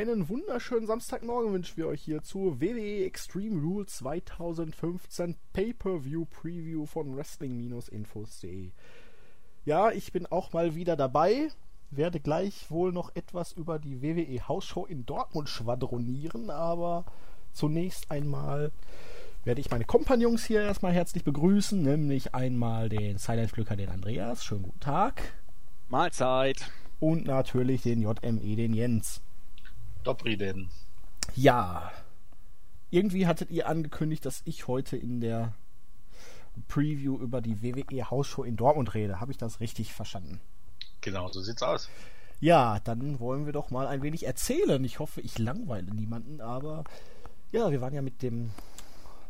[0.00, 7.14] einen wunderschönen Samstagmorgen wünschen wir euch hier zu WWE Extreme Rule 2015 Pay-Per-View Preview von
[7.14, 8.70] Wrestling-Infos.de.
[9.66, 11.48] Ja, ich bin auch mal wieder dabei,
[11.90, 17.04] werde gleich wohl noch etwas über die WWE Hausshow in Dortmund schwadronieren, aber
[17.52, 18.72] zunächst einmal
[19.44, 24.44] werde ich meine Kompagnons hier erstmal herzlich begrüßen, nämlich einmal den Silent Glücker, den Andreas.
[24.44, 25.34] Schönen guten Tag.
[25.90, 26.70] Mahlzeit.
[27.00, 29.20] Und natürlich den JME, den Jens.
[30.04, 30.68] Dobri denn.
[31.34, 31.90] Ja.
[32.90, 35.54] Irgendwie hattet ihr angekündigt, dass ich heute in der
[36.68, 39.20] Preview über die WWE Hausshow in Dortmund rede.
[39.20, 40.40] Habe ich das richtig verstanden?
[41.00, 41.88] Genau, so sieht's aus.
[42.40, 44.82] Ja, dann wollen wir doch mal ein wenig erzählen.
[44.84, 46.84] Ich hoffe, ich langweile niemanden, aber
[47.52, 48.50] ja, wir waren ja mit dem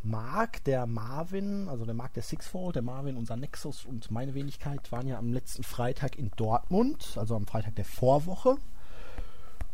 [0.02, 4.90] Mark, der Marvin, also der Mark der Sixfold, der Marvin, unser Nexus und meine Wenigkeit
[4.92, 8.56] waren ja am letzten Freitag in Dortmund, also am Freitag der Vorwoche.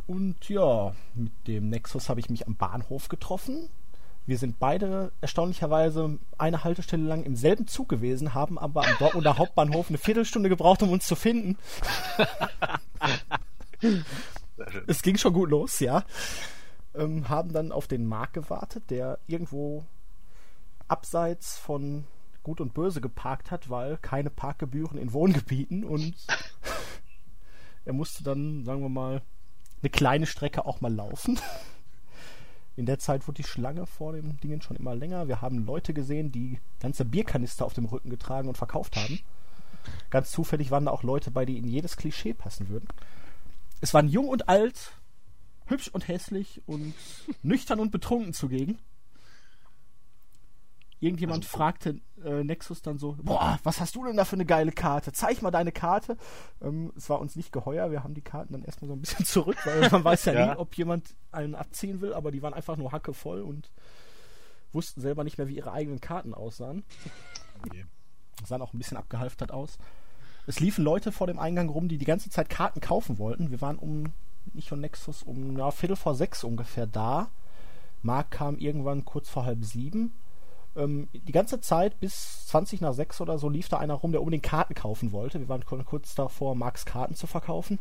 [0.07, 3.69] Und ja, mit dem Nexus habe ich mich am Bahnhof getroffen.
[4.27, 9.39] Wir sind beide erstaunlicherweise eine Haltestelle lang im selben Zug gewesen, haben aber am Dortmunder
[9.39, 11.57] Hauptbahnhof eine Viertelstunde gebraucht, um uns zu finden.
[14.87, 16.05] es ging schon gut los, ja.
[16.95, 19.85] Ähm, haben dann auf den Markt gewartet, der irgendwo
[20.89, 22.05] abseits von
[22.43, 26.15] Gut und Böse geparkt hat, weil keine Parkgebühren in Wohngebieten und
[27.85, 29.23] er musste dann, sagen wir mal,
[29.83, 31.39] eine kleine Strecke auch mal laufen.
[32.77, 35.29] In der Zeit wurde die Schlange vor dem Dingen schon immer länger.
[35.29, 39.21] Wir haben Leute gesehen, die ganze Bierkanister auf dem Rücken getragen und verkauft haben.
[40.11, 42.89] Ganz zufällig waren da auch Leute bei, die in jedes Klischee passen würden.
[43.81, 44.93] Es waren jung und alt,
[45.67, 46.95] hübsch und hässlich und
[47.43, 48.79] nüchtern und betrunken zugegen.
[51.07, 54.45] Irgendjemand also, fragte äh, Nexus dann so, boah, was hast du denn da für eine
[54.45, 55.13] geile Karte?
[55.13, 56.17] Zeig mal deine Karte.
[56.61, 59.25] Ähm, es war uns nicht geheuer, wir haben die Karten dann erstmal so ein bisschen
[59.25, 62.55] zurück, weil man weiß ja, ja, nie, ob jemand einen abziehen will, aber die waren
[62.55, 63.71] einfach nur hackevoll und
[64.73, 66.83] wussten selber nicht mehr, wie ihre eigenen Karten aussahen.
[67.65, 67.87] Okay.
[68.45, 69.79] Sahen auch ein bisschen abgehalftert aus.
[70.49, 73.53] Es liefen Leute vor dem Eingang rum, die die ganze Zeit Karten kaufen wollten.
[73.53, 74.13] Wir waren um,
[74.55, 77.31] nicht von Nexus, um ja, Viertel vor sechs ungefähr da.
[78.03, 80.13] Mark kam irgendwann kurz vor halb sieben
[80.77, 84.21] ähm, die ganze Zeit bis 20 nach 6 oder so lief da einer rum, der
[84.21, 85.41] unbedingt Karten kaufen wollte.
[85.41, 87.79] Wir waren kurz davor, Marks Karten zu verkaufen.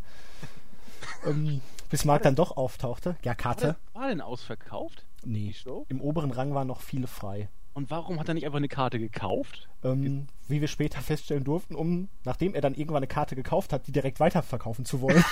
[1.25, 3.15] ähm, bis Mark dann doch auftauchte.
[3.23, 3.75] Ja, Karte.
[3.93, 5.05] War, war denn ausverkauft?
[5.23, 5.53] Nee.
[5.87, 7.49] Im oberen Rang waren noch viele frei.
[7.73, 9.67] Und warum hat er nicht einfach eine Karte gekauft?
[9.83, 13.87] Ähm, wie wir später feststellen durften, um, nachdem er dann irgendwann eine Karte gekauft hat,
[13.87, 15.23] die direkt weiterverkaufen zu wollen.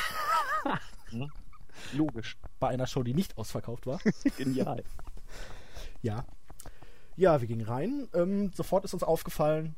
[1.94, 2.38] Logisch.
[2.60, 4.00] Bei einer Show, die nicht ausverkauft war.
[4.38, 4.84] Genial.
[6.02, 6.26] Ja,
[7.16, 8.08] ja, wir gingen rein.
[8.14, 9.76] Ähm, sofort ist uns aufgefallen,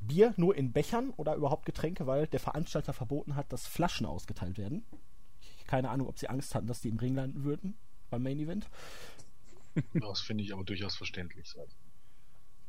[0.00, 4.58] Bier nur in Bechern oder überhaupt Getränke, weil der Veranstalter verboten hat, dass Flaschen ausgeteilt
[4.58, 4.84] werden.
[5.66, 7.76] Keine Ahnung, ob sie Angst hatten, dass die im Ring landen würden
[8.10, 8.68] beim Main Event.
[9.94, 11.54] Das finde ich aber durchaus verständlich.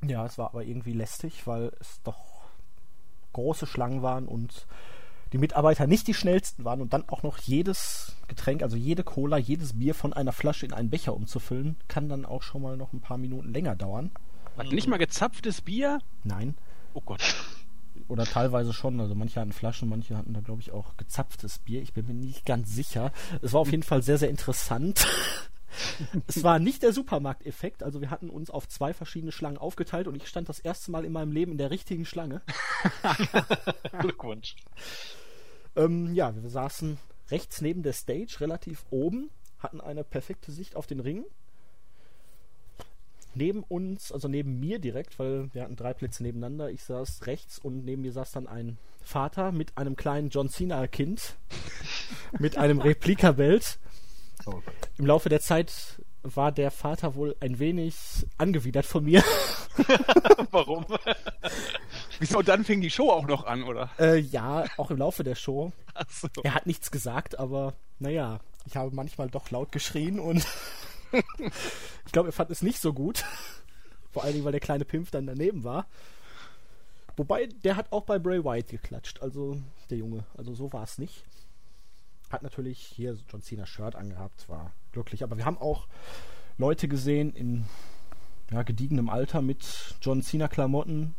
[0.05, 2.43] Ja, es war aber irgendwie lästig, weil es doch
[3.33, 4.67] große Schlangen waren und
[5.33, 9.37] die Mitarbeiter nicht die schnellsten waren und dann auch noch jedes Getränk, also jede Cola,
[9.37, 12.93] jedes Bier von einer Flasche in einen Becher umzufüllen, kann dann auch schon mal noch
[12.93, 14.11] ein paar Minuten länger dauern.
[14.57, 15.99] Hat nicht mal gezapftes Bier?
[16.23, 16.55] Nein.
[16.93, 17.21] Oh Gott.
[18.07, 18.99] Oder teilweise schon.
[18.99, 21.81] Also manche hatten Flaschen, manche hatten da, glaube ich, auch gezapftes Bier.
[21.81, 23.11] Ich bin mir nicht ganz sicher.
[23.41, 25.05] Es war auf jeden Fall sehr, sehr interessant.
[26.27, 30.15] es war nicht der Supermarkteffekt, also wir hatten uns auf zwei verschiedene Schlangen aufgeteilt und
[30.15, 32.41] ich stand das erste Mal in meinem Leben in der richtigen Schlange.
[33.99, 34.55] Glückwunsch.
[35.79, 36.97] Ähm, ja, wir saßen
[37.31, 39.29] rechts neben der Stage, relativ oben,
[39.59, 41.23] hatten eine perfekte Sicht auf den Ring.
[43.33, 47.59] Neben uns, also neben mir direkt, weil wir hatten drei Plätze nebeneinander, ich saß rechts
[47.59, 51.37] und neben mir saß dann ein Vater mit einem kleinen John Cena-Kind,
[52.39, 53.79] mit einem Replikabelt.
[54.45, 54.61] Oh.
[54.97, 57.95] Im Laufe der Zeit war der Vater wohl ein wenig
[58.37, 59.23] angewidert von mir.
[60.51, 60.85] Warum?
[62.19, 63.89] Wieso, dann fing die Show auch noch an, oder?
[63.99, 65.71] Äh, ja, auch im Laufe der Show.
[66.09, 66.27] So.
[66.43, 70.45] Er hat nichts gesagt, aber naja, ich habe manchmal doch laut geschrien und
[72.05, 73.23] ich glaube, er fand es nicht so gut.
[74.11, 75.87] Vor allen Dingen, weil der kleine Pimpf dann daneben war.
[77.15, 80.25] Wobei, der hat auch bei Bray Wyatt geklatscht, also der Junge.
[80.37, 81.23] Also so war es nicht.
[82.29, 85.23] Hat natürlich hier John Cena Shirt angehabt, war glücklich.
[85.23, 85.87] Aber wir haben auch
[86.57, 87.65] Leute gesehen in
[88.51, 91.15] ja, gediegenem Alter mit John Cena Klamotten.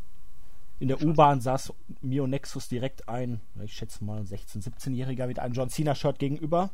[0.79, 5.53] In der U-Bahn saß Mio Nexus direkt ein, ich schätze mal, 16-, 17-Jähriger mit einem
[5.53, 6.71] John Cena Shirt gegenüber.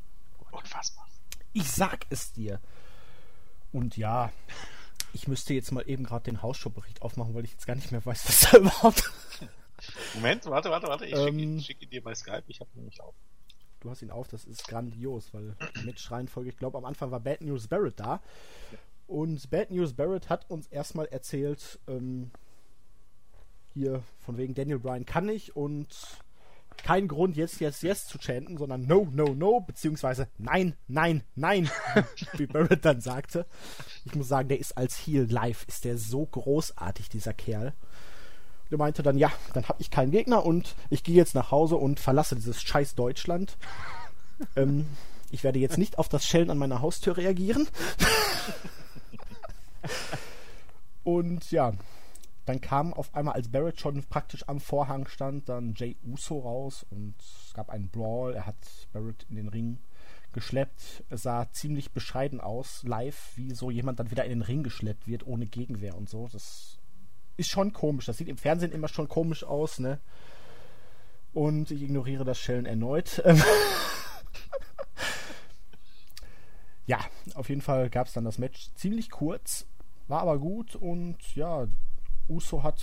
[0.52, 1.06] Unfassbar.
[1.54, 2.62] Ich sag es dir.
[3.74, 4.32] Und ja,
[5.14, 8.06] ich müsste jetzt mal eben gerade den Hausshow-Bericht aufmachen, weil ich jetzt gar nicht mehr
[8.06, 9.12] weiß, was da überhaupt.
[10.16, 11.06] Moment, warte, warte, warte.
[11.06, 12.44] Ich ähm, schicke schick ihn dir bei Skype.
[12.48, 13.14] Ich habe nämlich auf.
[13.80, 17.42] Du hast ihn auf, das ist grandios, weil Match-Reihenfolge, ich glaube, am Anfang war Bad
[17.42, 18.22] News Barrett da.
[19.08, 22.32] Und Bad News Barrett hat uns erstmal erzählt, ähm,
[23.74, 25.88] hier von wegen Daniel Bryan kann nicht und
[26.78, 31.70] kein Grund, jetzt, jetzt, jetzt zu chanten, sondern no, no, no, beziehungsweise nein, nein, nein,
[32.34, 33.46] wie Barrett dann sagte.
[34.06, 37.74] Ich muss sagen, der ist als Heel live, ist der so großartig, dieser Kerl.
[38.72, 41.78] Der meinte dann, ja, dann habe ich keinen Gegner und ich gehe jetzt nach Hause
[41.78, 43.58] und verlasse dieses scheiß Deutschland.
[44.56, 44.88] ähm,
[45.32, 47.68] ich werde jetzt nicht auf das Schellen an meiner Haustür reagieren.
[51.04, 51.74] und ja,
[52.46, 56.86] dann kam auf einmal, als Barrett schon praktisch am Vorhang stand, dann Jay Uso raus
[56.90, 58.36] und es gab einen Brawl.
[58.36, 58.56] Er hat
[58.94, 59.80] Barrett in den Ring
[60.32, 61.04] geschleppt.
[61.10, 65.08] Es sah ziemlich bescheiden aus, live, wie so jemand dann wieder in den Ring geschleppt
[65.08, 66.30] wird, ohne Gegenwehr und so.
[66.32, 66.77] Das
[67.38, 68.06] ist schon komisch.
[68.06, 70.00] Das sieht im Fernsehen immer schon komisch aus, ne?
[71.34, 73.24] Und ich ignoriere das Schellen erneut.
[76.88, 77.00] ja,
[77.36, 79.66] auf jeden Fall gab es dann das Match ziemlich kurz,
[80.08, 81.68] war aber gut und ja,
[82.28, 82.82] Uso hat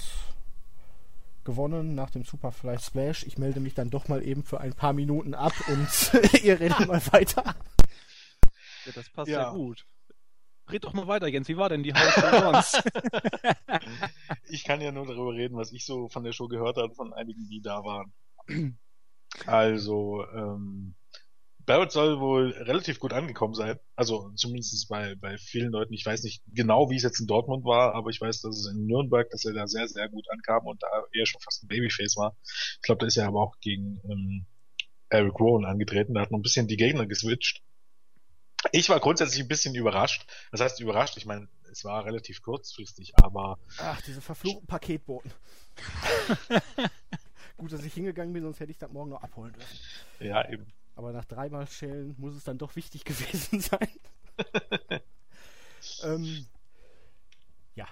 [1.45, 3.25] gewonnen nach dem Superfly Splash.
[3.25, 6.12] Ich melde mich dann doch mal eben für ein paar Minuten ab und
[6.43, 7.56] ihr redet mal weiter.
[8.87, 9.85] Ja, das passt ja, ja gut.
[10.71, 11.49] Red doch mal weiter, Jens.
[11.49, 12.83] Wie war denn die Haus sonst?
[14.49, 17.13] ich kann ja nur darüber reden, was ich so von der Show gehört habe, von
[17.13, 18.13] einigen, die da waren.
[19.47, 20.95] Also, ähm,
[21.67, 23.79] Barrett soll wohl relativ gut angekommen sein.
[23.97, 25.95] Also zumindest bei, bei vielen Leuten.
[25.95, 28.71] Ich weiß nicht genau, wie es jetzt in Dortmund war, aber ich weiß, dass es
[28.71, 31.69] in Nürnberg, dass er da sehr, sehr gut ankam und da eher schon fast ein
[31.69, 32.37] Babyface war.
[32.43, 34.47] Ich glaube, da ist er aber auch gegen ähm,
[35.09, 36.15] Eric Rowan angetreten.
[36.15, 37.63] Da hat noch ein bisschen die Gegner geswitcht.
[38.73, 40.27] Ich war grundsätzlich ein bisschen überrascht.
[40.51, 43.59] Das heißt überrascht, ich meine, es war relativ kurzfristig, aber.
[43.79, 45.33] Ach, diese verfluchten Paketboten.
[47.57, 49.79] Gut, dass ich hingegangen bin, sonst hätte ich das morgen noch abholen dürfen.
[50.21, 50.67] Ja, eben.
[50.97, 53.89] Aber nach dreimal Schälen muss es dann doch wichtig gewesen sein.
[56.03, 56.47] ähm,
[57.75, 57.89] ja.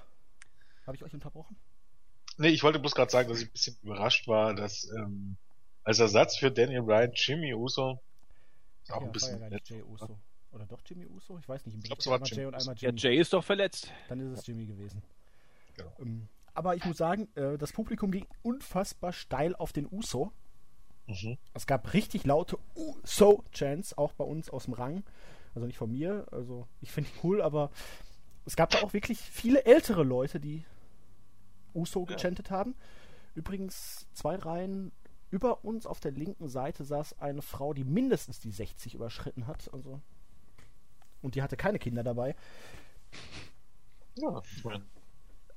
[0.87, 1.57] Habe ich euch unterbrochen?
[2.39, 5.37] Nee, ich wollte bloß gerade sagen, dass ich ein bisschen überrascht war, dass ähm,
[5.85, 8.01] als Ersatz für Daniel Bryan Jimmy Uso
[8.89, 10.19] auch ja, ein bisschen war ja Uso.
[10.53, 11.39] Oder doch Jimmy Uso?
[11.39, 11.79] Ich weiß nicht.
[11.79, 12.99] Ich glaube, es war Jay und einmal Jimmy.
[12.99, 13.91] Ja, Jay ist doch verletzt.
[14.09, 15.03] Dann ist es Jimmy gewesen.
[15.77, 15.93] Genau.
[15.99, 20.33] Ähm, aber ich muss sagen, äh, das Publikum ging unfassbar steil auf den Uso.
[21.07, 21.39] Mhm.
[21.55, 25.05] Es gab richtig laute Uso-Chants, auch bei uns aus dem Rang.
[25.55, 27.71] Also nicht von mir, also ich finde die cool, aber
[28.47, 30.65] es gab da auch wirklich viele ältere Leute, die
[31.75, 32.15] Uso ja.
[32.15, 32.75] gechantet haben.
[33.35, 34.93] Übrigens, zwei Reihen
[35.31, 39.73] über uns auf der linken Seite saß eine Frau, die mindestens die 60 überschritten hat.
[39.73, 40.01] Also
[41.23, 42.35] und die hatte keine Kinder dabei.
[44.17, 44.85] Ja, meine.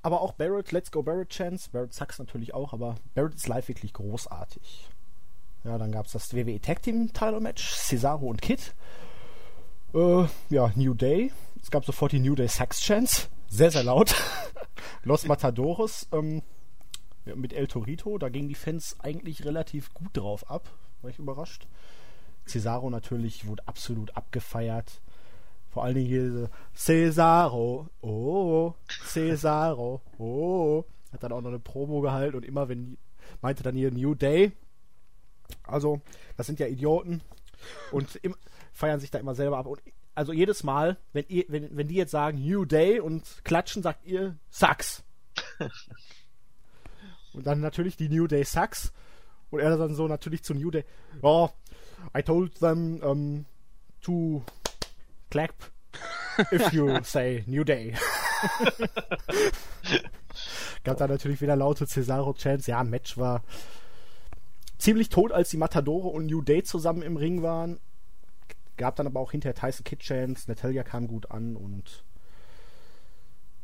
[0.02, 1.70] Aber auch Barrett, Let's Go Barrett Chance.
[1.72, 4.88] Barrett Sachs natürlich auch, aber Barrett ist live wirklich großartig.
[5.64, 8.72] Ja, dann gab es das WWE Tag Team Title Match, Cesaro und Kid.
[9.94, 11.32] Äh, ja, New Day.
[11.60, 13.26] Es gab sofort die New Day Sax Chance.
[13.48, 14.14] Sehr, sehr laut.
[15.02, 16.42] Los Matadores ähm,
[17.24, 18.16] mit El Torito.
[18.18, 20.70] Da gingen die Fans eigentlich relativ gut drauf ab.
[21.02, 21.66] War ich überrascht.
[22.46, 25.00] Cesaro natürlich wurde absolut abgefeiert.
[25.76, 28.72] Vor allen Dingen hier Cesaro, oh,
[29.04, 30.86] Cesaro, oh.
[31.12, 32.96] Hat dann auch noch eine Promo gehalten und immer wenn
[33.42, 34.52] meinte dann hier New Day,
[35.64, 36.00] also,
[36.38, 37.20] das sind ja Idioten
[37.92, 38.34] und im,
[38.72, 39.66] feiern sich da immer selber ab.
[39.66, 39.82] Und
[40.14, 44.06] also jedes Mal, wenn, ihr, wenn, wenn die jetzt sagen New Day und klatschen, sagt
[44.06, 45.04] ihr Sucks.
[47.34, 48.94] und dann natürlich die New Day Sucks.
[49.50, 50.86] Und er dann so natürlich zu New Day,
[51.20, 51.50] oh,
[52.16, 53.44] I told them um,
[54.00, 54.42] to
[55.30, 55.54] clap
[56.52, 57.94] if you say New Day.
[60.84, 62.66] Gab da natürlich wieder laute Cesaro-Chants.
[62.66, 63.42] Ja, Match war
[64.78, 67.80] ziemlich tot, als die Matadore und New Day zusammen im Ring waren.
[68.76, 72.04] Gab dann aber auch hinterher Tyson Kid Chance, Natalia kam gut an und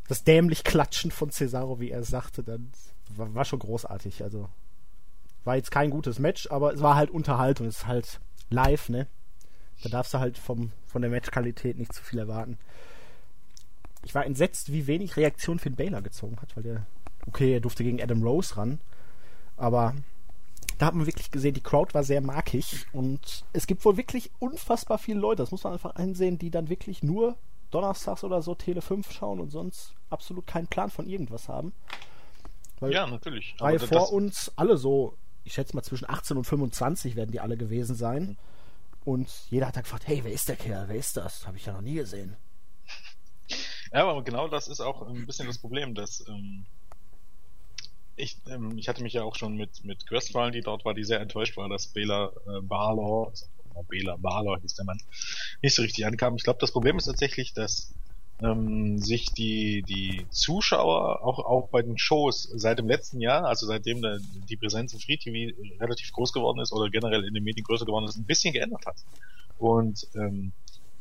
[0.09, 2.73] das dämlich Klatschen von Cesaro, wie er sagte, dann
[3.11, 4.23] war, war, schon großartig.
[4.25, 4.49] Also
[5.45, 9.07] war jetzt kein gutes Match, aber es war halt Unterhaltung, es ist halt live, ne?
[9.83, 12.59] Da darfst du halt vom, von der Matchqualität nicht zu viel erwarten.
[14.05, 16.87] Ich war entsetzt, wie wenig Reaktion Finn Baylor gezogen hat, weil der,
[17.27, 18.81] okay, er durfte gegen Adam Rose ran,
[19.57, 19.95] aber
[20.79, 24.31] da hat man wirklich gesehen, die Crowd war sehr markig und es gibt wohl wirklich
[24.41, 27.37] unfassbar viele Leute, das muss man einfach einsehen, die dann wirklich nur
[27.71, 31.73] donnerstags oder so Tele 5 schauen und sonst absolut keinen Plan von irgendwas haben.
[32.81, 33.55] Weil ja, natürlich.
[33.61, 37.57] Weil vor uns alle so, ich schätze mal zwischen 18 und 25 werden die alle
[37.57, 38.37] gewesen sein.
[39.05, 40.89] Und jeder hat dann gefragt, hey, wer ist der Kerl?
[40.89, 41.47] Wer ist das?
[41.47, 42.37] Habe ich ja noch nie gesehen.
[43.93, 46.65] Ja, aber genau das ist auch ein bisschen das Problem, dass ähm,
[48.17, 51.05] ich, ähm, ich hatte mich ja auch schon mit, mit Westfalen, die dort war, die
[51.05, 53.33] sehr enttäuscht war, dass Bela äh, Barlaw,
[53.89, 54.99] Bela Balor hieß der Mann,
[55.63, 56.37] nicht so richtig ankam.
[56.37, 57.95] Ich glaube, das Problem ist tatsächlich, dass
[58.43, 63.67] ähm, sich die, die Zuschauer auch, auch bei den Shows seit dem letzten Jahr, also
[63.67, 64.19] seitdem der,
[64.49, 67.87] die Präsenz im Free TV relativ groß geworden ist oder generell in den Medien größer
[67.87, 68.97] geworden ist, ein bisschen geändert hat.
[69.59, 70.53] Und ähm,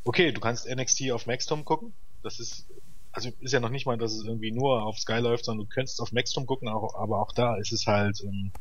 [0.03, 1.93] okay, du kannst NXT auf Maxstorm gucken.
[2.23, 2.67] Das ist
[3.13, 5.73] also ist ja noch nicht mal, dass es irgendwie nur auf Sky läuft, sondern du
[5.73, 8.51] könntest auf Maxstorm gucken, auch, aber auch da ist es halt ähm,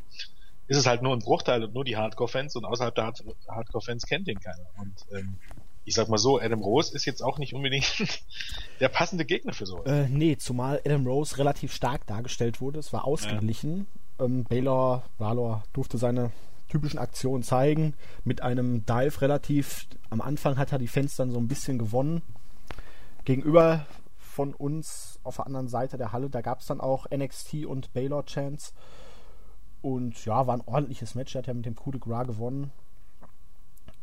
[0.67, 3.13] ist es halt nur ein Bruchteil und nur die Hardcore-Fans und außerhalb der
[3.49, 4.67] Hardcore-Fans kennt den keiner.
[4.77, 5.37] Und ähm,
[5.85, 8.23] ich sag mal so, Adam Rose ist jetzt auch nicht unbedingt
[8.81, 9.87] der passende Gegner für sowas.
[9.87, 12.79] Äh, nee, zumal Adam Rose relativ stark dargestellt wurde.
[12.79, 13.87] Es war ausgeglichen.
[14.19, 14.27] Ja.
[14.27, 16.33] Ähm, Baylor, Valor durfte seine
[16.69, 17.95] typischen Aktionen zeigen.
[18.25, 19.87] Mit einem Dive relativ.
[20.11, 22.23] Am Anfang hat er die Fans dann so ein bisschen gewonnen.
[23.25, 23.87] Gegenüber
[24.19, 27.93] von uns auf der anderen Seite der Halle, da gab es dann auch NXT und
[27.93, 28.73] Baylor Chance.
[29.83, 31.35] Und ja, war ein ordentliches Match.
[31.35, 32.71] Er hat ja mit dem Coup de Gras gewonnen.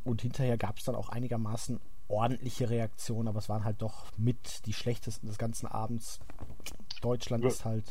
[0.08, 4.66] Und hinterher gab es dann auch einigermaßen ordentliche Reaktionen, aber es waren halt doch mit
[4.66, 6.20] die schlechtesten des ganzen Abends.
[7.02, 7.86] Deutschland Über, ist halt.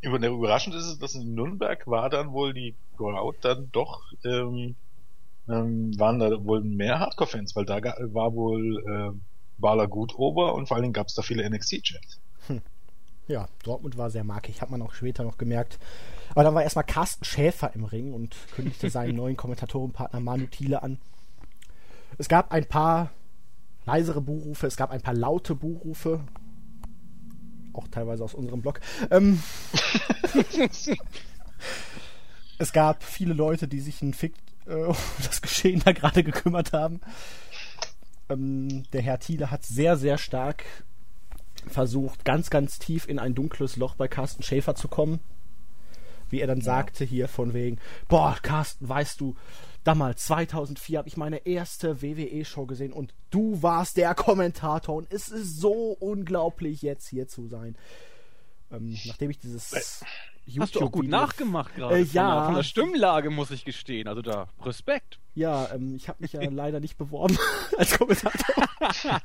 [0.00, 4.74] Überraschend ist es, dass in Nürnberg war dann wohl die Crowd dann doch, ähm,
[5.48, 9.18] ähm, waren da wohl mehr Hardcore-Fans, weil da war wohl äh,
[9.58, 12.18] Bala gut ober und vor allen Dingen gab es da viele NXT-Chats.
[12.48, 12.62] Hm.
[13.28, 15.78] Ja, Dortmund war sehr markig, hat man auch später noch gemerkt.
[16.30, 20.82] Aber dann war erstmal Carsten Schäfer im Ring und kündigte seinen neuen Kommentatorenpartner Manu Thiele
[20.82, 20.98] an.
[22.18, 23.10] Es gab ein paar
[23.84, 26.20] leisere Buhrufe, es gab ein paar laute Buhrufe.
[27.72, 28.80] Auch teilweise aus unserem Blog.
[29.10, 29.42] Ähm,
[32.58, 34.34] es gab viele Leute, die sich ein Fick
[34.66, 37.00] äh, um das Geschehen da gerade gekümmert haben.
[38.28, 40.64] Ähm, der Herr Thiele hat sehr, sehr stark
[41.66, 45.20] versucht, ganz, ganz tief in ein dunkles Loch bei Carsten Schäfer zu kommen.
[46.28, 46.64] Wie er dann ja.
[46.64, 47.78] sagte hier von wegen,
[48.08, 49.36] boah, Carsten, weißt du,
[49.84, 55.28] damals 2004 habe ich meine erste WWE-Show gesehen und du warst der Kommentator und es
[55.28, 57.76] ist so unglaublich jetzt hier zu sein.
[58.70, 60.02] Ähm, nachdem ich dieses
[60.46, 61.98] YouTube Hast du auch gut nachgemacht gerade.
[61.98, 62.30] Äh, ja.
[62.30, 64.08] Von der, von der, Stimmlage muss ich gestehen.
[64.08, 65.20] Also da Respekt.
[65.34, 67.38] Ja, ähm, ich habe mich ja leider nicht beworben
[67.78, 68.68] als Kommentator.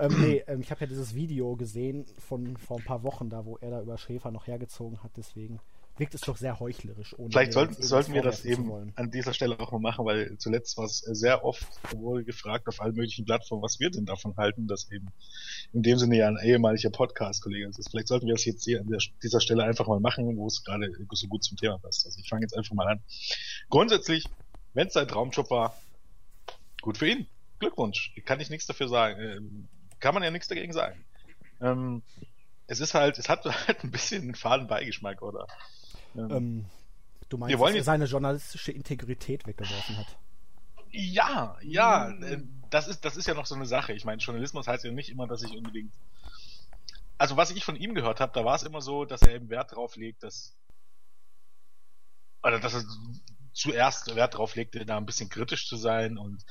[0.00, 3.44] ähm, nee, ähm, ich habe ja dieses Video gesehen von vor ein paar Wochen da,
[3.44, 5.12] wo er da über Schäfer noch hergezogen hat.
[5.16, 5.60] Deswegen
[5.98, 7.14] wirkt es doch sehr heuchlerisch.
[7.30, 10.84] Vielleicht sollten, sollten wir das eben an dieser Stelle auch mal machen, weil zuletzt war
[10.84, 14.90] es sehr oft wohl gefragt auf allen möglichen Plattformen, was wir denn davon halten, dass
[14.90, 15.08] eben
[15.72, 17.88] in dem Sinne ja ein ehemaliger Podcast-Kollege ist.
[17.90, 20.90] Vielleicht sollten wir das jetzt hier an dieser Stelle einfach mal machen, wo es gerade
[21.12, 22.04] so gut zum Thema passt.
[22.04, 23.00] Also ich fange jetzt einfach mal an.
[23.70, 24.26] Grundsätzlich,
[24.74, 25.76] wenn es sein Traumjob war,
[26.82, 27.26] gut für ihn.
[27.58, 28.14] Glückwunsch.
[28.26, 29.20] Kann ich nichts dafür sagen.
[29.20, 29.40] Äh,
[29.98, 31.04] kann man ja nichts dagegen sagen.
[31.60, 32.02] Ähm,
[32.66, 35.46] es ist halt, es hat halt ein bisschen einen faden Beigeschmack, oder?
[36.18, 36.66] Ähm,
[37.28, 40.18] du meinst, dass er seine journalistische Integrität weggeworfen hat?
[40.90, 42.62] Ja, ja, mhm.
[42.70, 43.92] das ist, das ist ja noch so eine Sache.
[43.92, 45.92] Ich meine, Journalismus heißt ja nicht immer, dass ich unbedingt.
[47.18, 49.48] Also was ich von ihm gehört habe, da war es immer so, dass er eben
[49.48, 50.56] Wert drauf legt, dass
[52.42, 52.84] oder dass er
[53.52, 56.44] zuerst Wert drauf legte, da ein bisschen kritisch zu sein und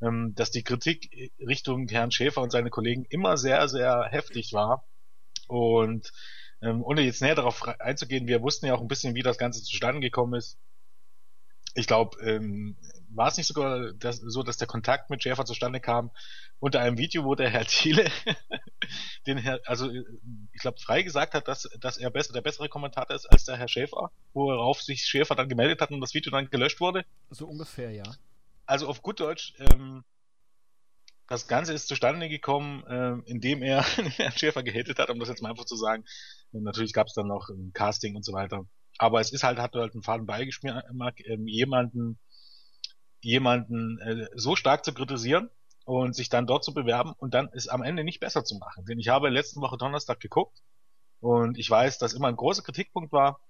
[0.00, 4.84] ähm, dass die Kritik Richtung Herrn Schäfer und seine Kollegen immer sehr, sehr heftig war
[5.48, 6.12] und
[6.62, 9.62] ähm, ohne jetzt näher darauf einzugehen, wir wussten ja auch ein bisschen, wie das Ganze
[9.62, 10.58] zustande gekommen ist.
[11.74, 12.76] Ich glaube, ähm,
[13.08, 16.10] war es nicht sogar das, so, dass der Kontakt mit Schäfer zustande kam
[16.60, 18.10] unter einem Video, wo der Herr Thiele
[19.26, 23.16] den Herr, also ich glaube, frei gesagt hat, dass, dass er besser, der bessere Kommentator
[23.16, 26.50] ist als der Herr Schäfer, worauf sich Schäfer dann gemeldet hat und das Video dann
[26.50, 27.04] gelöscht wurde.
[27.30, 28.04] So ungefähr, ja.
[28.66, 30.04] Also auf gut Deutsch, ähm,
[31.28, 33.82] das Ganze ist zustande gekommen, äh, indem er
[34.16, 36.04] Herrn Schäfer gehatet hat, um das jetzt mal einfach zu sagen.
[36.52, 38.66] Und natürlich gab es dann noch ein Casting und so weiter.
[38.98, 40.84] Aber es ist halt, hat halt einen Faden beigeschmiert,
[41.24, 42.18] äh, jemanden,
[43.20, 45.50] jemanden äh, so stark zu kritisieren
[45.84, 48.84] und sich dann dort zu bewerben und dann es am Ende nicht besser zu machen.
[48.84, 50.58] Denn ich habe letzte Woche Donnerstag geguckt
[51.20, 53.40] und ich weiß, dass immer ein großer Kritikpunkt war,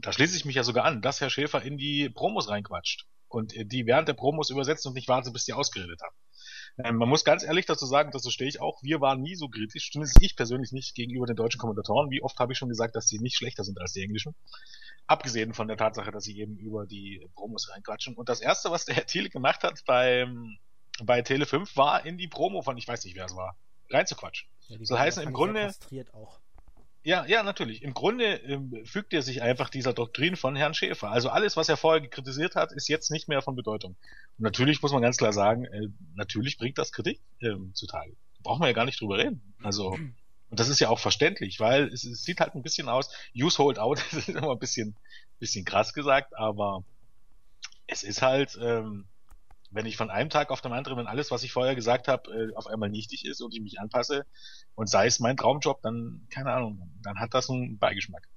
[0.00, 3.52] da schließe ich mich ja sogar an, dass Herr Schäfer in die Promos reinquatscht und
[3.54, 6.14] die während der Promos übersetzt und nicht wartet, bis die ausgeredet haben.
[6.84, 9.48] Ähm, man muss ganz ehrlich dazu sagen, dazu stehe ich auch, wir waren nie so
[9.48, 12.10] kritisch, zumindest ich persönlich nicht gegenüber den deutschen Kommentatoren.
[12.10, 14.34] Wie oft habe ich schon gesagt, dass sie nicht schlechter sind als die englischen.
[15.06, 18.14] Abgesehen von der Tatsache, dass sie eben über die Promos reinquatschen.
[18.14, 20.58] Und das erste, was der Herr Thiele gemacht hat beim,
[21.02, 23.58] bei Tele 5, war in die Promo von, ich weiß nicht, wer es war,
[23.90, 24.48] reinzuquatschen.
[24.68, 25.72] Ja, so heißen im Grunde,
[26.12, 26.40] auch.
[27.08, 27.80] Ja, ja, natürlich.
[27.82, 31.10] Im Grunde ähm, fügt er sich einfach dieser Doktrin von Herrn Schäfer.
[31.10, 33.92] Also alles, was er vorher kritisiert hat, ist jetzt nicht mehr von Bedeutung.
[34.36, 38.14] Und natürlich muss man ganz klar sagen, äh, natürlich bringt das Kritik ähm, zutage.
[38.42, 39.40] Brauchen wir ja gar nicht drüber reden.
[39.62, 43.08] Also, und das ist ja auch verständlich, weil es, es sieht halt ein bisschen aus,
[43.34, 44.94] use hold out, das ist immer ein bisschen,
[45.38, 46.84] bisschen krass gesagt, aber
[47.86, 49.06] es ist halt, ähm,
[49.70, 52.30] wenn ich von einem Tag auf den anderen, wenn alles, was ich vorher gesagt habe,
[52.32, 54.26] äh, auf einmal nichtig ist und ich mich anpasse
[54.74, 58.28] und sei es mein Traumjob, dann, keine Ahnung, dann hat das einen Beigeschmack.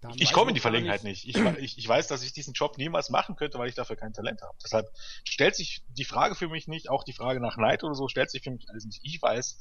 [0.00, 1.26] Dann ich komme in die Verlegenheit nicht.
[1.26, 1.36] nicht.
[1.36, 4.12] Ich, ich, ich, weiß, dass ich diesen Job niemals machen könnte, weil ich dafür kein
[4.12, 4.56] Talent habe.
[4.62, 4.88] Deshalb
[5.24, 8.30] stellt sich die Frage für mich nicht, auch die Frage nach Neid oder so, stellt
[8.30, 9.00] sich für mich alles nicht.
[9.02, 9.58] Ich weiß,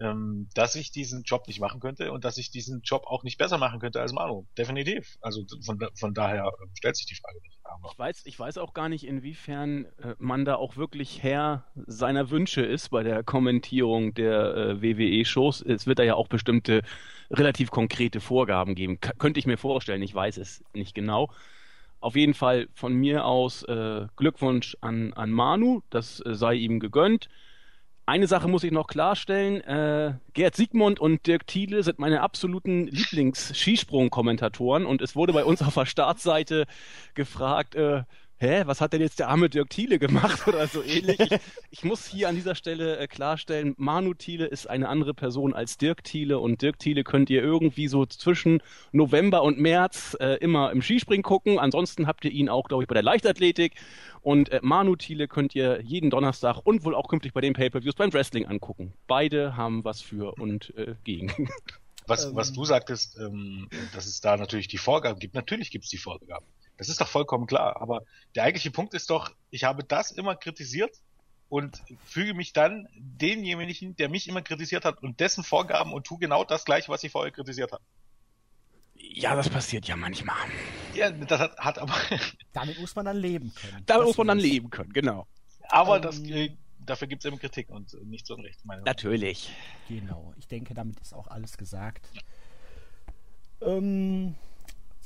[0.00, 3.38] ähm, dass ich diesen Job nicht machen könnte und dass ich diesen Job auch nicht
[3.38, 4.46] besser machen könnte als Manu.
[4.58, 5.16] Definitiv.
[5.20, 7.58] Also von, von daher äh, stellt sich die Frage nicht.
[7.64, 11.66] Aber ich weiß, ich weiß auch gar nicht, inwiefern äh, man da auch wirklich Herr
[11.86, 15.62] seiner Wünsche ist bei der Kommentierung der äh, WWE-Shows.
[15.62, 16.82] Es wird da ja auch bestimmte
[17.30, 19.00] relativ konkrete Vorgaben geben.
[19.00, 21.30] K könnte ich mir vorstellen, ich weiß es nicht genau.
[22.00, 26.80] Auf jeden Fall von mir aus äh, Glückwunsch an, an Manu, das äh, sei ihm
[26.80, 27.28] gegönnt.
[28.08, 29.60] Eine Sache muss ich noch klarstellen.
[29.62, 35.60] Äh, Gerd Siegmund und Dirk Thiele sind meine absoluten Lieblings-Skisprung-Kommentatoren und es wurde bei uns
[35.60, 36.66] auf der Startseite
[37.14, 38.04] gefragt, äh,
[38.38, 41.18] hä, was hat denn jetzt der arme Dirk Thiele gemacht oder so ähnlich.
[41.20, 41.30] Ich,
[41.70, 45.78] ich muss hier an dieser Stelle äh, klarstellen, Manu Thiele ist eine andere Person als
[45.78, 48.62] Dirk Thiele und Dirk Thiele könnt ihr irgendwie so zwischen
[48.92, 51.58] November und März äh, immer im Skispringen gucken.
[51.58, 53.74] Ansonsten habt ihr ihn auch, glaube ich, bei der Leichtathletik
[54.20, 57.94] und äh, Manu Thiele könnt ihr jeden Donnerstag und wohl auch künftig bei den Pay-Per-Views
[57.94, 58.92] beim Wrestling angucken.
[59.06, 61.32] Beide haben was für und äh, gegen.
[62.08, 65.34] Was, was du sagtest, ähm, dass es da natürlich die Vorgaben gibt.
[65.34, 66.46] Natürlich gibt es die Vorgaben.
[66.76, 67.80] Das ist doch vollkommen klar.
[67.80, 68.02] Aber
[68.34, 70.94] der eigentliche Punkt ist doch, ich habe das immer kritisiert
[71.48, 76.18] und füge mich dann demjenigen, der mich immer kritisiert hat und dessen Vorgaben und tu
[76.18, 77.82] genau das gleiche, was ich vorher kritisiert habe.
[78.94, 80.36] Ja, das passiert ja manchmal.
[80.94, 81.94] Ja, das hat, hat aber.
[82.52, 83.82] Damit muss man dann leben können.
[83.86, 85.26] Damit das muss man dann leben können, genau.
[85.68, 88.60] Aber ähm, das, äh, dafür gibt es eben Kritik und nicht so ein Recht.
[88.84, 89.52] Natürlich.
[89.88, 90.32] Genau.
[90.38, 92.08] Ich denke, damit ist auch alles gesagt.
[92.12, 92.22] Ja.
[93.60, 94.34] Ähm,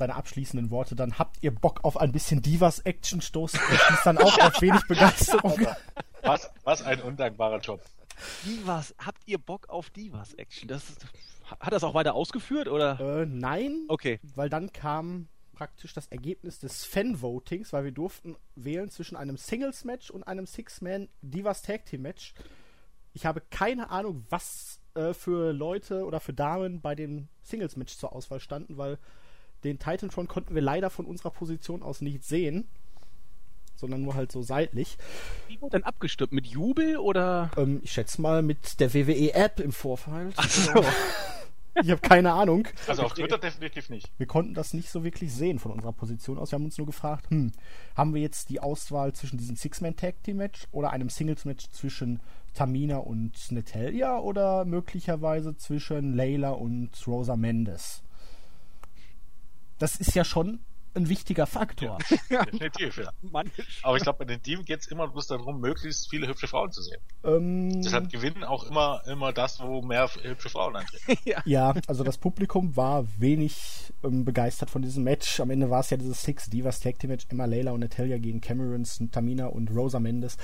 [0.00, 3.20] seine abschließenden Worte dann, habt ihr Bock auf ein bisschen Divas-Action?
[3.20, 5.66] Stoßt schließt dann auch auf wenig Begeisterung.
[6.22, 7.80] Was, was ein undankbarer Job.
[8.44, 10.68] Divas, habt ihr Bock auf Divas-Action?
[10.68, 10.82] Das
[11.58, 13.22] hat das auch weiter ausgeführt, oder?
[13.22, 13.86] Äh, nein.
[13.88, 14.20] Okay.
[14.34, 20.10] Weil dann kam praktisch das Ergebnis des Fan-Votings, weil wir durften wählen zwischen einem Singles-Match
[20.10, 22.34] und einem Six-Man Divas Tag Team Match.
[23.14, 28.12] Ich habe keine Ahnung, was äh, für Leute oder für Damen bei dem Singles-Match zur
[28.12, 28.98] Auswahl standen, weil
[29.64, 32.66] den Titantron konnten wir leider von unserer Position aus nicht sehen,
[33.76, 34.98] sondern nur halt so seitlich.
[35.48, 36.32] Wie wurde denn abgestimmt?
[36.32, 37.50] Mit Jubel oder?
[37.56, 40.32] Ähm, ich schätze mal mit der WWE-App im Vorfall.
[40.36, 40.84] Ach so.
[41.82, 42.66] Ich habe keine Ahnung.
[42.86, 44.10] Also auf Twitter definitiv nicht.
[44.18, 46.50] Wir konnten das nicht so wirklich sehen von unserer Position aus.
[46.50, 47.52] Wir haben uns nur gefragt, hm,
[47.96, 52.20] haben wir jetzt die Auswahl zwischen diesem Six-Man-Tag-Team-Match oder einem Singles-Match zwischen
[52.54, 58.02] Tamina und Natalia oder möglicherweise zwischen Layla und Rosa Mendes?
[59.80, 60.60] Das ist ja schon
[60.94, 61.98] ein wichtiger Faktor.
[62.28, 63.10] Ja, definitiv, ja.
[63.82, 66.72] Aber ich glaube, bei den Team geht es immer bloß darum, möglichst viele hübsche Frauen
[66.72, 67.00] zu sehen.
[67.24, 71.20] Ähm, Deshalb gewinnen auch immer, immer das, wo mehr hübsche Frauen eintreten.
[71.24, 71.42] ja.
[71.44, 75.40] ja, also das Publikum war wenig ähm, begeistert von diesem Match.
[75.40, 78.18] Am Ende war es ja dieses Six Divas Tag Team Match, Emma Layla und Natalia
[78.18, 80.36] gegen Cameron, Tamina und Rosa Mendes.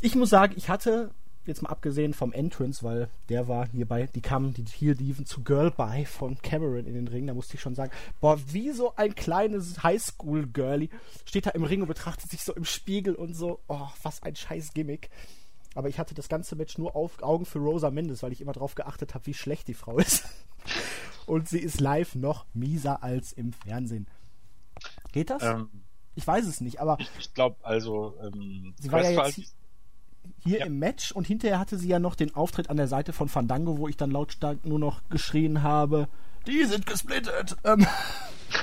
[0.00, 1.10] Ich muss sagen, ich hatte
[1.46, 5.42] jetzt mal abgesehen vom Entrance, weil der war hierbei, die kamen, die Heel Diven zu
[5.42, 8.94] Girl Bye von Cameron in den Ring, da musste ich schon sagen, boah, wie so
[8.96, 10.88] ein kleines Highschool-Girlie
[11.24, 14.36] steht da im Ring und betrachtet sich so im Spiegel und so, oh, was ein
[14.36, 15.10] scheiß Gimmick.
[15.74, 18.52] Aber ich hatte das ganze Match nur auf Augen für Rosa Mendes, weil ich immer
[18.52, 20.24] darauf geachtet habe, wie schlecht die Frau ist.
[21.26, 24.06] und sie ist live noch mieser als im Fernsehen.
[25.12, 25.42] Geht das?
[25.42, 25.68] Ähm,
[26.14, 26.96] ich weiß es nicht, aber.
[26.98, 28.16] Ich, ich glaube, also.
[28.22, 29.54] Ähm, sie war ja jetzt
[30.44, 30.66] hier ja.
[30.66, 33.78] im Match und hinterher hatte sie ja noch den Auftritt an der Seite von Fandango,
[33.78, 36.08] wo ich dann lautstark nur noch geschrien habe,
[36.46, 37.56] die sind gesplittet.
[37.64, 37.86] Ähm.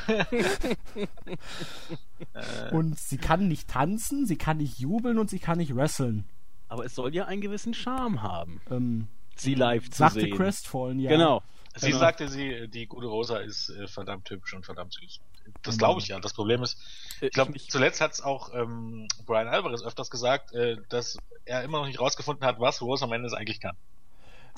[2.71, 6.26] und sie kann nicht tanzen, sie kann nicht jubeln und sie kann nicht wresteln.
[6.69, 10.30] Aber es soll ja einen gewissen Charme haben, ähm, sie live zu sagte sehen.
[10.30, 11.12] Sagte Crestfallen, ja.
[11.12, 11.43] Genau.
[11.76, 11.99] Sie genau.
[11.99, 15.19] sagte, sie, die gute Rosa ist äh, verdammt hübsch und verdammt süß.
[15.62, 16.19] Das glaube ich ja.
[16.19, 16.77] Das Problem ist,
[17.21, 21.79] ich glaube, zuletzt hat es auch ähm, Brian Alvarez öfters gesagt, äh, dass er immer
[21.79, 23.75] noch nicht rausgefunden hat, was Rosa Mendes eigentlich kann.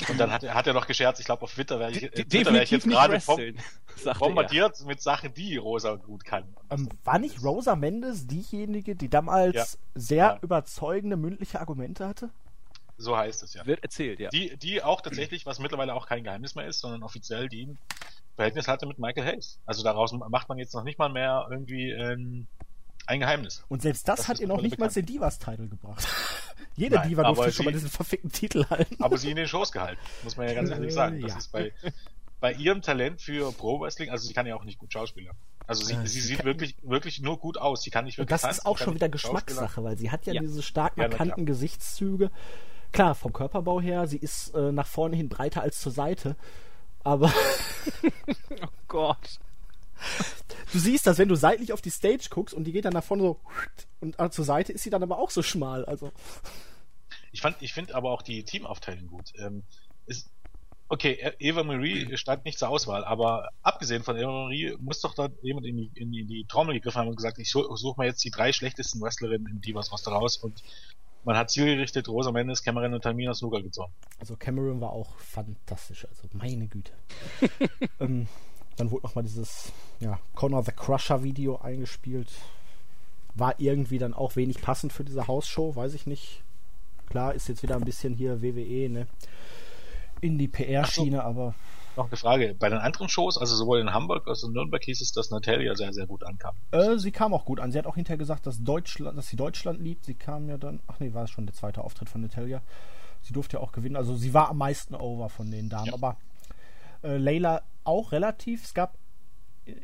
[0.09, 2.09] Und dann hat er, hat er noch gescherzt, ich glaube auf Twitter wäre ich, äh,
[2.09, 3.39] Twitter wär ich jetzt gerade bom
[4.19, 6.43] bombardiert mit Sachen, die Rosa gut kann.
[6.69, 9.65] Ähm, war nicht Rosa Mendes diejenige, die damals ja.
[9.93, 10.39] sehr ja.
[10.41, 12.29] überzeugende mündliche Argumente hatte?
[12.97, 13.65] So heißt es ja.
[13.65, 14.29] Wird erzählt, ja.
[14.29, 17.75] Die, die auch tatsächlich, was mittlerweile auch kein Geheimnis mehr ist, sondern offiziell die
[18.35, 19.59] Verhältnis hatte mit Michael Hayes.
[19.65, 22.47] Also daraus macht man jetzt noch nicht mal mehr irgendwie ähm,
[23.07, 23.63] ein Geheimnis.
[23.69, 26.07] Und selbst das, das hat ihr noch nicht mal den Divas-Titel gebracht.
[26.75, 29.01] Jede Nein, Diva durfte schon mal diesen verfickten Titel halten.
[29.01, 31.21] Aber sie in den Shows gehalten, muss man ja ganz ehrlich sagen.
[31.21, 31.37] Das ja.
[31.37, 31.71] ist bei,
[32.41, 35.31] bei ihrem Talent für Pro-Wrestling, also sie kann ja auch nicht gut Schauspieler.
[35.67, 37.81] Also sie, ja, sie, sie sieht wirklich, wirklich nur gut aus.
[37.81, 38.25] Sie kann nicht wirklich.
[38.25, 40.41] Und das tanzen, ist auch schon wieder Geschmackssache, weil sie hat ja, ja.
[40.41, 42.29] diese stark markanten ja, Gesichtszüge.
[42.91, 46.35] Klar, vom Körperbau her, sie ist äh, nach vorne hin breiter als zur Seite.
[47.05, 47.31] Aber.
[48.61, 49.39] oh Gott.
[50.73, 53.03] Du siehst das, wenn du seitlich auf die Stage guckst und die geht dann nach
[53.03, 53.39] vorne so
[54.01, 55.85] und äh, zur Seite ist sie dann aber auch so schmal.
[55.85, 56.11] Also.
[57.31, 59.31] Ich fand, ich finde aber auch die Teamaufteilung gut.
[59.37, 59.63] Ähm,
[60.07, 60.29] ist,
[60.89, 65.13] okay, e- Eva Marie stand nicht zur Auswahl, aber abgesehen von Eva Marie muss doch
[65.13, 67.95] da jemand in die, in die, in die Trommel gegriffen haben und gesagt, ich suche
[67.97, 70.61] mal jetzt die drei schlechtesten Wrestlerinnen im Divas Roster raus und
[71.25, 73.91] man hat zielgerichtet Rosa Mendes, Cameron und Tamina Snuka gezogen.
[74.19, 76.91] Also Cameron war auch fantastisch, also meine Güte.
[77.99, 78.27] ähm,
[78.77, 82.29] dann wurde nochmal dieses ja, Connor the Crusher Video eingespielt.
[83.33, 86.43] War irgendwie dann auch wenig passend für diese Hausshow, weiß ich nicht.
[87.09, 89.07] Klar, ist jetzt wieder ein bisschen hier WWE, ne?
[90.21, 91.23] In die PR-Schiene, so.
[91.23, 91.55] aber.
[91.97, 92.55] Noch eine Frage.
[92.57, 95.31] Bei den anderen Shows, also sowohl in Hamburg als auch in Nürnberg hieß es, dass
[95.31, 96.55] Natalia sehr, sehr gut ankam.
[96.71, 97.71] Äh, sie kam auch gut an.
[97.71, 100.05] Sie hat auch hinterher gesagt, dass Deutschland, dass sie Deutschland liebt.
[100.05, 102.61] Sie kam ja dann, ach nee, war es schon der zweite Auftritt von Natalia.
[103.21, 103.95] Sie durfte ja auch gewinnen.
[103.95, 105.87] Also sie war am meisten over von den Damen.
[105.87, 105.93] Ja.
[105.93, 106.17] Aber
[107.03, 108.63] äh, Layla auch relativ.
[108.63, 108.97] Es gab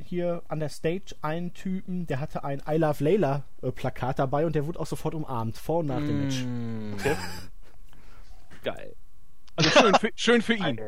[0.05, 4.45] hier an der Stage einen Typen, der hatte ein I Love Layla äh, Plakat dabei
[4.45, 6.07] und der wurde auch sofort umarmt, vor und nach mm.
[6.07, 6.45] dem Match.
[6.99, 7.15] Okay.
[8.63, 8.95] Geil.
[9.65, 10.79] Also schön für, schön für ihn.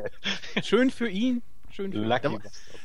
[0.62, 1.42] schön für ihn.
[1.70, 2.28] Schön für Lucky.
[2.28, 2.40] ihn.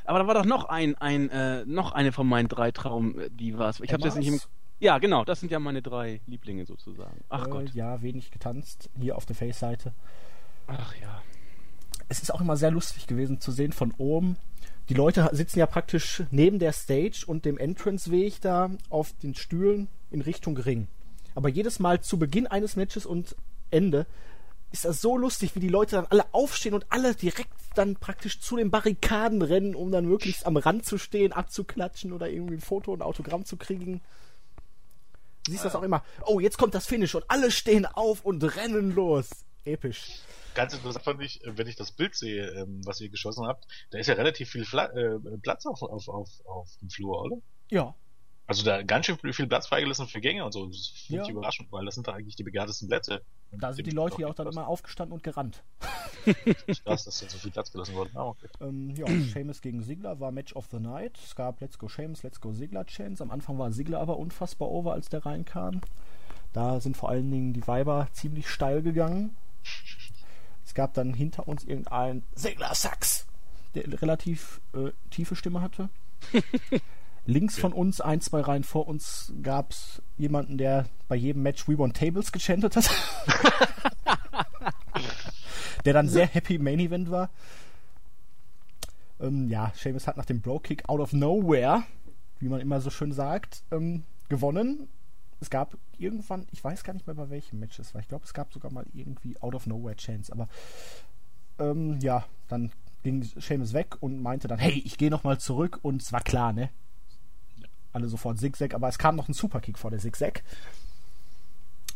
[0.06, 3.80] Aber da war doch noch ein, ein äh, noch eine von meinen drei Traum-Divas.
[3.82, 4.40] Ich habe das nicht im.
[4.80, 7.22] Ja, genau, das sind ja meine drei Lieblinge sozusagen.
[7.30, 7.74] Ach äh, Gott.
[7.74, 8.90] Ja, wenig getanzt.
[9.00, 9.94] Hier auf der Face-Seite.
[10.68, 11.22] Ach ja.
[12.08, 14.38] Es ist auch immer sehr lustig gewesen zu sehen von oben.
[14.88, 19.88] Die Leute sitzen ja praktisch neben der Stage und dem Entrance-Weg da auf den Stühlen
[20.10, 20.88] in Richtung Ring.
[21.36, 23.36] Aber jedes Mal zu Beginn eines Matches und
[23.70, 24.08] Ende
[24.72, 28.40] ist das so lustig, wie die Leute dann alle aufstehen und alle direkt dann praktisch
[28.40, 32.62] zu den Barrikaden rennen, um dann möglichst am Rand zu stehen, abzuklatschen oder irgendwie ein
[32.62, 34.02] Foto und Autogramm zu kriegen.
[35.46, 36.04] Du siehst das auch immer.
[36.26, 39.30] Oh, jetzt kommt das Finish und alle stehen auf und rennen los.
[39.66, 40.20] Episch.
[40.56, 44.00] Ganz interessant fand ich, wenn ich das Bild sehe, ähm, was ihr geschossen habt, da
[44.00, 47.38] ist ja relativ viel Fla äh, Platz auf, auf, auf, auf dem Flur, oder?
[47.70, 47.96] Ja,
[48.50, 50.66] also da ganz schön viel Platz freigelassen für Gänge und so.
[50.66, 51.24] Das finde ja.
[51.24, 53.22] ich überraschend, weil das sind da eigentlich die begehrtesten Plätze.
[53.52, 55.62] Da sind die Leute ja auch dann immer aufgestanden und gerannt.
[56.84, 58.10] Krass, dass da so viel Platz gelassen wurde.
[58.16, 58.48] Ah, okay.
[58.62, 61.20] ähm, ja, Seamus gegen Sigler war Match of the Night.
[61.24, 63.22] Es gab Let's Go Seamus, Let's Go Sigler Chance.
[63.22, 65.82] Am Anfang war Sigler aber unfassbar over, als der reinkam.
[66.52, 69.38] Da sind vor allen Dingen die Weiber ziemlich steil gegangen.
[70.66, 73.28] Es gab dann hinter uns irgendeinen Sigler Sachs,
[73.76, 75.90] der relativ äh, tiefe Stimme hatte.
[77.26, 77.62] Links okay.
[77.62, 81.78] von uns, ein, zwei Reihen vor uns, gab es jemanden, der bei jedem Match We
[81.78, 82.90] Want Tables gechantet hat.
[85.86, 87.30] der dann sehr happy Main Event war.
[89.20, 91.84] Ähm, ja, Seamus hat nach dem Bro Kick out of nowhere,
[92.40, 94.88] wie man immer so schön sagt, ähm, gewonnen.
[95.42, 98.02] Es gab irgendwann, ich weiß gar nicht mehr bei welchem Match es war.
[98.02, 100.32] Ich glaube, es gab sogar mal irgendwie out of nowhere Chance.
[100.32, 100.48] Aber
[101.60, 102.72] ähm, ja, dann
[103.04, 106.54] ging Seamus weg und meinte dann, hey, ich gehe nochmal zurück und es war klar,
[106.54, 106.70] ne?
[107.94, 110.44] Alle sofort Zigzag, aber es kam noch ein Superkick vor der Zigzag.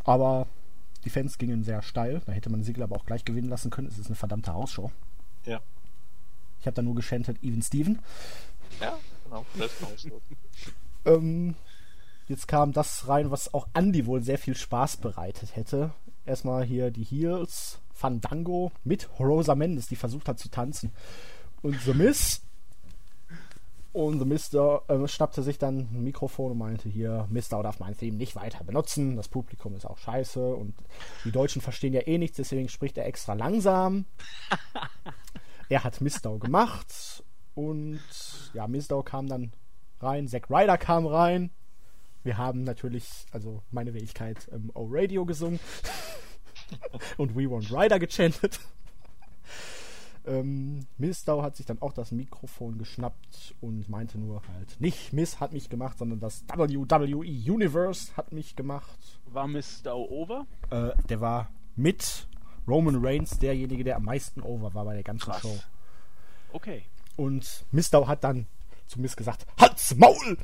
[0.04, 0.48] Aber
[1.06, 2.22] die Fans gingen sehr steil.
[2.26, 3.88] Da hätte man Sigler aber auch gleich gewinnen lassen können.
[3.88, 4.92] Es ist eine verdammte Hausshow.
[5.46, 5.62] Ja.
[6.60, 8.00] Ich habe da nur geschantet, Even Steven.
[8.80, 9.46] Ja, genau.
[9.58, 10.12] Das ist
[11.06, 11.56] ähm,
[12.28, 15.92] jetzt kam das rein, was auch Andy wohl sehr viel Spaß bereitet hätte.
[16.26, 20.92] Erstmal hier die Heels, Fandango mit Rosa Mendes, die versucht hat zu tanzen.
[21.62, 22.42] Und The Miss
[23.94, 27.96] und The Mister äh, schnappte sich dann ein Mikrofon und meinte hier, Mister darf mein
[27.96, 29.16] Theme nicht weiter benutzen.
[29.16, 30.74] Das Publikum ist auch scheiße und
[31.24, 34.06] die Deutschen verstehen ja eh nichts, deswegen spricht er extra langsam.
[35.70, 38.02] er hat Mistau gemacht und
[38.54, 39.54] ja, Mistau kam dann
[40.02, 41.52] rein, Zack Ryder kam rein.
[42.24, 45.60] Wir haben natürlich, also meine Wenigkeit, ähm, O-Radio gesungen
[47.18, 48.60] und We Want Ryder gechantet.
[50.26, 55.40] Ähm, Mistau hat sich dann auch das Mikrofon geschnappt und meinte nur halt, nicht Miss
[55.40, 58.98] hat mich gemacht, sondern das WWE Universe hat mich gemacht.
[59.26, 60.46] War Mistau over?
[60.70, 62.28] Äh, der war mit
[62.68, 65.42] Roman Reigns derjenige, der am meisten over war bei der ganzen Krass.
[65.42, 65.60] Show.
[66.54, 66.84] Okay.
[67.18, 68.48] Und Mistau hat dann
[68.88, 70.38] zu Miss gesagt, Halt's Maul!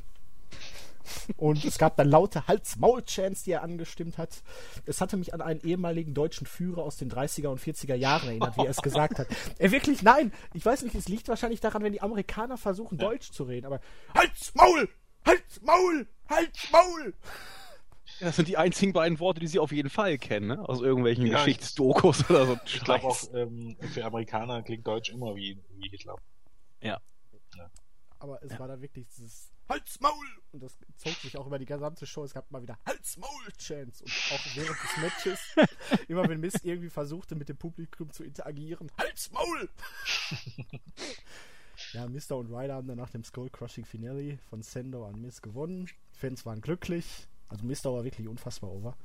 [1.38, 4.44] Und es gab dann laute Hals-Maul-Chants, die er angestimmt hat.
[4.86, 8.58] Es hatte mich an einen ehemaligen deutschen Führer aus den 30er und 40er Jahren erinnert,
[8.58, 9.28] wie er es gesagt hat.
[9.58, 13.08] Er wirklich, nein, ich weiß nicht, es liegt wahrscheinlich daran, wenn die Amerikaner versuchen, ja.
[13.08, 13.80] Deutsch zu reden, aber
[14.14, 14.90] Hals-Maul!
[15.26, 16.08] Hals-Maul!
[16.30, 17.14] Hals-Maul!
[18.20, 20.68] Das sind die einzigen beiden Worte, die sie auf jeden Fall kennen, ne?
[20.68, 22.58] aus irgendwelchen ja, Geschichtsdokus oder so.
[22.66, 26.16] Ich glaube auch, ähm, für Amerikaner klingt Deutsch immer wie, wie Hitler.
[26.82, 27.00] Ja.
[27.56, 27.70] ja.
[28.20, 28.60] Aber es ja.
[28.60, 30.26] war da wirklich dieses Hals, Maul!
[30.52, 32.24] Und das zog sich auch über die gesamte Show.
[32.24, 34.04] Es gab mal wieder Hals, Maul, Chance.
[34.04, 35.40] Und auch während des Matches,
[36.08, 39.70] immer wenn Mist irgendwie versuchte, mit dem Publikum zu interagieren, Hals, Maul!
[41.94, 45.44] ja, Mister und Ryder haben dann nach dem Skull Crushing Finale von Sendo an Miss
[45.44, 45.88] gewonnen.
[46.14, 47.28] Fans waren glücklich.
[47.48, 48.98] Also Mister war wirklich unfassbar over.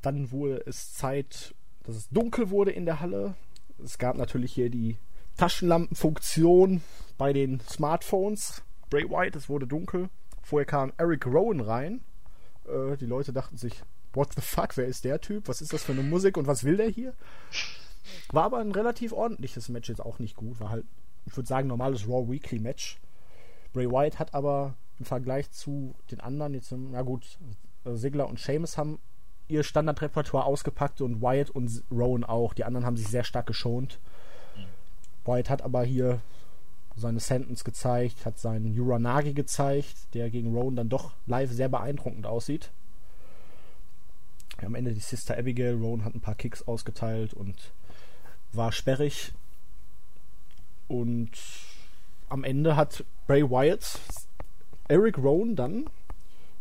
[0.00, 3.34] Dann wurde es Zeit, dass es dunkel wurde in der Halle.
[3.82, 4.96] Es gab natürlich hier die
[5.36, 6.80] Taschenlampenfunktion
[7.18, 8.62] bei den Smartphones.
[8.90, 10.08] Bray White, es wurde dunkel.
[10.42, 12.04] Vorher kam Eric Rowan rein.
[12.66, 15.48] Äh, die Leute dachten sich, what the fuck, wer ist der Typ?
[15.48, 17.14] Was ist das für eine Musik und was will der hier?
[18.30, 20.60] War aber ein relativ ordentliches Match, jetzt auch nicht gut.
[20.60, 20.84] War halt,
[21.24, 22.98] ich würde sagen, normales Raw Weekly Match.
[23.72, 27.38] Bray White hat aber im Vergleich zu den anderen, jetzt, na gut,
[27.84, 28.98] Sigler und Seamus haben
[29.48, 32.54] ihr Standardrepertoire ausgepackt und Wyatt und Rowan auch.
[32.54, 34.00] Die anderen haben sich sehr stark geschont.
[35.24, 36.20] Wyatt hat aber hier
[36.96, 42.26] seine Sentence gezeigt, hat seinen Uranagi gezeigt, der gegen Rowan dann doch live sehr beeindruckend
[42.26, 42.70] aussieht.
[44.64, 47.72] Am Ende die Sister Abigail, Rowan hat ein paar Kicks ausgeteilt und
[48.52, 49.32] war sperrig.
[50.88, 51.30] Und
[52.30, 54.00] am Ende hat Bray Wyatt
[54.88, 55.86] Eric Rowan dann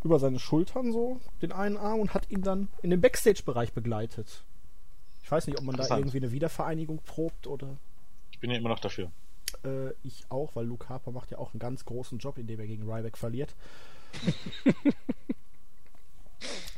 [0.04, 4.43] über seine Schultern so den einen Arm und hat ihn dann in den Backstage-Bereich begleitet.
[5.24, 7.78] Ich weiß nicht, ob man da irgendwie eine Wiedervereinigung probt oder.
[8.32, 9.10] Ich bin ja immer noch dafür.
[9.63, 12.68] Äh, ich auch, weil Luke Harper macht ja auch einen ganz großen Job, indem er
[12.68, 13.56] gegen Ryback verliert.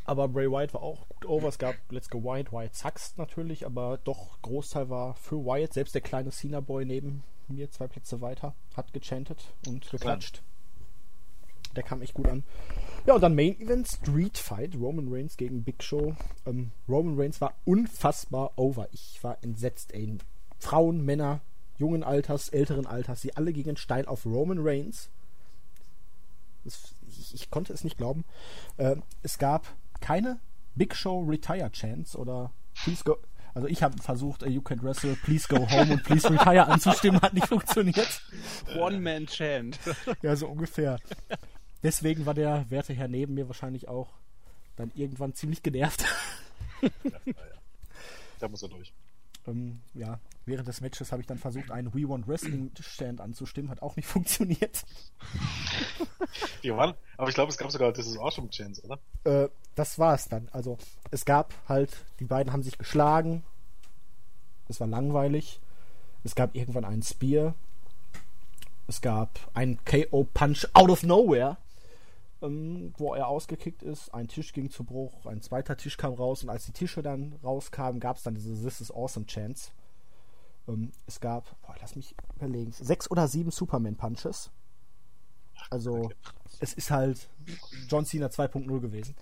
[0.05, 1.47] aber Bray Wyatt war auch gut over.
[1.49, 5.73] Es gab Let's Go Wyatt, Wyatt sucks natürlich, aber doch Großteil war für Wyatt.
[5.73, 10.41] Selbst der kleine Cena Boy neben mir, zwei Plätze weiter, hat gechantet und geklatscht.
[11.75, 12.43] Der kam echt gut an.
[13.05, 16.15] Ja, und dann Main Event Street Fight, Roman Reigns gegen Big Show.
[16.45, 18.87] Ähm, Roman Reigns war unfassbar over.
[18.91, 20.17] Ich war entsetzt, ey.
[20.59, 21.41] Frauen, Männer,
[21.77, 25.09] jungen Alters, älteren Alters, sie alle gingen steil auf Roman Reigns.
[26.63, 28.25] Das, ich, ich, konnte es nicht glauben.
[28.77, 29.67] Äh, es gab
[29.99, 30.39] keine
[30.75, 32.51] Big Show Retire Chance oder
[32.83, 33.17] Please Go.
[33.53, 37.19] Also ich habe versucht, uh, You Can Wrestle, Please Go Home und Please Retire anzustimmen,
[37.21, 38.21] hat nicht funktioniert.
[38.77, 39.79] One Man Chant.
[40.21, 40.99] ja, so ungefähr.
[41.81, 44.09] Deswegen war der werte Herr neben mir wahrscheinlich auch
[44.75, 46.05] dann irgendwann ziemlich genervt.
[46.81, 46.89] ja,
[47.25, 47.33] ja.
[48.39, 48.93] Da muss er durch.
[49.47, 53.69] Ähm, ja, während des Matches habe ich dann versucht, einen We Want Wrestling Stand anzustimmen,
[53.69, 54.83] hat auch nicht funktioniert.
[56.61, 58.99] Wir waren, aber ich glaube, es gab sogar This is Awesome Chance, oder?
[59.23, 60.49] Äh, das war es dann.
[60.51, 60.77] Also,
[61.11, 63.43] es gab halt, die beiden haben sich geschlagen.
[64.67, 65.59] Es war langweilig.
[66.23, 67.53] Es gab irgendwann einen Spear.
[68.87, 71.57] Es gab einen KO-Punch out of nowhere
[72.41, 74.13] ähm, wo er ausgekickt ist.
[74.13, 77.33] Ein Tisch ging zu Bruch, ein zweiter Tisch kam raus und als die Tische dann
[77.43, 79.71] rauskamen, gab es dann diese This is Awesome Chance.
[80.67, 84.51] Ähm, es gab, boah, lass mich überlegen, sechs oder sieben Superman-Punches.
[85.69, 86.11] Also,
[86.59, 87.27] es ist halt
[87.87, 89.15] John Cena 2.0 gewesen.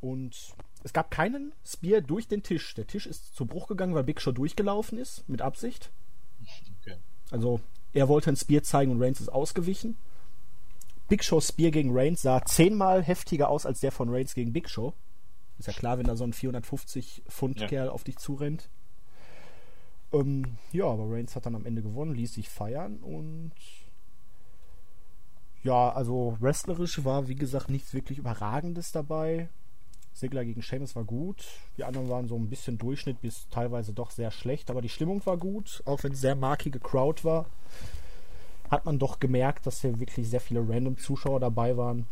[0.00, 2.74] Und es gab keinen Spear durch den Tisch.
[2.74, 5.90] Der Tisch ist zu Bruch gegangen, weil Big Show durchgelaufen ist, mit Absicht.
[6.82, 6.96] Okay.
[7.30, 7.60] Also,
[7.92, 9.96] er wollte ein Spear zeigen und Reigns ist ausgewichen.
[11.08, 14.68] Big Show Spear gegen Reigns sah zehnmal heftiger aus als der von Reigns gegen Big
[14.68, 14.92] Show.
[15.58, 17.68] Ist ja klar, wenn da so ein 450 Pfund ja.
[17.68, 18.68] Kerl auf dich zurennt.
[20.14, 23.52] Ähm, ja, aber Reigns hat dann am Ende gewonnen, ließ sich feiern und
[25.62, 29.48] ja, also wrestlerisch war wie gesagt nichts wirklich Überragendes dabei.
[30.12, 31.44] Sigler gegen Sheamus war gut.
[31.76, 35.24] Die anderen waren so ein bisschen Durchschnitt bis teilweise doch sehr schlecht, aber die Stimmung
[35.26, 37.46] war gut, auch wenn es sehr markige Crowd war
[38.70, 42.06] hat man doch gemerkt, dass hier wirklich sehr viele random Zuschauer dabei waren.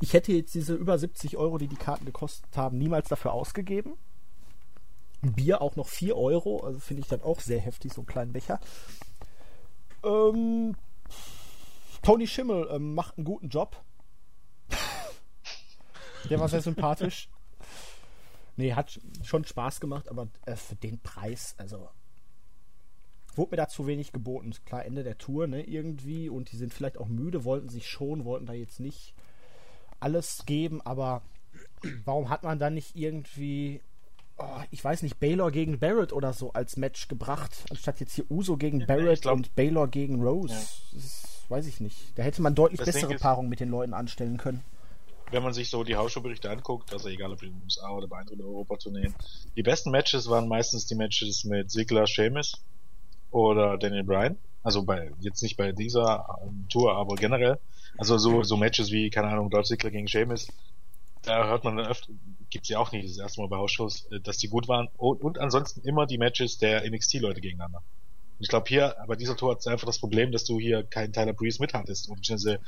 [0.00, 3.94] Ich hätte jetzt diese über 70 Euro, die die Karten gekostet haben, niemals dafür ausgegeben.
[5.22, 8.32] Bier auch noch 4 Euro, also finde ich dann auch sehr heftig, so einen kleinen
[8.32, 8.60] Becher.
[10.04, 10.76] Ähm,
[12.02, 13.82] Tony Schimmel ähm, macht einen guten Job.
[16.30, 17.28] Der war sehr sympathisch.
[18.56, 21.88] Nee, hat schon Spaß gemacht, aber äh, für den Preis, also
[23.36, 24.52] wurde mir da zu wenig geboten.
[24.66, 26.28] Klar, Ende der Tour, ne, irgendwie.
[26.28, 29.14] Und die sind vielleicht auch müde, wollten sich schon, wollten da jetzt nicht
[30.00, 31.22] alles geben, aber
[32.04, 33.80] warum hat man dann nicht irgendwie,
[34.38, 38.30] oh, ich weiß nicht, Baylor gegen Barrett oder so als Match gebracht, anstatt jetzt hier
[38.30, 40.54] Uso gegen ja, Barrett glaub, und Baylor gegen Rose?
[40.54, 40.60] Ja.
[40.94, 41.96] Das weiß ich nicht.
[42.16, 44.62] Da hätte man deutlich das bessere Paarungen mit den Leuten anstellen können.
[45.30, 48.18] Wenn man sich so die Hausschuhberichte anguckt, also egal ob in den USA oder bei
[48.18, 49.14] anderen Europa-Tourneen,
[49.56, 52.62] die besten Matches waren meistens die Matches mit Ziggler, Sheamus
[53.30, 54.38] oder Daniel Bryan.
[54.62, 57.58] Also bei, jetzt nicht bei dieser ähm, Tour, aber generell.
[57.98, 60.48] Also so, so Matches wie, keine Ahnung, Dolph Ziggler gegen Sheamus,
[61.28, 62.12] da hört man dann öfter,
[62.50, 64.88] gibt's ja auch nicht das erste Mal bei Hausshows, äh, dass die gut waren.
[64.96, 67.82] Und, und ansonsten immer die Matches der NXT-Leute gegeneinander.
[68.40, 71.32] Ich glaube hier, aber dieser Tour hat einfach das Problem, dass du hier keinen Tyler
[71.32, 72.60] Breeze mithattest, beziehungsweise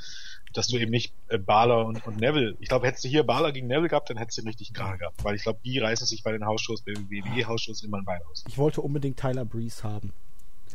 [0.53, 2.57] dass du eben nicht äh, Balor und, und Neville.
[2.59, 5.23] Ich glaube, hättest du hier Balor gegen Neville gehabt, dann hättest du richtig gerade gehabt,
[5.23, 8.19] weil ich glaube, die reißen sich bei den Hausshows, bei den WWE-Hausshows immer ein Bein
[8.29, 8.43] aus.
[8.47, 10.13] Ich wollte unbedingt Tyler Breeze haben.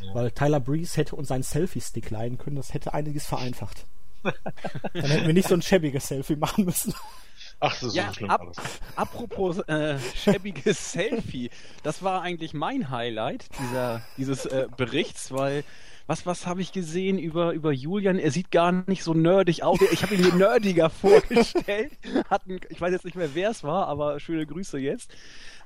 [0.02, 0.14] Ja.
[0.14, 3.84] Weil Tyler Breeze hätte uns seinen Selfie-Stick leihen können, das hätte einiges vereinfacht.
[4.22, 6.94] dann hätten wir nicht so ein schäbiges Selfie machen müssen.
[7.60, 8.56] Ach, das ist ja, so schlimm ab, alles.
[8.96, 11.50] Apropos äh, schäbiges Selfie,
[11.82, 15.64] das war eigentlich mein Highlight dieser, dieses äh, Berichts, weil
[16.06, 18.18] was, was habe ich gesehen über, über Julian?
[18.18, 19.80] Er sieht gar nicht so nerdig aus.
[19.90, 21.92] Ich habe ihn mir nerdiger vorgestellt.
[22.30, 25.10] Hatten, ich weiß jetzt nicht mehr, wer es war, aber schöne Grüße jetzt.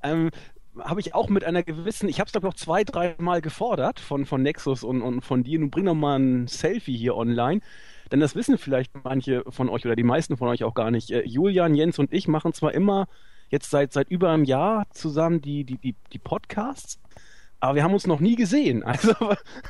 [0.03, 0.31] Ähm,
[0.79, 4.01] habe ich auch mit einer gewissen, ich habe es glaube ich auch zwei, dreimal gefordert
[4.01, 7.61] von, von Nexus und, und von dir, nun bring doch mal ein Selfie hier online.
[8.11, 11.11] Denn das wissen vielleicht manche von euch oder die meisten von euch auch gar nicht.
[11.11, 13.07] Äh, Julian, Jens und ich machen zwar immer
[13.51, 17.01] jetzt seit, seit über einem Jahr zusammen die, die, die, die Podcasts,
[17.61, 18.83] aber wir haben uns noch nie gesehen.
[18.91, 19.15] Also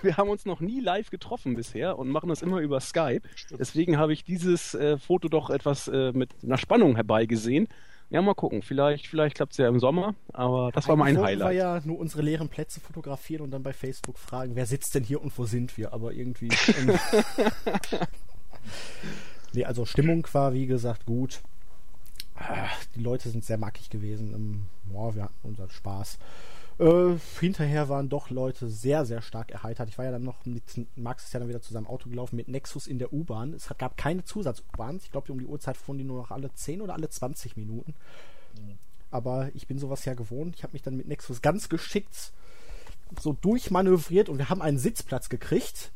[0.03, 3.22] wir haben uns noch nie live getroffen bisher und machen das immer über Skype.
[3.59, 7.68] Deswegen habe ich dieses äh, Foto doch etwas äh, mit einer Spannung herbeigesehen.
[8.09, 8.62] Ja, mal gucken.
[8.62, 11.50] Vielleicht, vielleicht klappt es ja im Sommer, aber das war mein Highlight.
[11.50, 15.05] Wir ja nur unsere leeren Plätze fotografieren und dann bei Facebook fragen, wer sitzt denn
[15.05, 15.92] hier und wo sind wir?
[15.92, 16.48] Aber irgendwie.
[19.53, 21.40] nee, also Stimmung war wie gesagt gut.
[22.37, 24.66] Ah, die Leute sind sehr mackig gewesen.
[24.85, 26.18] Boah, wir hatten unseren Spaß.
[26.79, 29.90] Äh, hinterher waren doch Leute sehr, sehr stark erheitert.
[29.90, 30.62] Ich war ja dann noch mit
[30.96, 33.53] Max ist ja dann wieder zu seinem Auto gelaufen mit Nexus in der U-Bahn.
[33.53, 35.05] Es gab keine Zusatz-U-Bahns.
[35.05, 37.94] Ich glaube, um die Uhrzeit fuhren die nur noch alle 10 oder alle 20 Minuten.
[39.11, 40.57] Aber ich bin sowas ja gewohnt.
[40.57, 42.33] Ich habe mich dann mit Nexus ganz geschickt
[43.18, 45.90] so durchmanövriert und wir haben einen Sitzplatz gekriegt.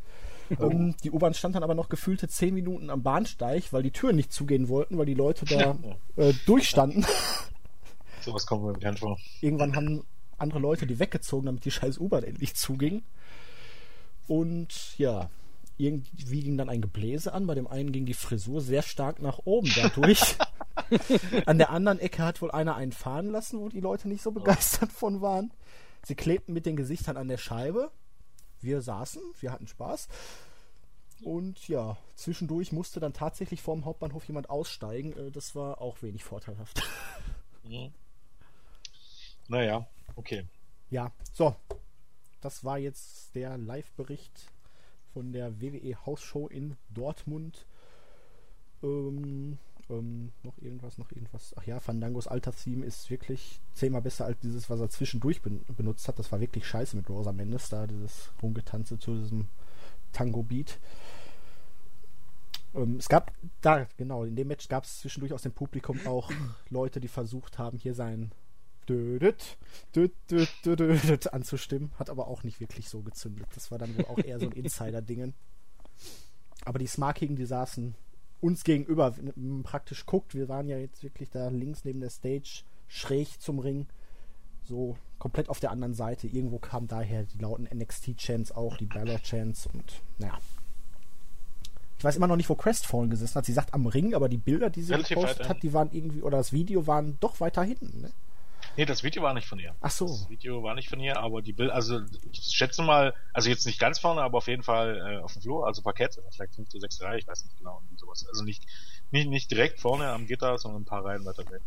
[0.59, 0.70] Oh.
[0.70, 4.16] Ähm, die U-Bahn stand dann aber noch gefühlte 10 Minuten am Bahnsteig, weil die Türen
[4.16, 5.76] nicht zugehen wollten, weil die Leute da
[6.16, 7.07] äh, durchstanden.
[8.20, 9.18] Sowas kommt mir bekannt vor.
[9.40, 10.04] Irgendwann haben
[10.38, 13.02] andere Leute die weggezogen, damit die scheiß U-Bahn endlich zuging.
[14.26, 15.30] Und ja,
[15.76, 17.46] irgendwie ging dann ein Gebläse an.
[17.46, 20.37] Bei dem einen ging die Frisur sehr stark nach oben dadurch.
[21.46, 24.30] an der anderen Ecke hat wohl einer einen fahren lassen, wo die Leute nicht so
[24.30, 25.52] begeistert von waren.
[26.02, 27.90] Sie klebten mit den Gesichtern an der Scheibe.
[28.64, 30.09] Wir saßen, wir hatten Spaß.
[31.22, 35.12] Und ja, zwischendurch musste dann tatsächlich vorm Hauptbahnhof jemand aussteigen.
[35.16, 36.83] Äh, das war auch wenig vorteilhaft.
[37.62, 37.92] Mhm.
[39.48, 40.46] Naja, Okay.
[40.90, 41.57] Ja, so.
[42.40, 44.50] Das war jetzt der Live-Bericht
[45.12, 47.66] von der WWE Hausshow in Dortmund.
[48.83, 49.59] Ähm,
[49.90, 51.55] ähm, noch irgendwas, noch irgendwas.
[51.57, 56.09] Ach ja, Fandangos Alter-Theme ist wirklich zehnmal besser als dieses, was er zwischendurch ben benutzt
[56.09, 56.18] hat.
[56.18, 59.49] Das war wirklich scheiße mit Rosa Mendes, da dieses Rumgetanze zu diesem
[60.12, 60.79] Tango-Beat.
[62.75, 66.31] Ähm, es gab da, genau, in dem Match gab es zwischendurch aus dem Publikum auch
[66.70, 68.33] Leute, die versucht haben, hier sein
[68.88, 69.57] dödet,
[69.94, 71.92] dödet, dödet, anzustimmen.
[71.99, 73.47] Hat aber auch nicht wirklich so gezündet.
[73.55, 75.35] Das war dann wohl auch eher so ein Insider-Dingen.
[76.64, 77.94] Aber die Smarkigen, die saßen
[78.44, 79.14] uns gegenüber,
[79.62, 83.87] praktisch guckt, wir waren ja jetzt wirklich da links neben der Stage, schräg zum Ring,
[84.64, 86.26] so komplett auf der anderen Seite.
[86.26, 90.38] Irgendwo kamen daher die lauten NXT-Chants auch, die Balor-Chants und naja.
[91.96, 93.46] Ich weiß immer noch nicht, wo Crestfallen gesessen hat.
[93.46, 96.20] Sie sagt am Ring, aber die Bilder, die sie Relativ gepostet hat, die waren irgendwie,
[96.20, 98.02] oder das Video waren doch weiter hinten.
[98.02, 98.11] Ne?
[98.77, 99.75] Nee, das Video war nicht von ihr.
[99.81, 100.07] Ach so.
[100.07, 102.01] Das Video war nicht von ihr, aber die Bild, also
[102.33, 105.43] ich schätze mal, also jetzt nicht ganz vorne, aber auf jeden Fall äh, auf dem
[105.43, 108.27] Flur, also Parkett, vielleicht fünfte, sechste Reihe, ich weiß nicht genau, wie sowas.
[108.29, 108.65] Also nicht,
[109.11, 111.61] nicht, nicht direkt vorne am Gitter, sondern ein paar Reihen weiter weg.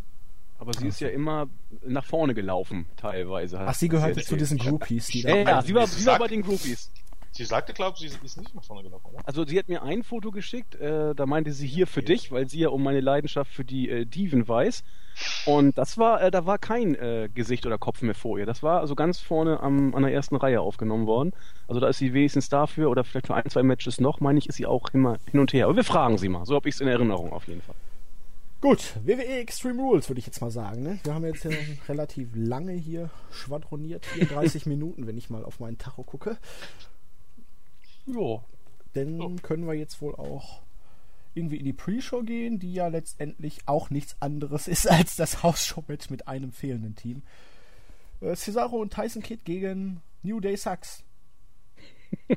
[0.59, 1.47] Aber sie ist ja immer
[1.85, 3.59] nach vorne gelaufen, teilweise.
[3.59, 5.29] Ach, sie gehörte zu diesen Groupies, die da.
[5.29, 6.91] Ja, ja, sie war, sie war bei den Groupies.
[7.31, 9.21] Sie sagte, glaube ich, sie ist nicht nach vorne gelaufen, oder?
[9.25, 12.47] Also sie hat mir ein Foto geschickt, äh, da meinte sie hier für dich, weil
[12.49, 14.83] sie ja um meine Leidenschaft für die äh, Diven weiß.
[15.45, 18.45] Und das war, äh, da war kein äh, Gesicht oder Kopf mehr vor ihr.
[18.45, 21.33] Das war also ganz vorne am, an der ersten Reihe aufgenommen worden.
[21.67, 24.47] Also da ist sie wenigstens dafür oder vielleicht für ein, zwei Matches noch, meine ich,
[24.47, 25.65] ist sie auch immer hin und her.
[25.65, 26.45] Aber wir fragen sie mal.
[26.45, 27.75] So habe ich es in Erinnerung auf jeden Fall.
[28.59, 30.81] Gut, WWE Extreme Rules würde ich jetzt mal sagen.
[30.81, 30.99] Ne?
[31.03, 31.51] Wir haben jetzt ja
[31.87, 36.37] relativ lange hier schwadroniert, 34 Minuten, wenn ich mal auf meinen Tacho gucke.
[38.07, 38.43] Ja.
[38.93, 39.29] Dann ja.
[39.41, 40.61] können wir jetzt wohl auch
[41.33, 46.09] irgendwie in die Pre-Show gehen, die ja letztendlich auch nichts anderes ist als das Hausshow-Match
[46.09, 47.21] mit einem fehlenden Team.
[48.21, 51.03] Äh, Cesaro und Tyson Kidd gegen New Day Sucks.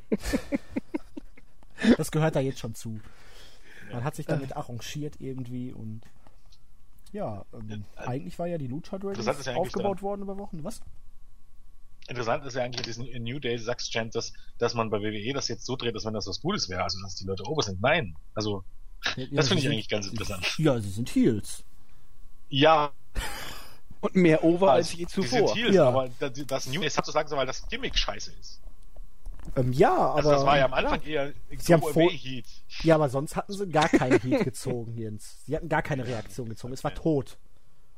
[1.96, 3.00] das gehört da jetzt schon zu.
[3.92, 6.02] Man hat sich damit arrangiert irgendwie und
[7.12, 10.62] ja, ähm, äh, eigentlich war ja die Lucha Dragons ja aufgebaut worden über Wochen.
[10.62, 10.80] Was?
[12.10, 15.46] Interessant ist ja eigentlich diesen New Day Sucks Chant, dass, dass man bei WWE das
[15.46, 17.80] jetzt so dreht, dass wenn das was Gutes wäre, also dass die Leute ober sind.
[17.80, 18.16] Nein.
[18.34, 18.64] Also,
[19.16, 20.58] ja, das finde ich sind, eigentlich ganz interessant.
[20.58, 21.62] Ja, sie sind Heels.
[22.48, 22.90] Ja.
[24.00, 25.22] Und mehr over also, als je zuvor.
[25.22, 25.86] Die sind Heels, ja.
[25.86, 28.60] aber das, das New Day sozusagen, weil das Gimmick scheiße ist.
[29.54, 30.16] Ähm, ja, aber.
[30.16, 31.26] Also das war ja am Anfang ja.
[31.26, 32.10] eher sie haben vor...
[32.10, 32.46] Heat.
[32.82, 35.44] Ja, aber sonst hatten sie gar keinen Heat gezogen, Jens.
[35.46, 36.72] Sie hatten gar keine Reaktion gezogen.
[36.72, 37.38] Es war tot.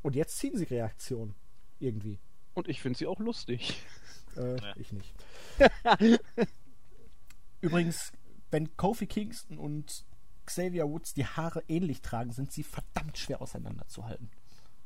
[0.03, 1.35] Und jetzt ziehen sie Reaktion.
[1.81, 2.19] Irgendwie.
[2.53, 3.83] Und ich finde sie auch lustig.
[4.37, 4.74] Äh, ja.
[4.76, 5.14] Ich nicht.
[7.61, 8.12] Übrigens,
[8.51, 10.05] wenn Kofi Kingston und
[10.47, 14.30] Xavier Woods die Haare ähnlich tragen, sind sie verdammt schwer auseinanderzuhalten.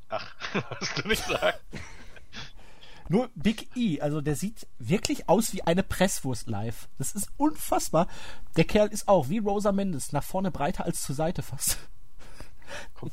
[0.08, 0.34] Ach,
[0.80, 1.58] was du nicht sagen.
[3.08, 6.88] Nur Big E, also der sieht wirklich aus wie eine Presswurst live.
[6.98, 8.08] Das ist unfassbar.
[8.56, 11.78] Der Kerl ist auch wie Rosa Mendes, nach vorne breiter als zur Seite fast.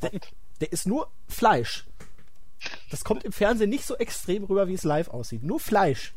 [0.02, 0.10] Der,
[0.60, 1.86] der ist nur Fleisch.
[2.90, 5.44] Das kommt im Fernsehen nicht so extrem rüber, wie es live aussieht.
[5.44, 6.14] Nur Fleisch.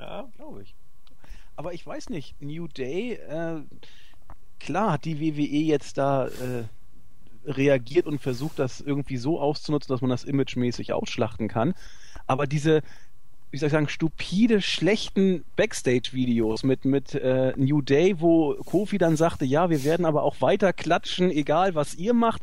[0.00, 0.74] Ja, glaube ich.
[1.56, 3.60] Aber ich weiß nicht, New Day, äh,
[4.58, 6.64] klar hat die WWE jetzt da äh,
[7.44, 11.74] reagiert und versucht, das irgendwie so auszunutzen, dass man das imagemäßig ausschlachten kann.
[12.26, 12.80] Aber diese,
[13.50, 19.16] wie soll ich sagen, stupide, schlechten Backstage-Videos mit, mit äh, New Day, wo Kofi dann
[19.16, 22.40] sagte, ja, wir werden aber auch weiter klatschen, egal was ihr macht.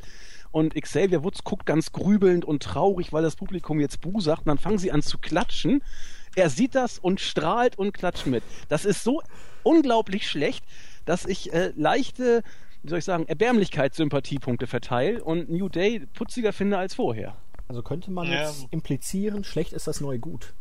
[0.52, 4.42] Und Xavier Woods guckt ganz grübelnd und traurig, weil das Publikum jetzt Bu sagt.
[4.42, 5.82] Und dann fangen sie an zu klatschen.
[6.38, 8.44] Er sieht das und strahlt und klatscht mit.
[8.70, 9.24] Das ist so
[9.64, 10.64] unglaublich schlecht,
[11.06, 12.44] dass ich äh, leichte
[12.84, 17.36] wie soll ich sagen, Erbärmlichkeitssympathiepunkte verteile und New Day putziger finde als vorher.
[17.68, 18.44] Also könnte man ja.
[18.44, 20.54] jetzt implizieren, schlecht ist das neue Gut.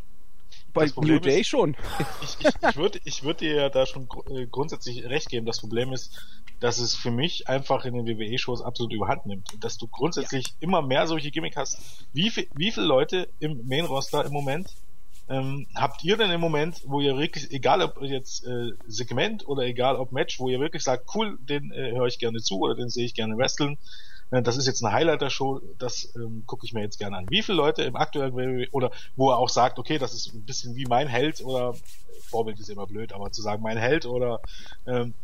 [0.72, 1.76] Bei New Day ist, schon.
[2.22, 5.46] Ich, ich, ich würde ich würd dir ja da schon gr äh, grundsätzlich recht geben.
[5.46, 6.26] Das Problem ist,
[6.58, 9.48] dass es für mich einfach in den WWE-Shows absolut überhand nimmt.
[9.60, 10.54] Dass du grundsätzlich ja.
[10.60, 11.78] immer mehr solche Gimmick hast.
[12.12, 14.68] Wie, viel, wie viele Leute im Main-Roster im Moment
[15.28, 19.62] ähm, habt ihr denn im Moment, wo ihr wirklich, egal ob jetzt äh, Segment oder
[19.62, 22.74] egal ob Match, wo ihr wirklich sagt, cool, den äh, höre ich gerne zu oder
[22.74, 23.78] den sehe ich gerne wresteln,
[24.30, 27.26] äh, das ist jetzt eine Highlighter-Show, das ähm, gucke ich mir jetzt gerne an.
[27.28, 30.76] Wie viele Leute im aktuellen oder wo er auch sagt, okay, das ist ein bisschen
[30.76, 31.74] wie mein Held oder
[32.22, 34.40] Vorbild ist immer blöd, aber zu sagen mein Held oder
[34.86, 35.14] ähm,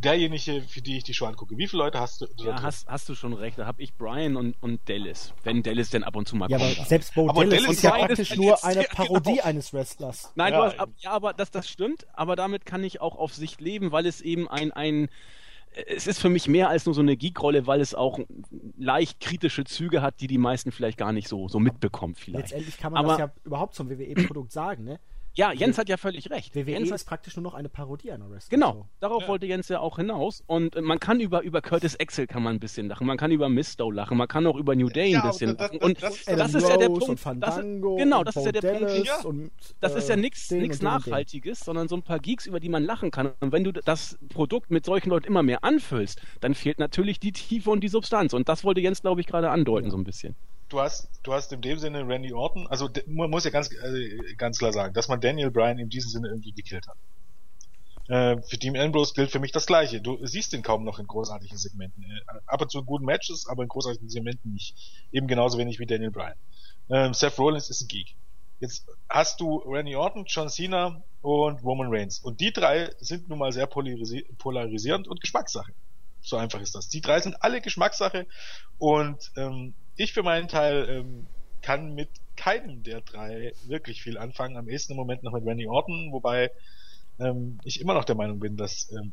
[0.00, 1.56] derjenige, für die ich die Show angucke.
[1.56, 2.26] Wie viele Leute hast du?
[2.38, 3.58] Ja, hast, hast du schon recht.
[3.58, 5.32] Da habe ich Brian und, und Dallas.
[5.44, 6.78] Wenn Dallas denn ab und zu mal ja, kommt.
[6.78, 9.44] Aber selbst Bo aber Dallas, Dallas ist ja praktisch nur eine Parodie genau.
[9.44, 10.32] eines Wrestlers.
[10.34, 12.06] Nein, ja, hast, ja aber das, das stimmt.
[12.12, 15.08] Aber damit kann ich auch auf Sicht leben, weil es eben ein, ein
[15.86, 18.18] es ist für mich mehr als nur so eine Geek-Rolle, weil es auch
[18.76, 22.50] leicht kritische Züge hat, die die meisten vielleicht gar nicht so, so mitbekommen vielleicht.
[22.50, 24.98] Letztendlich kann man aber, das ja überhaupt zum WWE-Produkt sagen, ne?
[25.40, 26.54] Ja, Jens hat ja völlig recht.
[26.54, 28.60] WWE Jens ist praktisch nur noch eine Parodie einer Wrestling.
[28.60, 29.28] Genau, darauf ja.
[29.28, 30.44] wollte Jens ja auch hinaus.
[30.46, 33.30] Und äh, man kann über, über Curtis Axel kann man ein bisschen lachen, man kann
[33.30, 35.82] über Misto lachen, man kann auch über New Day ein bisschen das, lachen.
[35.82, 37.18] Und das, das, das ist ja der Punkt.
[37.18, 39.06] Fandango, das, genau, das ist ja der Punkt.
[39.06, 39.20] Ja.
[39.22, 40.50] Und, das ist ja nichts
[40.82, 43.32] Nachhaltiges, sondern so ein paar Geeks, über die man lachen kann.
[43.40, 47.32] Und wenn du das Produkt mit solchen Leuten immer mehr anfüllst, dann fehlt natürlich die
[47.32, 48.34] Tiefe und die Substanz.
[48.34, 49.90] Und das wollte Jens, glaube ich, gerade andeuten, ja.
[49.90, 50.36] so ein bisschen
[50.70, 54.34] du hast, du hast in dem Sinne Randy Orton, also man muss ja ganz, äh,
[54.36, 56.96] ganz klar sagen, dass man Daniel Bryan in diesem Sinne irgendwie gekillt hat.
[58.08, 60.00] Äh, für Team Ambrose gilt für mich das Gleiche.
[60.00, 62.02] Du siehst ihn kaum noch in großartigen Segmenten.
[62.02, 64.74] Äh, ab und zu in guten Matches, aber in großartigen Segmenten nicht.
[65.12, 66.34] Eben genauso wenig wie Daniel Bryan.
[66.88, 68.16] Ähm, Seth Rollins ist ein Geek.
[68.58, 72.18] Jetzt hast du Randy Orton, John Cena und Roman Reigns.
[72.18, 75.72] Und die drei sind nun mal sehr polarisi polarisierend und Geschmackssache.
[76.20, 76.88] So einfach ist das.
[76.88, 78.26] Die drei sind alle Geschmackssache
[78.78, 81.26] und ähm, ich für meinen Teil ähm,
[81.62, 84.56] kann mit keinem der drei wirklich viel anfangen.
[84.56, 86.50] Am ehesten im Moment noch mit Randy Orton, wobei
[87.18, 89.12] ähm, ich immer noch der Meinung bin, dass ähm,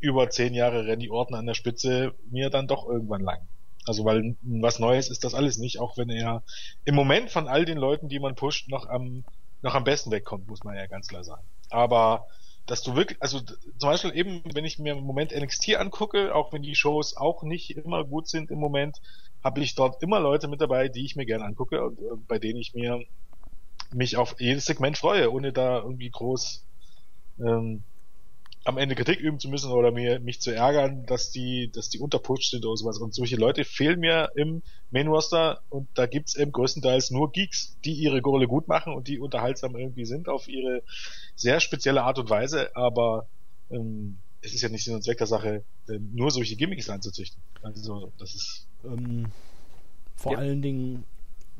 [0.00, 3.48] über zehn Jahre Randy Orton an der Spitze mir dann doch irgendwann lang.
[3.86, 6.42] Also weil was Neues ist das alles nicht, auch wenn er
[6.84, 9.24] im Moment von all den Leuten, die man pusht, noch am
[9.62, 11.46] noch am besten wegkommt, muss man ja ganz klar sagen.
[11.70, 12.26] Aber
[12.66, 16.52] dass du wirklich, also zum Beispiel eben, wenn ich mir im Moment NXT angucke, auch
[16.52, 19.00] wenn die Shows auch nicht immer gut sind im Moment,
[19.42, 22.38] habe ich dort immer Leute mit dabei, die ich mir gerne angucke und äh, bei
[22.38, 23.04] denen ich mir
[23.92, 26.66] mich auf jedes Segment freue, ohne da irgendwie groß
[27.38, 27.84] ähm,
[28.66, 32.00] am Ende Kritik üben zu müssen oder mir mich zu ärgern, dass die, dass die
[32.00, 32.98] unterputscht sind oder sowas.
[32.98, 37.78] Und solche Leute fehlen mir im Main Roster und da gibt's eben größtenteils nur Geeks,
[37.84, 40.82] die ihre Rolle gut machen und die unterhaltsam irgendwie sind auf ihre
[41.36, 43.28] sehr spezielle Art und Weise, aber
[43.70, 47.40] ähm, es ist ja nicht Sinn und Zweck der Sache, nur solche Gimmicks anzuzüchten.
[47.62, 49.26] Also das ist ähm,
[50.14, 50.38] vor ja.
[50.38, 51.04] allen Dingen,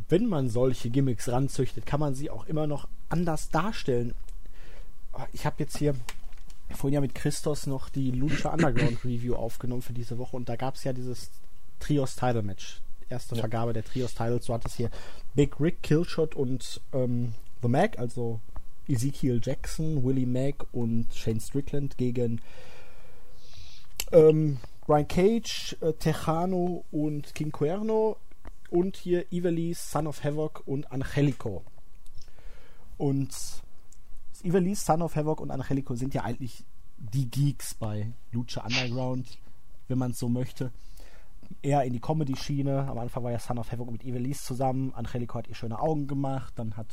[0.09, 4.15] wenn man solche Gimmicks ranzüchtet, kann man sie auch immer noch anders darstellen.
[5.33, 5.95] Ich habe jetzt hier
[6.71, 10.57] vorhin ja mit Christos noch die Lucha Underground Review aufgenommen für diese Woche und da
[10.57, 11.31] gab es ja dieses
[11.81, 12.81] Trios Title Match.
[13.09, 13.41] Erste ja.
[13.41, 14.47] Vergabe der Trios Titles.
[14.47, 14.91] So hat es hier
[15.35, 18.41] Big Rick, Killshot und ähm, The Mac, also
[18.89, 22.41] Ezekiel Jackson, Willie Mack und Shane Strickland gegen
[24.13, 28.17] ähm, Brian Cage, äh, Tejano und King Cuerno
[28.71, 31.63] und hier Ivali, Son of Havoc und Angelico.
[32.99, 33.35] Und
[34.43, 36.65] Ivelisse, Son of Havoc und Angelico sind ja eigentlich
[36.99, 39.39] die Geeks bei Lucha Underground,
[39.89, 40.71] wenn man es so möchte.
[41.63, 42.89] Eher in die Comedy-Schiene.
[42.89, 44.93] Am Anfang war ja Son of Havoc mit Ivelisse zusammen.
[44.95, 46.53] Angelico hat ihr schöne Augen gemacht.
[46.57, 46.89] Dann hat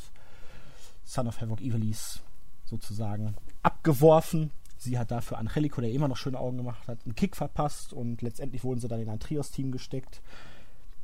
[1.03, 2.20] Son of Havoc Ivelisse
[2.66, 4.51] sozusagen abgeworfen.
[4.84, 8.22] Sie hat dafür Angelico, der immer noch schöne Augen gemacht hat, einen Kick verpasst und
[8.22, 10.22] letztendlich wurden sie dann in ein Trios-Team gesteckt.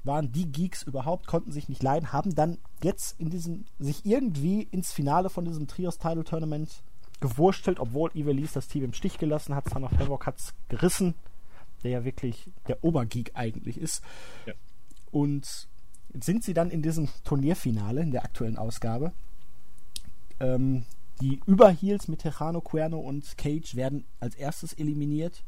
[0.03, 4.63] Waren die Geeks überhaupt, konnten sich nicht leiden, haben dann jetzt in diesem, sich irgendwie
[4.63, 6.83] ins Finale von diesem Trios-Title-Tournament
[7.19, 9.69] gewurstelt, obwohl Ivelisse das Team im Stich gelassen hat.
[9.69, 11.15] Son of Havoc hat es gerissen,
[11.83, 14.03] der ja wirklich der Obergeek eigentlich ist.
[14.45, 14.53] Ja.
[15.11, 15.67] Und
[16.13, 19.11] sind sie dann in diesem Turnierfinale, in der aktuellen Ausgabe.
[20.39, 20.85] Ähm,
[21.21, 25.43] die Überheels mit Tejano, Cuerno und Cage werden als erstes eliminiert.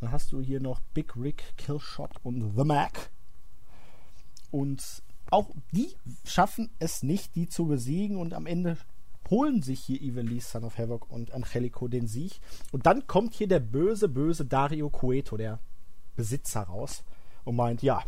[0.00, 3.10] Dann hast du hier noch Big Rick, Killshot und The Mac.
[4.50, 5.94] Und auch die
[6.24, 8.76] schaffen es nicht, die zu besiegen und am Ende
[9.30, 12.40] holen sich hier Ivelisse, Son of Havoc und Angelico den Sieg.
[12.70, 15.58] Und dann kommt hier der böse, böse Dario Cueto, der
[16.16, 17.02] Besitzer, raus
[17.44, 18.02] und meint, ja,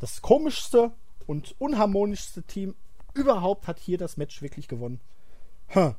[0.00, 0.92] das komischste
[1.26, 2.74] und unharmonischste Team
[3.14, 5.00] überhaupt hat hier das Match wirklich gewonnen.
[5.68, 5.94] Hm.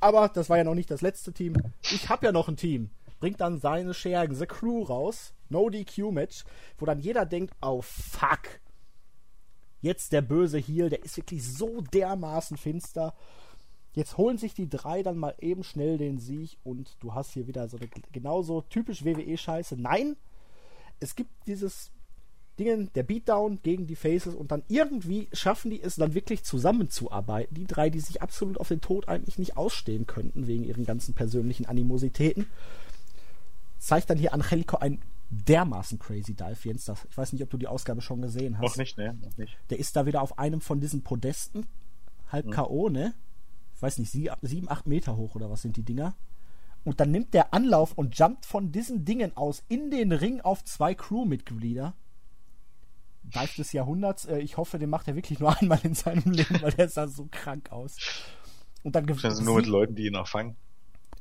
[0.00, 1.54] Aber das war ja noch nicht das letzte Team.
[1.82, 2.90] Ich habe ja noch ein Team.
[3.20, 5.34] Bringt dann seine Schergen, The Crew raus.
[5.50, 6.44] No DQ Match,
[6.78, 8.60] wo dann jeder denkt, oh fuck.
[9.82, 13.14] Jetzt der böse Heel, der ist wirklich so dermaßen finster.
[13.92, 17.48] Jetzt holen sich die drei dann mal eben schnell den Sieg und du hast hier
[17.48, 19.76] wieder so eine genauso typisch WWE-Scheiße.
[19.76, 20.16] Nein,
[21.00, 21.90] es gibt dieses
[22.60, 27.54] Dingen, der Beatdown gegen die Faces und dann irgendwie schaffen die es dann wirklich zusammenzuarbeiten.
[27.54, 31.14] Die drei, die sich absolut auf den Tod eigentlich nicht ausstehen könnten, wegen ihren ganzen
[31.14, 32.46] persönlichen Animositäten.
[33.78, 35.00] Zeigt dann hier Angelico ein
[35.30, 36.84] dermaßen crazy Dive, Jens.
[36.84, 38.62] Das, ich weiß nicht, ob du die Ausgabe schon gesehen hast.
[38.62, 39.18] Noch nicht, ne?
[39.20, 39.56] Noch nicht.
[39.70, 41.66] Der ist da wieder auf einem von diesen Podesten,
[42.28, 42.52] halb hm.
[42.52, 43.14] K.O., ne?
[43.74, 46.14] Ich weiß nicht, sieben, acht Meter hoch oder was sind die Dinger?
[46.84, 50.64] Und dann nimmt der Anlauf und jumpt von diesen Dingen aus in den Ring auf
[50.64, 51.94] zwei Crewmitglieder.
[53.22, 54.26] Dive des Jahrhunderts.
[54.26, 57.08] Äh, ich hoffe, den macht er wirklich nur einmal in seinem Leben, weil der sah
[57.08, 57.96] so krank aus.
[58.82, 60.56] Und dann also nur mit Leuten, die ihn auch fangen.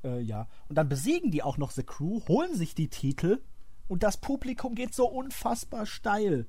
[0.04, 0.48] Äh, ja.
[0.70, 3.42] Und dann besiegen die auch noch The Crew, holen sich die Titel
[3.88, 6.48] und das Publikum geht so unfassbar steil.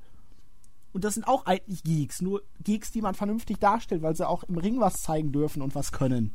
[0.92, 4.44] Und das sind auch eigentlich Geeks, nur Geeks, die man vernünftig darstellt, weil sie auch
[4.44, 6.34] im Ring was zeigen dürfen und was können.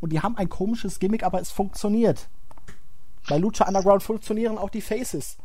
[0.00, 2.28] Und die haben ein komisches Gimmick, aber es funktioniert.
[3.28, 5.38] Bei Lucha Underground funktionieren auch die Faces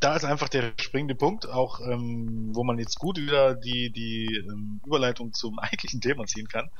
[0.00, 4.26] da ist einfach der springende Punkt, auch ähm, wo man jetzt gut wieder die, die
[4.46, 6.70] ähm, Überleitung zum eigentlichen Thema ziehen kann.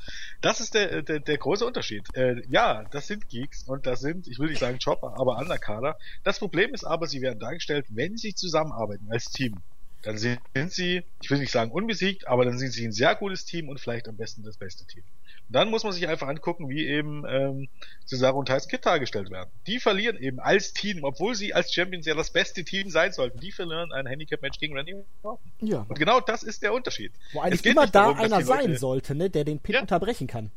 [0.41, 2.07] Das ist der, der, der große Unterschied.
[2.13, 5.97] Äh, ja, das sind Geeks und das sind, ich will nicht sagen Chopper, aber Underkader.
[6.23, 9.61] Das Problem ist aber, sie werden dargestellt, wenn sie zusammenarbeiten als Team,
[10.03, 13.45] dann sind sie, ich will nicht sagen unbesiegt, aber dann sind sie ein sehr gutes
[13.45, 15.03] Team und vielleicht am besten das beste Team
[15.49, 17.69] dann muss man sich einfach angucken, wie eben ähm,
[18.05, 19.49] Cesaro und Tyson Kidd dargestellt werden.
[19.65, 23.39] Die verlieren eben als Team, obwohl sie als Champions ja das beste Team sein sollten.
[23.39, 25.51] Die verlieren ein Handicap-Match gegen Randy Orton.
[25.61, 25.85] Ja.
[25.87, 27.13] Und genau das ist der Unterschied.
[27.33, 29.81] Wo eigentlich immer da darum, einer sein Leute, sollte, ne, der den Pin ja.
[29.81, 30.51] unterbrechen kann.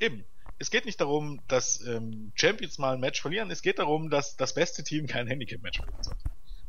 [0.00, 0.24] Eben.
[0.58, 3.50] Es geht nicht darum, dass ähm, Champions mal ein Match verlieren.
[3.50, 6.24] Es geht darum, dass das beste Team kein Handicap-Match verlieren sollte.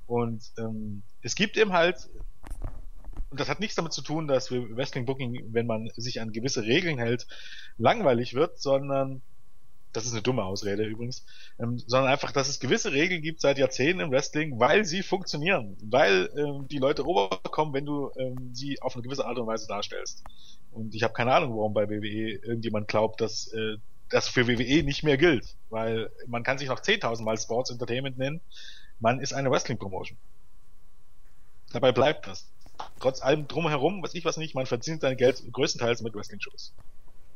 [0.08, 2.10] Und ähm, es gibt eben halt
[3.36, 6.64] und das hat nichts damit zu tun, dass Wrestling Booking, wenn man sich an gewisse
[6.64, 7.28] Regeln hält,
[7.78, 9.22] langweilig wird, sondern
[9.92, 11.26] das ist eine dumme Ausrede übrigens,
[11.60, 15.76] ähm, sondern einfach, dass es gewisse Regeln gibt seit Jahrzehnten im Wrestling, weil sie funktionieren,
[15.82, 19.68] weil ähm, die Leute rüberkommen, wenn du ähm, sie auf eine gewisse Art und Weise
[19.68, 20.24] darstellst.
[20.72, 23.76] Und ich habe keine Ahnung, warum bei WWE irgendjemand glaubt, dass äh,
[24.08, 28.18] das für WWE nicht mehr gilt, weil man kann sich noch 10.000 Mal Sports Entertainment
[28.18, 28.40] nennen,
[29.02, 30.18] man ist eine Wrestling Promotion.
[31.74, 32.50] Dabei bleibt das
[33.00, 36.74] trotz allem drumherum, was ich was nicht, man verdient sein Geld größtenteils mit Wrestling-Shows.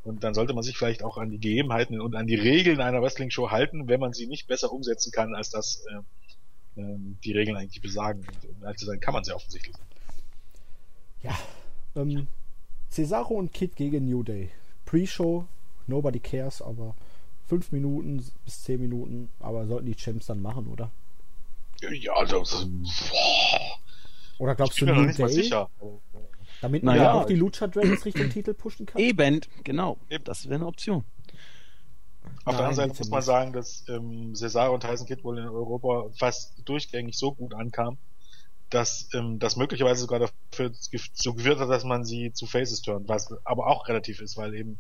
[0.04, 3.02] Und dann sollte man sich vielleicht auch an die Gegebenheiten und an die Regeln einer
[3.02, 7.58] Wrestling-Show halten, wenn man sie nicht besser umsetzen kann, als das äh, äh, die Regeln
[7.58, 8.26] eigentlich besagen.
[8.44, 9.76] Und als dann kann man sie offensichtlich.
[11.22, 11.38] Ja,
[11.96, 12.28] ähm,
[12.90, 14.52] Cesaro und Kid gegen New Day.
[14.86, 15.46] Pre-Show,
[15.88, 16.96] nobody cares, aber
[17.46, 20.92] fünf Minuten bis zehn Minuten, aber sollten die Champs dann machen, oder?
[21.82, 23.80] Ja, das, boah,
[24.40, 25.28] oder glaubst ich du New Day?
[25.30, 25.70] Sicher.
[26.62, 29.00] Damit man naja, auch die Lucha Dragons Richtung Titel pushen kann?
[29.00, 29.98] Eben, genau.
[30.10, 30.24] Eben.
[30.24, 31.04] Das wäre eine Option.
[32.44, 35.38] Auf Nein, der anderen Seite muss man sagen, dass ähm, Cesaro und Tyson Kidd wohl
[35.38, 37.98] in Europa fast durchgängig so gut ankamen,
[38.70, 40.72] dass ähm, das möglicherweise sogar dafür
[41.14, 44.56] so geführt hat, dass man sie zu Faces turnt, was aber auch relativ ist, weil
[44.56, 44.80] eben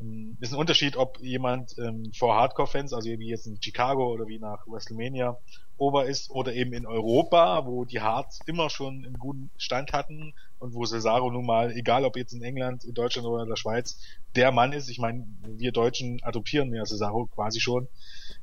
[0.00, 4.26] Ähm, ist ein Unterschied, ob jemand ähm, vor Hardcore-Fans, also wie jetzt in Chicago oder
[4.26, 5.38] wie nach WrestleMania,
[5.76, 10.34] over ist oder eben in Europa, wo die Hearts immer schon einen guten Stand hatten
[10.58, 13.56] und wo Cesaro nun mal, egal ob jetzt in England, in Deutschland oder in der
[13.56, 13.98] Schweiz,
[14.36, 14.88] der Mann ist.
[14.88, 17.88] Ich meine, wir Deutschen adoptieren ja Cesaro quasi schon.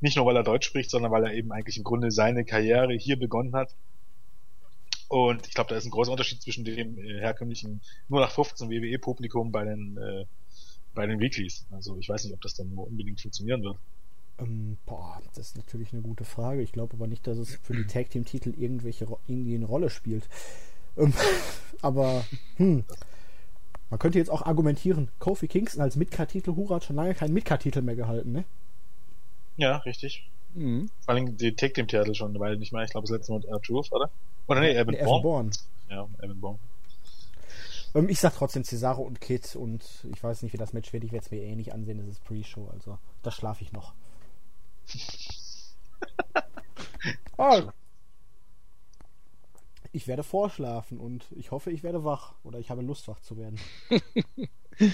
[0.02, 2.94] Nicht nur, weil er Deutsch spricht, sondern weil er eben eigentlich im Grunde seine Karriere
[2.94, 3.74] hier begonnen hat.
[5.08, 8.70] Und ich glaube, da ist ein großer Unterschied zwischen dem äh, herkömmlichen nur nach 15
[8.70, 10.26] WWE-Publikum bei den äh,
[10.94, 11.66] bei den Weeklies.
[11.72, 13.78] Also ich weiß nicht, ob das dann unbedingt funktionieren wird.
[14.40, 16.62] Ähm, boah, das ist natürlich eine gute Frage.
[16.62, 19.90] Ich glaube aber nicht, dass es für die Tag Team Titel irgendwelche irgendwie eine Rolle
[19.90, 20.28] spielt.
[20.98, 21.14] Ähm,
[21.82, 22.24] aber
[22.58, 22.84] hm,
[23.90, 27.82] man könnte jetzt auch argumentieren, Kofi Kingston als Midcard-Titel, Hura hat schon lange keinen Midcard-Titel
[27.82, 28.46] mehr gehalten, ne?
[29.58, 30.30] Ja, richtig.
[30.54, 30.90] Mhm.
[31.02, 33.60] Vor allem die Tag Team Titel schon, weil nicht mehr, ich glaube, das letzte Mal
[33.62, 34.10] Truth, oder?
[34.48, 35.52] Oder nee, Evan, nee, Evan Bourne.
[35.90, 36.60] Ja, Evan Bourne.
[37.94, 41.04] Ähm, ich sag trotzdem Cesaro und Kid und ich weiß nicht, wie das Match wird.
[41.04, 41.98] Ich werde es mir eh nicht ansehen.
[41.98, 43.94] Das ist Pre-Show, also da schlafe ich noch.
[47.38, 47.62] Oh.
[49.94, 53.36] Ich werde vorschlafen und ich hoffe, ich werde wach oder ich habe Lust, wach zu
[53.38, 53.60] werden.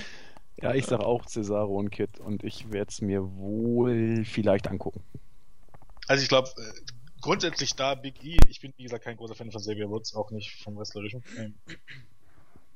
[0.62, 5.04] ja, ich sage auch Cesaro und Kid und ich werde es mir wohl vielleicht angucken.
[6.08, 6.74] Also ich glaube, äh,
[7.22, 10.32] grundsätzlich da Big E, ich bin wie gesagt kein großer Fan von Xavier Woods, auch
[10.32, 11.24] nicht vom Wrestlerischen.
[11.38, 11.54] Ähm,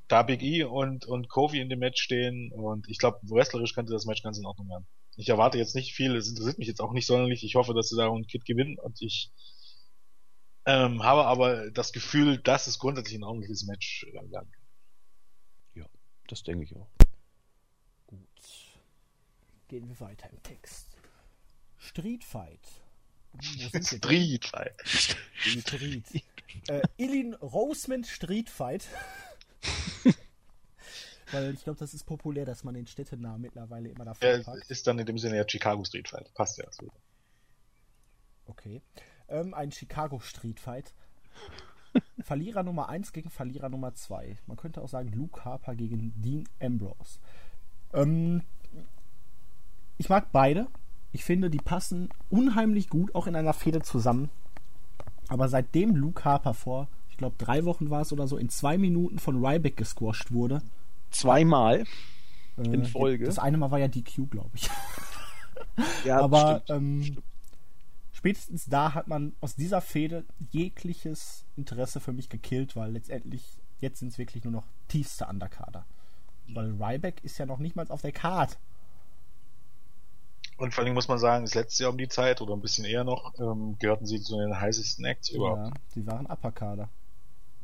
[0.07, 3.93] da Big E und, und Kofi in dem Match stehen und ich glaube, wrestlerisch könnte
[3.93, 4.85] das Match ganz in Ordnung werden.
[5.17, 7.43] Ich erwarte jetzt nicht viel, es interessiert mich jetzt auch nicht sonderlich.
[7.43, 9.31] Ich hoffe, dass sie da und Kid gewinnen und ich
[10.65, 14.65] ähm, habe aber das Gefühl, dass es grundsätzlich ein ordentliches Match äh, werden kann.
[15.73, 15.85] Ja,
[16.27, 16.89] das denke ich auch.
[18.07, 18.19] Gut.
[19.67, 20.87] Gehen wir weiter im Text.
[21.77, 22.59] Street Fight.
[23.39, 24.75] Street Fight.
[24.85, 26.05] Street.
[26.67, 28.87] äh, Ilin Roseman Street Fight.
[31.31, 34.69] Weil ich glaube, das ist populär, dass man den Städtenamen mittlerweile immer davor ja, packt.
[34.69, 36.33] Ist dann in dem Sinne ja Chicago Street Fight.
[36.33, 36.65] Passt ja.
[36.71, 36.91] So.
[38.47, 38.81] Okay.
[39.27, 40.93] Ähm, ein Chicago Street Fight.
[42.23, 44.37] Verlierer Nummer 1 gegen Verlierer Nummer 2.
[44.47, 47.19] Man könnte auch sagen Luke Harper gegen Dean Ambrose.
[47.93, 48.43] Ähm,
[49.97, 50.67] ich mag beide.
[51.11, 54.29] Ich finde, die passen unheimlich gut auch in einer Fehde zusammen.
[55.27, 56.87] Aber seitdem Luke Harper vor
[57.21, 60.61] glaube drei Wochen war es oder so, in zwei Minuten von Ryback gesquasht wurde.
[61.11, 61.85] Zweimal
[62.57, 63.25] äh, in Folge.
[63.25, 64.69] Das eine Mal war ja DQ, glaube ich.
[66.05, 67.17] ja, aber ähm,
[68.13, 73.43] spätestens da hat man aus dieser Fehde jegliches Interesse für mich gekillt, weil letztendlich
[73.79, 75.85] jetzt sind es wirklich nur noch tiefste Underkader.
[76.53, 78.57] Weil Ryback ist ja noch nicht mal auf der Karte.
[80.57, 82.85] Und vor allem muss man sagen, das letzte Jahr um die Zeit oder ein bisschen
[82.85, 85.75] eher noch, ähm, gehörten sie zu den heißesten Acts überhaupt.
[85.75, 86.87] Ja, sie waren Upper-Kader.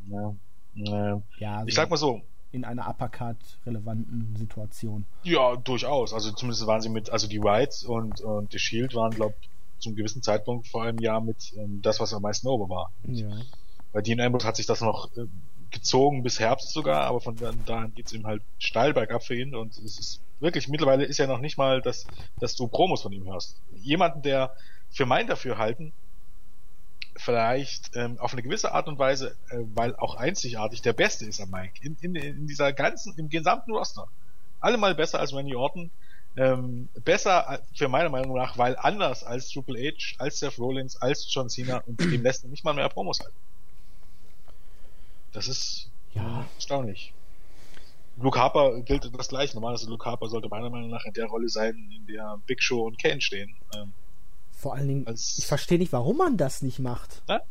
[0.08, 0.36] Ja.
[0.76, 2.22] Äh, ja also ich sag mal so.
[2.52, 5.06] In einer Uppercut-relevanten Situation.
[5.24, 6.14] Ja, durchaus.
[6.14, 9.50] Also zumindest waren sie mit, also die Whites und, und die Shield waren, glaube ich,
[9.80, 12.92] zum gewissen Zeitpunkt vor einem Jahr mit ähm, das, was am meisten over war.
[13.04, 13.30] Ja.
[13.94, 15.26] Bei Dean Ambrose hat sich das noch äh,
[15.72, 19.54] gezogen bis Herbst sogar, aber von da an geht's ihm halt steil bergab für ihn
[19.54, 22.08] und es ist wirklich, mittlerweile ist ja noch nicht mal, dass,
[22.40, 23.58] dass du Promos von ihm hörst.
[23.76, 24.54] Jemanden, der
[24.90, 25.94] für mein Dafürhalten
[27.18, 31.42] vielleicht ähm, auf eine gewisse Art und Weise, äh, weil auch einzigartig der Beste ist
[31.42, 31.80] am Mike.
[31.82, 34.08] In, in, in dieser ganzen, im gesamten Roster.
[34.60, 35.92] Allemal besser als Randy Orton.
[36.36, 40.96] Ähm, besser äh, für meine Meinung nach, weil anders als Triple H, als Seth Rollins,
[41.02, 43.36] als John Cena und dem lässt nicht mal mehr Promos halten.
[45.34, 46.46] Das ist ja.
[46.56, 47.14] erstaunlich.
[48.20, 49.56] Luke Harper gilt das gleiche.
[49.56, 52.86] Normalerweise Luke Harper sollte meiner Meinung nach in der Rolle sein, in der Big Show
[52.86, 53.56] und Kane stehen.
[53.76, 53.94] Ähm,
[54.58, 57.22] vor allen Dingen, Als, ich verstehe nicht, warum man das nicht macht.
[57.30, 57.42] Ja?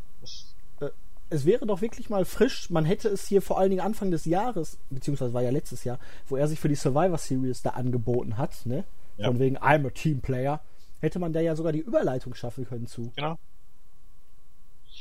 [0.80, 0.90] Äh,
[1.30, 2.68] es wäre doch wirklich mal frisch.
[2.68, 6.00] Man hätte es hier vor allen Dingen Anfang des Jahres, beziehungsweise war ja letztes Jahr,
[6.28, 8.84] wo er sich für die Survivor Series da angeboten hat, ne?
[9.18, 9.28] Ja.
[9.28, 10.60] Von wegen I'm a Team Player,
[11.00, 13.12] hätte man da ja sogar die Überleitung schaffen können zu.
[13.16, 13.38] Genau.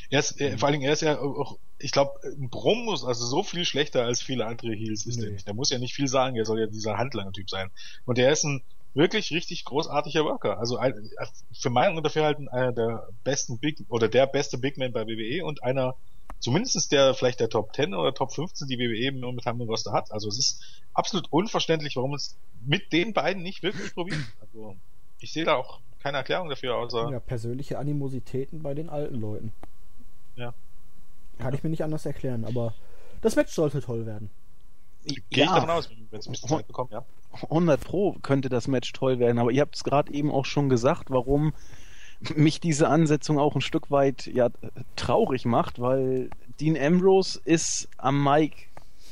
[0.09, 3.03] Er ist, er, vor allen Dingen, er ist ja auch, ich glaube, ein Brom muss
[3.03, 5.25] also so viel schlechter als viele andere Heels ist nee.
[5.25, 5.47] er nicht.
[5.47, 7.71] Der muss ja nicht viel sagen, er soll ja dieser Handlanger-Typ sein.
[8.05, 8.61] Und er ist ein,
[8.95, 10.57] wirklich richtig großartiger Worker.
[10.57, 10.79] Also
[11.53, 15.63] für meinen Dafürhalten einer der besten Big oder der beste Big Man bei WWE und
[15.63, 15.95] einer
[16.39, 20.11] zumindest der vielleicht der Top 10 oder Top 15, die WWE momentan im Roster hat.
[20.11, 24.19] Also es ist absolut unverständlich, warum es mit den beiden nicht wirklich probiert.
[24.41, 24.75] Also
[25.19, 27.09] ich sehe da auch keine Erklärung dafür, außer.
[27.11, 29.53] Ja, persönliche Animositäten bei den alten Leuten.
[30.35, 30.53] Ja.
[31.39, 32.73] Kann ich mir nicht anders erklären, aber
[33.21, 34.29] das Match sollte toll werden.
[35.03, 35.55] Gehe ich ja.
[35.55, 37.03] davon aus, wenn es ein bisschen Zeit bekommt, ja.
[37.43, 40.69] 100 Pro könnte das Match toll werden, aber ihr habt es gerade eben auch schon
[40.69, 41.53] gesagt, warum
[42.35, 44.49] mich diese Ansetzung auch ein Stück weit ja
[44.95, 46.29] traurig macht, weil
[46.59, 48.65] Dean Ambrose ist am Mike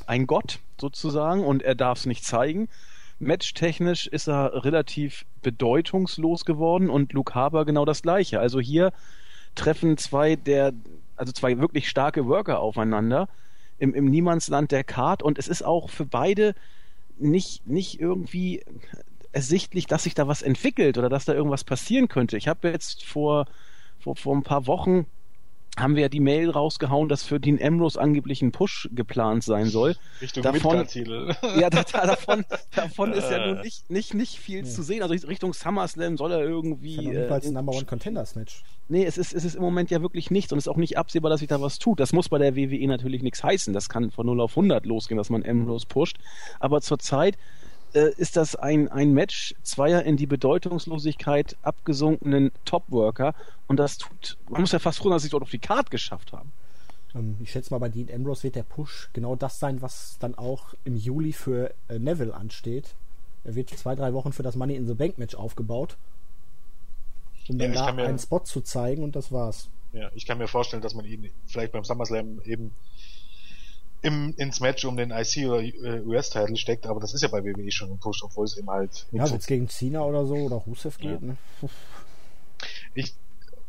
[0.06, 2.68] ein Gott sozusagen und er darf es nicht zeigen.
[3.18, 8.40] Matchtechnisch ist er relativ bedeutungslos geworden und Luke Harper genau das gleiche.
[8.40, 8.92] Also hier
[9.54, 10.72] treffen zwei der,
[11.16, 13.28] also zwei wirklich starke Worker aufeinander
[13.78, 16.54] im, im Niemandsland der Card und es ist auch für beide
[17.18, 18.64] nicht, nicht irgendwie
[19.32, 22.36] ersichtlich, dass sich da was entwickelt oder dass da irgendwas passieren könnte.
[22.36, 23.46] Ich habe jetzt vor,
[23.98, 25.06] vor, vor ein paar Wochen
[25.78, 29.66] haben wir ja die Mail rausgehauen, dass für Dean Ambrose angeblich ein Push geplant sein
[29.66, 29.96] soll.
[30.20, 31.34] Richtung davon, Titel.
[31.58, 32.44] Ja, da, davon,
[32.74, 34.64] davon ist ja nun nicht, nicht, nicht viel ja.
[34.64, 35.02] zu sehen.
[35.02, 37.00] Also Richtung SummerSlam soll er irgendwie.
[37.00, 38.62] Jedenfalls äh, ein Number One Contenders Match.
[38.88, 40.98] Nee, es ist, es ist im Moment ja wirklich nichts und es ist auch nicht
[40.98, 42.00] absehbar, dass sich da was tut.
[42.00, 43.72] Das muss bei der WWE natürlich nichts heißen.
[43.72, 46.18] Das kann von 0 auf 100 losgehen, dass man Ambrose pusht.
[46.60, 47.36] Aber zurzeit
[47.94, 53.34] äh, ist das ein, ein Match zweier in die Bedeutungslosigkeit abgesunkenen Topworker
[53.66, 55.90] und das tut, man muss ja fast froh, dass sie es dort auf die Karte
[55.90, 56.52] geschafft haben.
[57.14, 60.34] Ähm, ich schätze mal, bei Dean Ambrose wird der Push genau das sein, was dann
[60.34, 62.94] auch im Juli für äh, Neville ansteht.
[63.44, 65.96] Er wird zwei, drei Wochen für das Money in the Bank Match aufgebaut,
[67.48, 69.68] um dann ja, da mir, einen Spot zu zeigen und das war's.
[69.92, 72.72] Ja, ich kann mir vorstellen, dass man ihn vielleicht beim SummerSlam eben
[74.04, 77.42] im, ins Match um den IC oder äh, US-Title steckt, aber das ist ja bei
[77.42, 79.06] WWE schon ein Push, obwohl es eben halt.
[79.12, 81.26] Ja, wenn es gegen Cena oder so oder Rusev geht, ja.
[81.26, 81.36] ne?
[82.94, 83.14] Ich,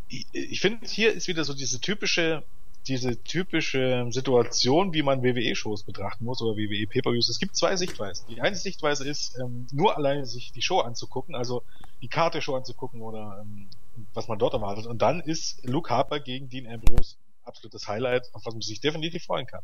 [0.10, 2.44] ich, ich finde, hier ist wieder so diese typische,
[2.86, 7.30] diese typische Situation, wie man WWE-Shows betrachten muss oder WWE Pay-Per-Views.
[7.30, 8.28] Es gibt zwei Sichtweisen.
[8.30, 11.64] Die eine Sichtweise ist, ähm, nur alleine sich die Show anzugucken, also
[12.02, 13.70] die Karte Show anzugucken oder ähm,
[14.14, 14.86] was man dort erwartet.
[14.86, 17.16] Und dann ist Luke Harper gegen Dean Ambrose
[17.46, 19.62] absolutes Highlight, auf was man sich definitiv freuen kann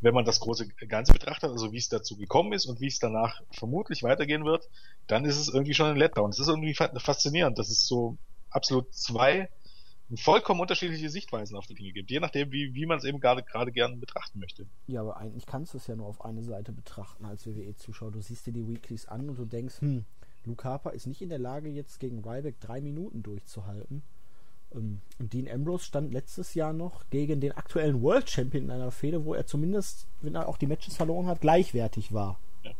[0.00, 2.98] wenn man das große Ganze betrachtet, also wie es dazu gekommen ist und wie es
[2.98, 4.68] danach vermutlich weitergehen wird,
[5.06, 6.30] dann ist es irgendwie schon ein Letdown.
[6.30, 8.16] Es ist irgendwie faszinierend, dass es so
[8.50, 9.48] absolut zwei
[10.16, 13.42] vollkommen unterschiedliche Sichtweisen auf die Dinge gibt, je nachdem, wie, wie man es eben gerade
[13.42, 14.66] gerade gern betrachten möchte.
[14.86, 18.10] Ja, aber eigentlich kannst du es ja nur auf eine Seite betrachten als WWE-Zuschauer.
[18.10, 20.04] Du siehst dir die Weeklies an und du denkst, hm,
[20.44, 24.02] Luke Harper ist nicht in der Lage, jetzt gegen Ryback drei Minuten durchzuhalten.
[24.74, 28.90] Ähm, und Dean Ambrose stand letztes Jahr noch gegen den aktuellen World Champion in einer
[28.90, 32.38] Fehde, wo er zumindest, wenn er auch die Matches verloren hat, gleichwertig war.
[32.62, 32.72] Ja.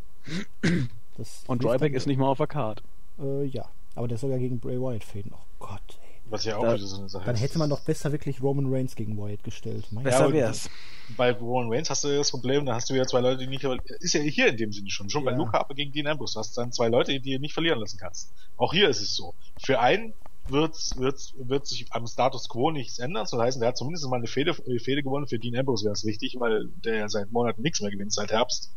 [1.46, 2.82] und Ryback ist nicht mal auf der Card.
[3.18, 5.32] Äh, ja, aber der soll ja gegen Bray Wyatt fäden.
[5.34, 6.10] Oh Gott, ey.
[6.30, 8.72] Was ja auch da, wieder so eine Sache Dann hätte man doch besser wirklich Roman
[8.72, 9.88] Reigns gegen Wyatt gestellt.
[9.90, 10.70] Mein besser wär's.
[11.16, 13.64] Bei Roman Reigns hast du das Problem, da hast du ja zwei Leute, die nicht,
[13.98, 15.32] ist ja hier in dem Sinne schon, schon ja.
[15.32, 17.80] bei Luke Harper gegen Dean Ambrose, du hast dann zwei Leute, die du nicht verlieren
[17.80, 18.32] lassen kannst.
[18.56, 19.34] Auch hier ist es so.
[19.60, 20.14] Für einen
[20.50, 23.26] wird, wird, wird sich am Status quo nichts ändern.
[23.28, 25.26] Das heißt, er hat zumindest mal eine Fehde, Fehde gewonnen.
[25.26, 28.30] Für Dean Ambrose wäre es wichtig, weil der ja seit Monaten nichts mehr gewinnt, seit
[28.30, 28.72] Herbst.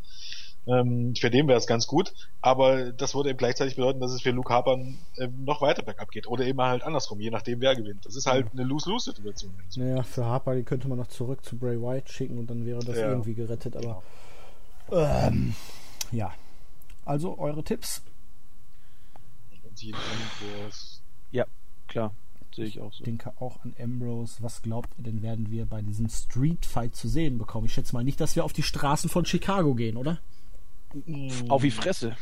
[0.66, 4.22] Ähm, für den wäre es ganz gut, aber das würde eben gleichzeitig bedeuten, dass es
[4.22, 4.78] für Luke Harper
[5.18, 8.06] äh, noch weiter bergab geht oder eben halt andersrum, je nachdem wer gewinnt.
[8.06, 9.54] Das ist halt eine Lose-Lose-Situation.
[9.76, 12.80] Naja, für Harper die könnte man noch zurück zu Bray Wyatt schicken und dann wäre
[12.80, 13.10] das ja.
[13.10, 14.02] irgendwie gerettet, aber
[14.90, 15.04] genau.
[15.06, 15.54] ähm,
[16.14, 16.34] ja.
[17.04, 18.02] Also eure Tipps?
[19.76, 21.04] Dean Ambrose
[21.34, 21.46] ja,
[21.94, 22.14] klar.
[22.56, 23.00] Sehe ich auch so.
[23.00, 24.38] Ich denke auch an Ambrose.
[24.42, 27.66] Was glaubt ihr denn, werden wir bei diesem Street Fight zu sehen bekommen?
[27.66, 30.20] Ich schätze mal nicht, dass wir auf die Straßen von Chicago gehen, oder?
[31.50, 32.16] Auf die Fresse.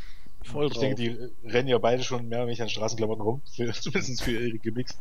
[0.44, 0.82] Voll ich drauf.
[0.82, 4.32] denke, die rennen ja beide schon mehr oder weniger an Straßenklamotten rum, für, zumindest für
[4.32, 4.98] ihre Gimmicks.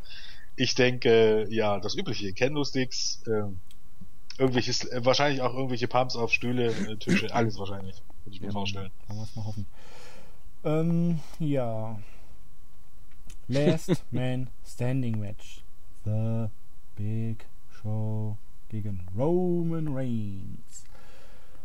[0.57, 3.45] Ich denke, ja, das übliche, Kendo-Sticks, äh,
[4.39, 8.49] irgendwelches, äh, wahrscheinlich auch irgendwelche Pumps auf Stühle, äh, Tische, alles wahrscheinlich, würde ich mir
[8.49, 8.91] ja, vorstellen.
[9.07, 9.67] Kann man es mal hoffen.
[10.65, 11.99] Ähm, ja,
[13.51, 15.63] Last Man Standing Match.
[16.05, 16.47] The
[16.97, 17.47] Big
[17.83, 18.37] Show
[18.69, 20.85] gegen Roman Reigns.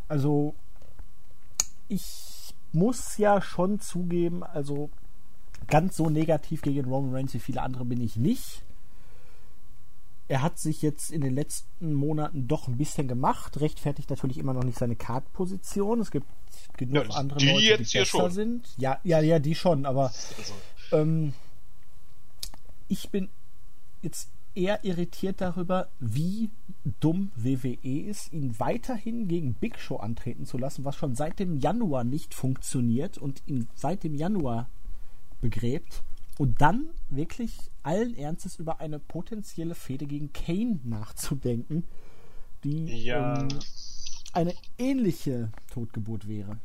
[0.07, 0.55] Also,
[1.87, 4.89] ich muss ja schon zugeben, also
[5.67, 8.63] ganz so negativ gegen Roman Reigns wie viele andere bin ich nicht.
[10.27, 14.53] Er hat sich jetzt in den letzten Monaten doch ein bisschen gemacht, rechtfertigt natürlich immer
[14.53, 15.99] noch nicht seine Kartposition.
[15.99, 16.25] Es gibt
[16.77, 18.31] genug ja, andere die Leute, die besser schon.
[18.31, 18.67] sind.
[18.77, 20.53] Ja, ja, ja, die schon, aber also.
[20.93, 21.33] ähm,
[22.87, 23.29] ich bin
[24.01, 26.49] jetzt eher irritiert darüber, wie
[26.99, 31.59] dumm WWE ist, ihn weiterhin gegen Big Show antreten zu lassen, was schon seit dem
[31.59, 34.69] Januar nicht funktioniert und ihn seit dem Januar
[35.41, 36.03] begräbt
[36.37, 41.83] und dann wirklich allen Ernstes über eine potenzielle Fehde gegen Kane nachzudenken,
[42.63, 43.41] die ja.
[43.41, 43.59] ähm,
[44.33, 46.57] eine ähnliche Totgeburt wäre.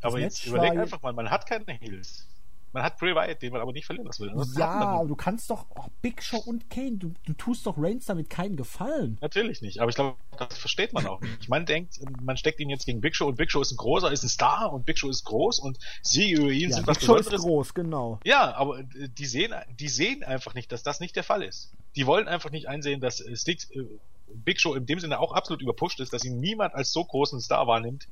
[0.00, 2.26] Das Aber Match jetzt überleg einfach mal, man hat keine Heels.
[2.72, 4.32] Man hat Bray Wyatt, den man aber nicht verlieren lassen will.
[4.36, 7.74] Das ja, aber du kannst doch oh, Big Show und Kane, du, du tust doch
[7.76, 9.18] Reigns damit keinen Gefallen.
[9.20, 11.38] Natürlich nicht, aber ich glaube, das versteht man auch nicht.
[11.40, 13.76] Ich meine, denkt, man steckt ihn jetzt gegen Big Show und Big Show ist ein
[13.76, 16.86] großer, ist ein Star und Big Show ist groß und sie über ihn ja, sind
[16.86, 17.40] Big was Show Besonderes.
[17.40, 18.20] ist groß, genau.
[18.24, 21.72] Ja, aber die sehen, die sehen einfach nicht, dass das nicht der Fall ist.
[21.96, 23.84] Die wollen einfach nicht einsehen, dass äh, Sticks, äh,
[24.32, 27.40] Big Show in dem Sinne auch absolut überpusht ist, dass ihn niemand als so großen
[27.40, 28.06] Star wahrnimmt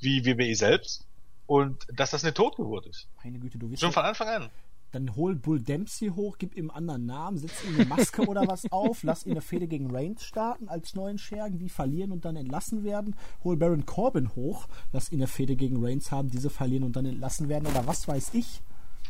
[0.00, 1.04] wie WWE selbst
[1.48, 3.08] und dass das eine Totgeburt ist.
[3.24, 4.50] Meine Güte, du wirst Schon von Anfang an.
[4.92, 8.46] Dann hol Bull Dempsey hoch, gib ihm einen anderen Namen, setz ihm eine Maske oder
[8.46, 12.26] was auf, lass ihn eine Fehde gegen Reigns starten als neuen Schergen, die verlieren und
[12.26, 13.16] dann entlassen werden.
[13.44, 17.06] Hol Baron Corbin hoch, lass ihn eine Fehde gegen Reigns haben, diese verlieren und dann
[17.06, 18.60] entlassen werden oder was weiß ich.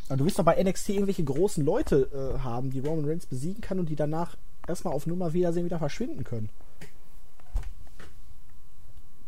[0.07, 3.79] Du willst doch bei NXT irgendwelche großen Leute äh, haben, die Roman Reigns besiegen kann
[3.79, 6.49] und die danach erstmal auf Nummer Wiedersehen wieder verschwinden können.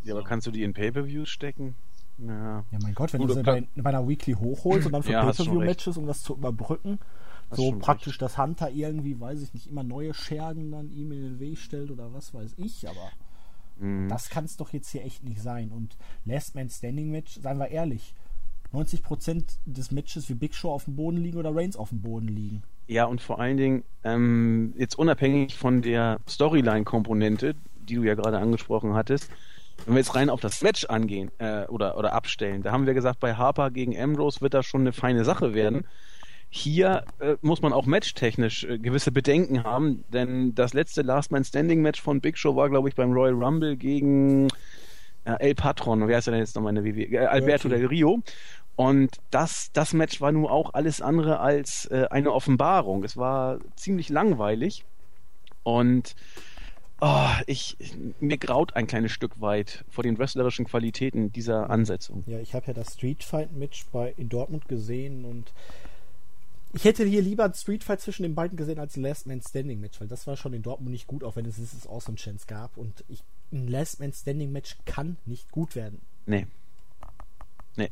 [0.04, 1.76] Ja, aber kannst du die in Pay-Per-Views stecken?
[2.18, 2.64] Ja.
[2.72, 5.12] ja, mein Gott, wenn Gut, du sie bei, bei, einer Weekly hochholst und dann für
[5.12, 7.00] ja, Pay-Per-View-Matches, um das zu überbrücken,
[7.50, 8.22] hast so praktisch, recht.
[8.22, 11.90] dass Hunter irgendwie, weiß ich nicht, immer neue Schergen dann ihm in den Weg stellt
[11.90, 13.10] oder was weiß ich, aber
[13.80, 14.08] mhm.
[14.08, 15.72] das kann es doch jetzt hier echt nicht sein.
[15.72, 18.14] Und Last Man Standing Match, seien wir ehrlich,
[18.74, 22.28] 90% des Matches wie Big Show auf dem Boden liegen oder Reigns auf dem Boden
[22.28, 22.64] liegen.
[22.88, 27.56] Ja, und vor allen Dingen, ähm, jetzt unabhängig von der Storyline-Komponente,
[27.88, 29.30] die du ja gerade angesprochen hattest,
[29.86, 32.94] wenn wir jetzt rein auf das Match angehen äh, oder, oder abstellen, da haben wir
[32.94, 35.88] gesagt, bei Harper gegen Ambrose wird das schon eine feine Sache werden.
[36.50, 41.46] Hier äh, muss man auch matchtechnisch äh, gewisse Bedenken haben, denn das letzte Last Man
[41.46, 44.50] Standing Match von Big Show war, glaube ich, beim Royal Rumble gegen
[45.24, 47.16] äh, El Patron, wer ist denn jetzt nochmal in der WWE?
[47.16, 47.78] Äh, Alberto okay.
[47.78, 48.22] del Rio.
[48.76, 53.04] Und das, das Match war nun auch alles andere als äh, eine Offenbarung.
[53.04, 54.86] Es war ziemlich langweilig
[55.64, 56.16] und
[57.02, 57.76] oh, ich,
[58.20, 62.24] mir graut ein kleines Stück weit vor den wrestlerischen Qualitäten dieser Ansetzung.
[62.28, 65.52] Ja, ich habe ja das Street Fight Match bei, in Dortmund gesehen und
[66.74, 69.42] ich hätte hier lieber ein Street Fight zwischen den beiden gesehen als ein Last Man
[69.42, 72.18] Standing Match, weil das war schon in Dortmund nicht gut, auch wenn es dieses Awesome
[72.18, 72.78] Chance gab.
[72.78, 76.00] Und ich, ein Last Man Standing Match kann nicht gut werden.
[76.26, 76.48] Nee.
[77.76, 77.90] Nee,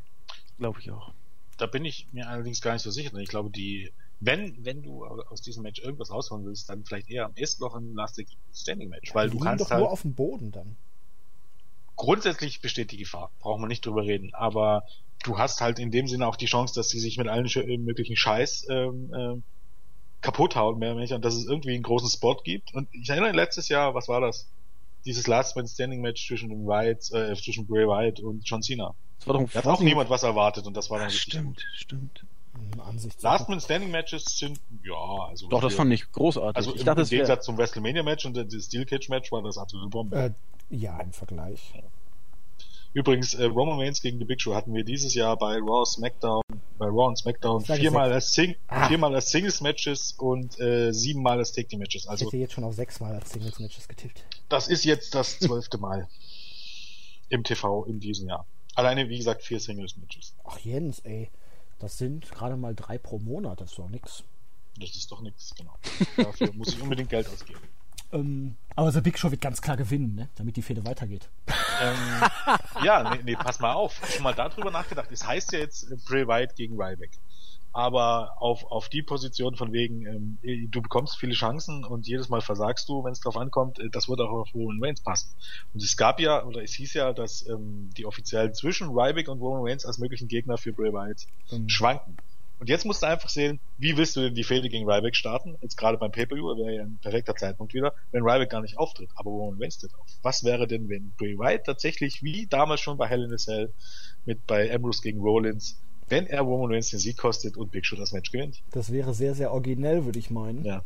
[0.58, 1.12] glaube ich auch.
[1.58, 4.82] Da bin ich mir allerdings gar nicht so sicher, denn ich glaube, die wenn, wenn
[4.82, 8.22] du aus diesem Match irgendwas rausholen willst, dann vielleicht eher am ersten noch ein Last
[8.54, 10.76] Standing Match, weil die du kannst doch halt nur auf dem Boden dann.
[11.96, 14.84] Grundsätzlich besteht die Gefahr, brauchen wir nicht drüber reden, aber
[15.22, 17.78] du hast halt in dem Sinne auch die Chance, dass sie sich mit allen äh,
[17.78, 19.42] möglichen Scheiß ähm, ähm,
[20.20, 22.74] kaputt hauen, mehr oder weniger, und dass es irgendwie einen großen Spot gibt.
[22.74, 24.48] Und ich erinnere letztes Jahr, was war das?
[25.06, 28.94] Dieses Last Man Standing Match zwischen dem White, äh, zwischen Bray Wyatt und John Cena.
[29.18, 31.56] Das war doch da hat auch niemand was erwartet und das war dann ja, Stimmt,
[31.56, 31.66] gut.
[31.74, 32.26] stimmt.
[32.84, 35.48] Ansicht Last Man Standing Matches sind, ja, also.
[35.48, 36.56] Doch, das fand ich großartig.
[36.56, 39.42] Also ich im, dachte, im Gegensatz zum WrestleMania Match und das Steel Cage Match war
[39.42, 40.16] das absolute Bombe.
[40.16, 40.30] Äh,
[40.70, 41.72] ja, im Vergleich.
[42.92, 46.42] Übrigens, äh, Roman Reigns gegen The Big Show hatten wir dieses Jahr bei Raw, SmackDown,
[46.76, 48.88] bei Raw und SmackDown viermal als, Sing ah.
[48.88, 52.08] viermal als Singles Matches und äh, siebenmal als Take Team Matches.
[52.08, 54.24] Also, ich hätte jetzt schon auf sechsmal als Singles Matches getippt.
[54.48, 56.08] Das ist jetzt das zwölfte Mal
[57.28, 58.44] im TV in diesem Jahr.
[58.74, 60.34] Alleine, wie gesagt, vier Singles Matches.
[60.44, 61.30] Ach Jens, ey.
[61.80, 64.22] Das sind gerade mal drei pro Monat, das ist doch nix.
[64.78, 65.74] Das ist doch nix, genau.
[66.16, 67.60] Dafür muss ich unbedingt Geld ausgeben.
[68.12, 70.28] Ähm, aber The Big Show wird ganz klar gewinnen, ne?
[70.34, 71.28] damit die Fehde weitergeht.
[71.80, 72.28] Ähm,
[72.82, 74.00] ja, nee, nee, pass mal auf.
[74.12, 75.12] Schon mal darüber nachgedacht.
[75.12, 77.12] Es heißt ja jetzt Bray Wyatt gegen Ryback
[77.72, 82.40] aber auf, auf die Position von wegen, ähm, du bekommst viele Chancen und jedes Mal
[82.40, 85.30] versagst du, wenn es drauf ankommt, äh, das wird auch auf Roman Reigns passen.
[85.72, 89.40] Und es gab ja, oder es hieß ja, dass ähm, die Offiziellen zwischen Ryback und
[89.40, 91.68] Roman Reigns als möglichen Gegner für Bray Wyatt mhm.
[91.68, 92.16] schwanken.
[92.60, 95.56] Und jetzt musst du einfach sehen, wie willst du denn die Fehde gegen Ryback starten?
[95.62, 99.08] Jetzt gerade beim Pay-Per-View wäre ja ein perfekter Zeitpunkt wieder, wenn Ryback gar nicht auftritt,
[99.14, 100.06] aber Roman Reigns tritt auf.
[100.22, 103.72] Was wäre denn, wenn Bray Wyatt tatsächlich, wie damals schon bei Hell in a Cell,
[104.26, 107.96] mit bei Ambrose gegen Rollins, wenn er Roman Reigns den Sieg kostet und Big Show
[107.96, 108.62] das Match gewinnt.
[108.72, 110.64] Das wäre sehr, sehr originell, würde ich meinen.
[110.64, 110.82] Ja.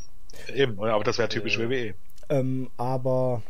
[0.54, 1.94] Eben, aber das wäre typisch äh, WWE.
[2.28, 3.42] Ähm, aber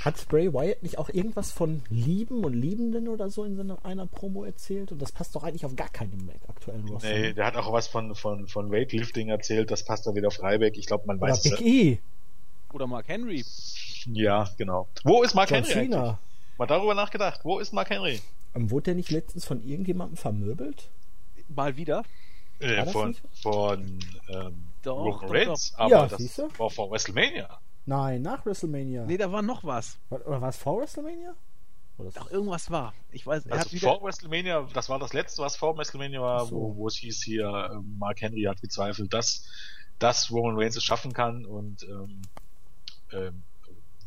[0.00, 4.06] hat Bray Wyatt nicht auch irgendwas von Lieben und Liebenden oder so in seiner einer
[4.06, 4.92] Promo erzählt?
[4.92, 7.08] Und das passt doch eigentlich auf gar keinen aktuellen Roster.
[7.08, 7.34] Nee, ne?
[7.34, 10.78] der hat auch was von, von, von Weightlifting erzählt, das passt dann wieder auf Ryback.
[10.78, 11.60] Ich glaube, man oder weiß Big es.
[11.60, 11.98] E.
[12.72, 13.44] Oder Mark Henry.
[14.06, 14.88] Ja, genau.
[15.04, 16.18] Wo ist Mark John Henry Cena.
[16.56, 17.40] Mal darüber nachgedacht.
[17.42, 18.20] Wo ist Mark Henry?
[18.54, 20.88] Ähm, wurde der nicht letztens von irgendjemandem vermöbelt?
[21.54, 22.04] Mal wieder.
[22.58, 23.98] Äh, von von
[24.28, 27.58] ähm, doch, Roman Reigns, aber ja, das war vor WrestleMania.
[27.86, 29.04] Nein, nach WrestleMania.
[29.04, 29.98] Nee, da war noch was.
[30.10, 31.34] Oder war es vor WrestleMania?
[32.14, 32.94] Doch, irgendwas war.
[33.10, 36.56] Ich weiß also vor WrestleMania, das war das letzte, was vor WrestleMania war, so.
[36.56, 39.46] wo, wo es hieß hier, ähm, Mark Henry hat gezweifelt, dass,
[39.98, 42.22] dass Roman Reigns es schaffen kann und ähm,
[43.12, 43.42] ähm,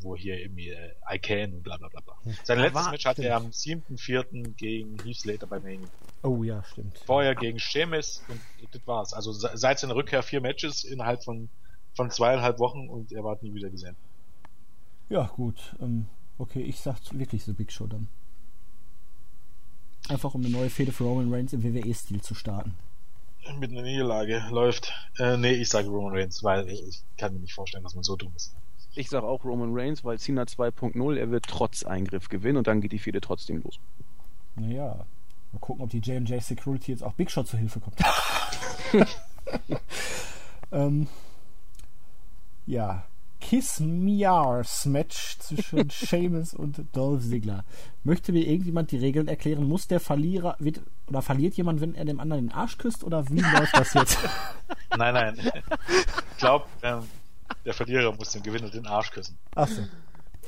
[0.04, 2.02] wo hier irgendwie äh, I can und bla bla bla.
[2.24, 2.36] Hm.
[2.44, 4.54] Sein ja, letztes war, Match hatte er am 7.4.
[4.56, 5.88] gegen Heath Slater bei Mania.
[6.24, 6.98] Oh ja, stimmt.
[7.06, 8.40] Vorher gegen Sheamus und
[8.72, 9.14] das war's.
[9.14, 11.50] Also seit seiner Rückkehr vier Matches innerhalb von,
[11.96, 13.96] von zweieinhalb Wochen und er war nie wieder gesehen.
[15.10, 15.76] Ja, gut.
[15.82, 18.08] Ähm, okay, ich sag wirklich The Big Show dann.
[20.10, 22.74] Einfach um eine neue Fehde für Roman Reigns im WWE-Stil zu starten.
[23.60, 24.94] Mit einer Niederlage läuft.
[25.18, 28.04] Äh, nee, ich sage Roman Reigns, weil ich, ich kann mir nicht vorstellen, dass man
[28.04, 28.56] so dumm ist.
[28.96, 32.82] Ich sage auch Roman Reigns, weil Cena 2.0, er wird trotz Eingriff gewinnen und dann
[32.82, 33.80] geht die Fehde trotzdem los.
[34.56, 35.06] Naja.
[35.52, 38.00] Mal gucken, ob die J&J Security jetzt auch Big Shot zu Hilfe kommt.
[40.72, 41.08] ähm,
[42.66, 43.04] ja,
[43.44, 47.66] Kiss Mears Match zwischen Seamus und Dolph Ziggler.
[48.04, 49.68] Möchte mir irgendjemand die Regeln erklären?
[49.68, 53.30] Muss der Verlierer wird, oder verliert jemand, wenn er dem anderen den Arsch küsst oder
[53.30, 54.18] wie läuft das jetzt?
[54.98, 55.52] Nein, nein.
[56.32, 57.02] Ich glaube, ähm,
[57.66, 59.38] der Verlierer muss dem Gewinner den Arsch küssen.
[59.56, 59.84] Achso.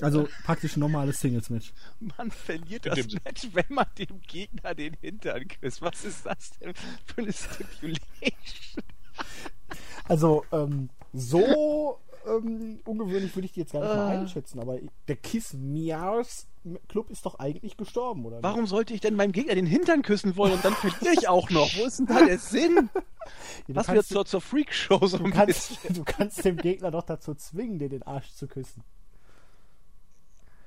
[0.01, 1.71] Also praktisch ein normales Singles-Match.
[2.17, 5.81] Man verliert das Match, wenn man dem Gegner den Hintern küsst.
[5.81, 6.73] Was ist das denn
[7.05, 8.83] für eine Stipulation?
[10.03, 14.19] Also, ähm, so ähm, ungewöhnlich würde ich die jetzt gar nicht mal ah.
[14.19, 16.47] einschätzen, aber der Kiss Miars
[16.87, 18.41] Club ist doch eigentlich gestorben, oder?
[18.41, 18.69] Warum nicht?
[18.69, 21.69] sollte ich denn meinem Gegner den Hintern küssen wollen und dann verliere ich auch noch?
[21.77, 22.89] Wo ist denn da der Sinn?
[23.67, 27.35] ja, Was wird zur, zur Freakshow so du kannst, du kannst dem Gegner doch dazu
[27.35, 28.83] zwingen, dir den Arsch zu küssen.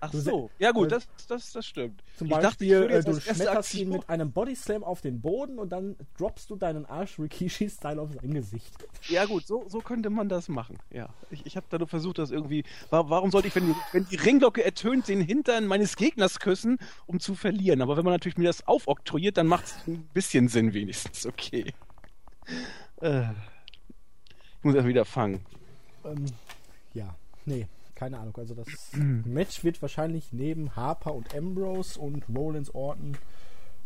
[0.00, 2.02] Ach so, ja gut, das, das, das stimmt.
[2.16, 5.58] Zum ich Beispiel, dachte, ich äh, du schmetterst ihn mit einem Bodyslam auf den Boden
[5.58, 8.72] und dann droppst du deinen Arsch Rikishi-Style auf sein Gesicht.
[9.08, 11.08] Ja gut, so, so könnte man das machen, ja.
[11.30, 12.64] Ich, ich habe da nur versucht, das irgendwie...
[12.90, 17.18] Warum sollte ich, wenn die, wenn die Ringglocke ertönt, den Hintern meines Gegners küssen, um
[17.18, 17.82] zu verlieren?
[17.82, 21.72] Aber wenn man natürlich mir das aufoktroyiert, dann macht es ein bisschen Sinn wenigstens, okay.
[23.00, 25.44] Äh, ich muss erst wieder fangen.
[26.04, 26.26] Ähm,
[26.94, 27.66] ja, nee
[27.98, 28.36] keine Ahnung.
[28.36, 33.18] Also das Match wird wahrscheinlich neben Harper und Ambrose und Rollins Orton.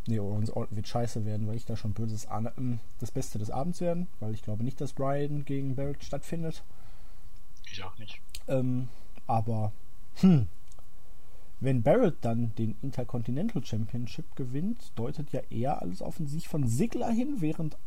[0.06, 2.28] Nee, Rollins Orton wird scheiße werden, weil ich da schon böses.
[2.30, 6.62] Ähm, das Beste des Abends werden, weil ich glaube nicht, dass Brian gegen Barrett stattfindet.
[7.70, 8.20] Ich auch nicht.
[8.48, 8.88] Ähm,
[9.26, 9.72] aber,
[10.16, 10.46] hm.
[11.60, 16.66] Wenn Barrett dann den Intercontinental Championship gewinnt, deutet ja eher alles auf den Sieg von
[16.66, 17.78] Sigler hin, während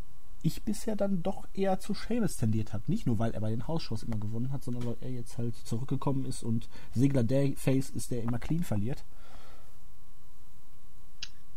[0.45, 2.87] ich bisher dann doch eher zu Seamus tendiert hat.
[2.87, 5.55] Nicht nur, weil er bei den Hausshows immer gewonnen hat, sondern weil er jetzt halt
[5.55, 9.03] zurückgekommen ist und Segler der Face ist, der immer clean verliert.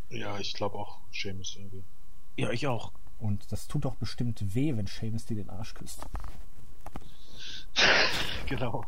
[0.09, 1.85] Ja, ich glaube auch Seamus irgendwie.
[2.37, 2.93] Ja, ich auch.
[3.19, 6.07] Und das tut doch bestimmt weh, wenn Seamus dir den Arsch küsst.
[8.47, 8.85] genau.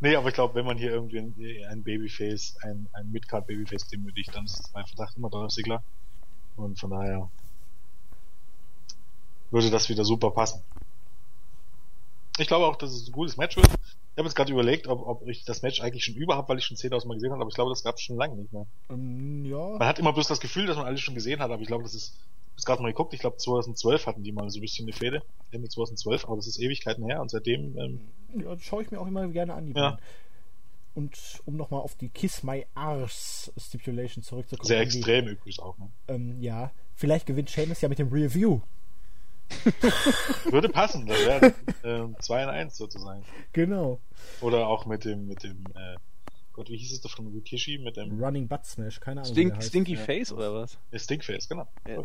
[0.00, 4.34] Nee, aber ich glaube, wenn man hier irgendwie ein, Babyface, ein, ein Midcard Babyface demütigt,
[4.34, 5.84] dann ist es mein Verdacht immer Dolph Sigler.
[6.56, 7.30] Und von daher
[9.50, 10.62] würde das wieder super passen.
[12.38, 13.66] Ich glaube auch, dass es ein gutes Match wird.
[13.66, 16.58] Ich habe jetzt gerade überlegt, ob, ob ich das Match eigentlich schon über habe, weil
[16.58, 18.52] ich schon 10.000 Mal gesehen habe, aber ich glaube, das gab es schon lange nicht
[18.52, 18.66] mehr.
[18.88, 19.76] Um, ja.
[19.78, 21.84] Man hat immer bloß das Gefühl, dass man alles schon gesehen hat, aber ich glaube,
[21.84, 22.14] das ist,
[22.56, 25.22] ich gerade mal geguckt, ich glaube 2012 hatten die mal so ein bisschen eine Fehde,
[25.50, 27.78] Ende 2012, aber das ist Ewigkeiten her und seitdem...
[27.78, 28.00] Ähm,
[28.36, 29.98] ja, schaue ich mir auch immer gerne an, die ja.
[30.94, 34.66] Und um nochmal auf die Kiss My Arse Stipulation zurückzukommen.
[34.66, 35.90] Sehr extrem die, übrigens auch, ne?
[36.08, 38.60] Ähm, ja, vielleicht gewinnt Seamus ja mit dem Review.
[40.50, 43.24] Würde passen, das wäre äh, 2 in 1 sozusagen.
[43.52, 44.00] Genau.
[44.40, 45.96] Oder auch mit dem, mit dem, äh,
[46.52, 49.32] Gott, wie hieß es doch von Rikishi mit dem Running Butt Smash, keine Ahnung.
[49.32, 50.00] Stink, Stinky ja.
[50.00, 50.78] Face oder was?
[50.90, 51.66] Ja, Stinkface, genau.
[51.86, 52.02] Ja.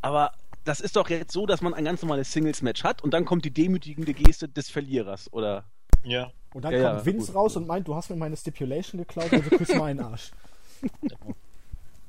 [0.00, 0.32] Aber
[0.64, 3.44] das ist doch jetzt so, dass man ein ganz normales Singles-Match hat und dann kommt
[3.44, 5.64] die demütigende Geste des Verlierers, oder?
[6.02, 6.30] Ja.
[6.52, 7.62] Und dann ja, kommt Vince gut, raus gut.
[7.62, 10.30] und meint, du hast mir meine Stipulation geklaut, also küss meinen Arsch.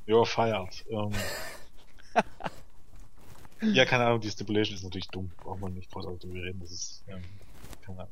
[0.07, 0.85] You're fired.
[0.89, 1.11] Um,
[3.61, 5.31] Ja, keine Ahnung, die Stipulation ist natürlich dumm.
[5.37, 6.59] Braucht man nicht großartig drüber reden.
[6.59, 7.21] Das ist, ähm,
[7.81, 8.11] keine Ahnung.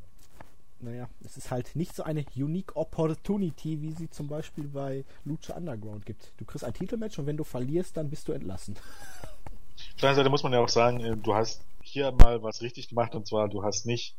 [0.80, 5.56] Naja, es ist halt nicht so eine Unique Opportunity, wie sie zum Beispiel bei Lucha
[5.56, 6.34] Underground gibt.
[6.38, 8.76] Du kriegst ein Titelmatch und wenn du verlierst, dann bist du entlassen.
[8.76, 12.62] Auf der anderen Seite muss man ja auch sagen, äh, du hast hier mal was
[12.62, 14.18] richtig gemacht und zwar, du hast nicht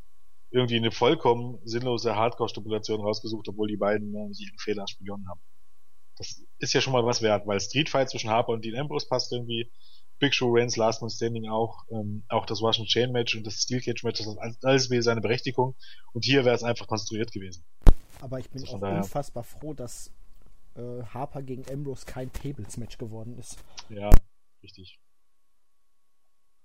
[0.51, 5.41] irgendwie eine vollkommen sinnlose Hardcore-Stipulation rausgesucht, obwohl die beiden äh, ihren Fehler begonnen haben.
[6.17, 9.07] Das ist ja schon mal was wert, weil Street Fight zwischen Harper und Dean Ambrose
[9.09, 9.71] passt irgendwie.
[10.19, 13.63] Big Show Reigns Last Man Standing auch, ähm, auch das Russian Chain Match und das
[13.63, 15.75] Steel Cage Match, das hat alles wieder seine Berechtigung.
[16.13, 17.65] Und hier wäre es einfach konstruiert gewesen.
[18.21, 18.99] Aber ich bin also auch daher...
[18.99, 20.11] unfassbar froh, dass
[20.77, 23.59] äh, Harper gegen Ambrose kein Tables Match geworden ist.
[23.89, 24.11] Ja,
[24.63, 24.99] richtig.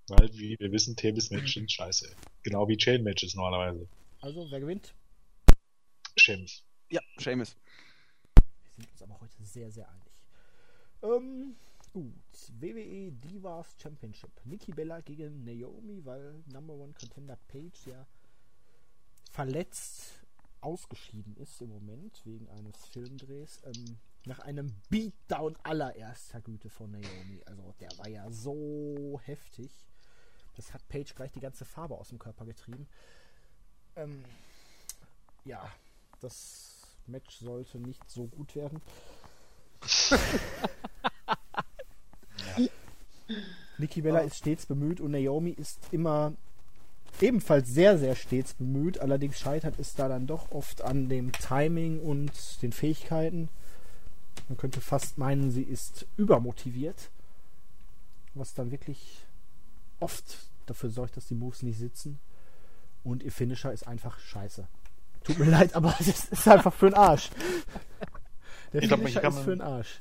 [0.08, 2.16] Weil, wie wir wissen, Tables Matches sind scheiße.
[2.42, 3.88] Genau wie Chain Matches normalerweise.
[4.20, 4.94] Also, wer gewinnt?
[6.16, 6.64] Sheamus.
[6.90, 7.56] Ja, Sheamus.
[8.64, 10.10] Wir sind uns aber heute sehr, sehr einig.
[11.02, 11.56] Ähm,
[11.94, 14.30] WWE Divas Championship.
[14.44, 18.06] Nikki Bella gegen Naomi, weil Number One Contender Page ja
[19.32, 20.20] verletzt
[20.60, 23.62] ausgeschieden ist im Moment wegen eines Filmdrehs.
[23.64, 27.42] Ähm, nach einem Beatdown allererster Güte von Naomi.
[27.46, 29.70] Also der war ja so heftig.
[30.56, 32.86] Das hat Page gleich die ganze Farbe aus dem Körper getrieben.
[33.96, 34.24] Ähm,
[35.44, 35.72] ja,
[36.20, 38.82] das Match sollte nicht so gut werden.
[43.80, 44.26] Nikki Bella oh.
[44.26, 46.32] ist stets bemüht und Naomi ist immer
[47.20, 49.00] ebenfalls sehr, sehr stets bemüht.
[49.00, 53.48] Allerdings scheitert es da dann doch oft an dem Timing und den Fähigkeiten.
[54.48, 57.10] Man könnte fast meinen, sie ist übermotiviert,
[58.34, 59.24] was dann wirklich
[59.98, 62.18] oft dafür sorgt, dass die Moves nicht sitzen.
[63.04, 64.66] Und ihr Finisher ist einfach scheiße.
[65.24, 67.30] Tut mir leid, aber es ist einfach für den Arsch.
[68.72, 70.00] Der ich Finisher glaub, ist für den Arsch.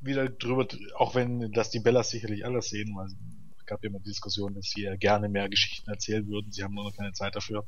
[0.00, 0.66] Wieder drüber,
[0.96, 4.54] auch wenn das die Bellas sicherlich alles sehen, weil es gab ja immer die Diskussion,
[4.54, 7.64] dass sie gerne mehr Geschichten erzählen würden, sie haben nur noch keine Zeit dafür.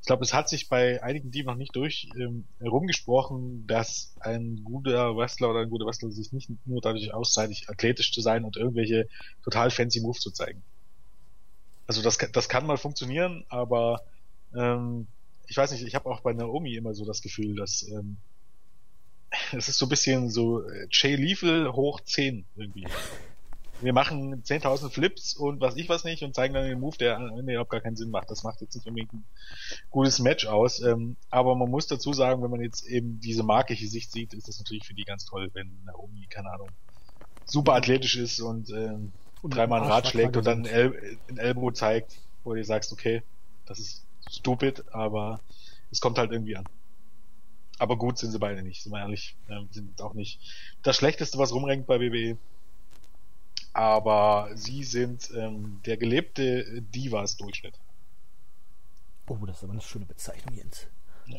[0.00, 4.60] Ich glaube, es hat sich bei einigen die noch nicht durch ähm, herumgesprochen, dass ein
[4.64, 8.56] guter Wrestler oder ein guter Wrestler sich nicht nur dadurch auszeichnet, athletisch zu sein und
[8.56, 9.08] irgendwelche
[9.42, 10.62] total fancy Moves zu zeigen.
[11.86, 14.00] Also das, das kann mal funktionieren, aber
[14.54, 15.08] ähm,
[15.46, 18.18] ich weiß nicht, ich habe auch bei Naomi immer so das Gefühl, dass ähm,
[19.52, 22.86] es ist so ein bisschen so äh, Jay Lethal hoch 10 irgendwie.
[23.80, 27.16] Wir machen 10.000 Flips und was ich was nicht und zeigen dann den Move, der
[27.16, 28.30] am Ende überhaupt gar keinen Sinn macht.
[28.30, 29.24] Das macht jetzt nicht unbedingt ein
[29.88, 30.82] gutes Match aus.
[30.82, 34.48] Ähm, aber man muss dazu sagen, wenn man jetzt eben diese markige Sicht sieht, ist
[34.48, 36.68] das natürlich für die ganz toll, wenn Naomi, keine Ahnung,
[37.46, 39.12] super athletisch ist und ähm,
[39.42, 43.22] und dreimal ein Rad schlägt und dann El ein Elbow zeigt, wo du sagst, okay,
[43.66, 45.40] das ist stupid, aber
[45.90, 46.66] es kommt halt irgendwie an.
[47.80, 49.36] Aber gut sind sie beide nicht, sind wir ehrlich.
[49.48, 50.38] Ähm, sind auch nicht
[50.82, 52.36] das Schlechteste, was rumrenkt bei WWE.
[53.72, 57.72] Aber sie sind ähm, der gelebte Divas-Durchschnitt.
[59.28, 60.88] Oh, das ist aber eine schöne Bezeichnung, Jens.
[61.24, 61.38] Ja.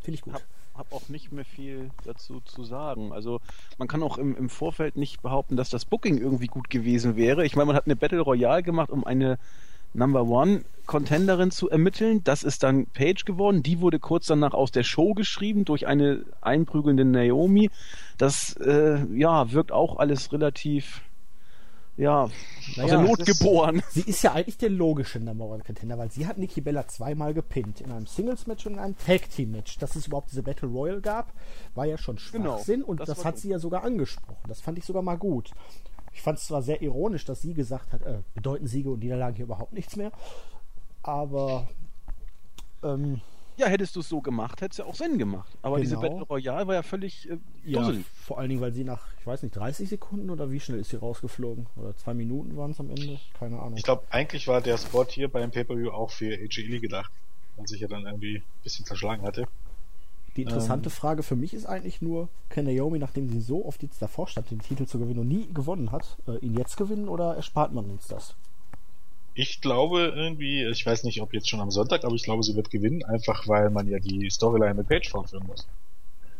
[0.00, 0.32] Finde ich gut.
[0.32, 0.42] Hab,
[0.76, 3.12] habe auch nicht mehr viel dazu zu sagen.
[3.12, 3.42] Also
[3.76, 7.44] man kann auch im, im Vorfeld nicht behaupten, dass das Booking irgendwie gut gewesen wäre.
[7.44, 9.38] Ich meine, man hat eine Battle Royale gemacht, um eine
[9.96, 12.22] Number One Contenderin zu ermitteln.
[12.22, 13.62] Das ist dann Paige geworden.
[13.62, 17.70] Die wurde kurz danach aus der Show geschrieben durch eine einprügelnde Naomi.
[18.18, 21.02] Das äh, ja wirkt auch alles relativ
[21.96, 22.28] ja,
[22.76, 23.82] naja, aus der Not geboren.
[23.90, 27.32] sie ist ja eigentlich der logische Number One Contender, weil sie hat Nikki Bella zweimal
[27.32, 27.80] gepinnt.
[27.80, 29.78] In einem Singles-Match und in einem Tag-Team-Match.
[29.78, 31.32] Dass es überhaupt diese Battle Royal gab,
[31.74, 33.42] war ja schon genau, Schwachsinn genau, und das, das hat gut.
[33.42, 34.44] sie ja sogar angesprochen.
[34.46, 35.50] Das fand ich sogar mal gut.
[36.16, 39.36] Ich fand es zwar sehr ironisch, dass sie gesagt hat, äh, bedeuten Siege und Niederlagen
[39.36, 40.10] hier überhaupt nichts mehr.
[41.02, 41.68] Aber
[42.82, 43.20] ähm,
[43.58, 45.58] ja, hättest du es so gemacht, hätte es ja auch Sinn gemacht.
[45.60, 45.84] Aber genau.
[45.84, 47.36] diese Battle Royale war ja völlig äh,
[47.66, 50.78] ja, vor allen Dingen, weil sie nach, ich weiß nicht, 30 Sekunden oder wie schnell
[50.78, 51.66] ist sie rausgeflogen?
[51.76, 53.20] Oder zwei Minuten waren es am Ende?
[53.38, 53.76] Keine Ahnung.
[53.76, 57.12] Ich glaube, eigentlich war der Spot hier beim Pay-Per-View auch für AJ gedacht,
[57.58, 59.46] weil sich ja dann irgendwie ein bisschen zerschlagen hatte.
[60.36, 63.82] Die interessante ähm, Frage für mich ist eigentlich nur, kann Naomi, nachdem sie so oft
[63.82, 67.08] jetzt davor stand, den Titel zu gewinnen und nie gewonnen hat, äh, ihn jetzt gewinnen
[67.08, 68.34] oder erspart man uns das?
[69.34, 72.54] Ich glaube irgendwie, ich weiß nicht, ob jetzt schon am Sonntag, aber ich glaube, sie
[72.54, 75.66] wird gewinnen, einfach weil man ja die Storyline mit Page fortführen muss.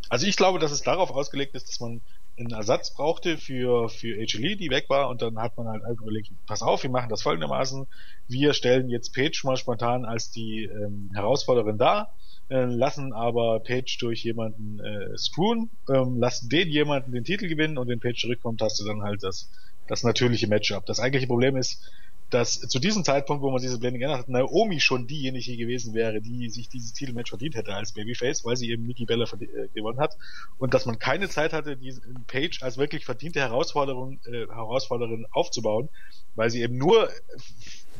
[0.08, 2.00] Also ich glaube, dass es darauf ausgelegt ist, dass man
[2.38, 4.38] einen Ersatz brauchte für, für H.
[4.38, 7.22] Lee, die weg war, und dann hat man halt überlegt, pass auf, wir machen das
[7.22, 7.86] folgendermaßen,
[8.28, 12.14] wir stellen jetzt Page mal spontan als die ähm, Herausforderin dar,
[12.48, 17.78] äh, lassen aber Page durch jemanden äh, screwen, ähm, lassen den jemanden den Titel gewinnen
[17.78, 19.50] und wenn Page zurückkommt, hast du dann halt das,
[19.88, 20.86] das natürliche Matchup.
[20.86, 21.82] Das eigentliche Problem ist,
[22.30, 26.20] dass zu diesem Zeitpunkt, wo man diese Blending geändert hat, Naomi schon diejenige gewesen wäre,
[26.20, 30.00] die sich dieses Titelmatch verdient hätte als Babyface, weil sie eben Nikki Bella äh, gewonnen
[30.00, 30.16] hat
[30.58, 35.88] und dass man keine Zeit hatte, diesen Page als wirklich verdiente Herausforderung, äh, Herausforderin aufzubauen,
[36.34, 37.08] weil sie eben nur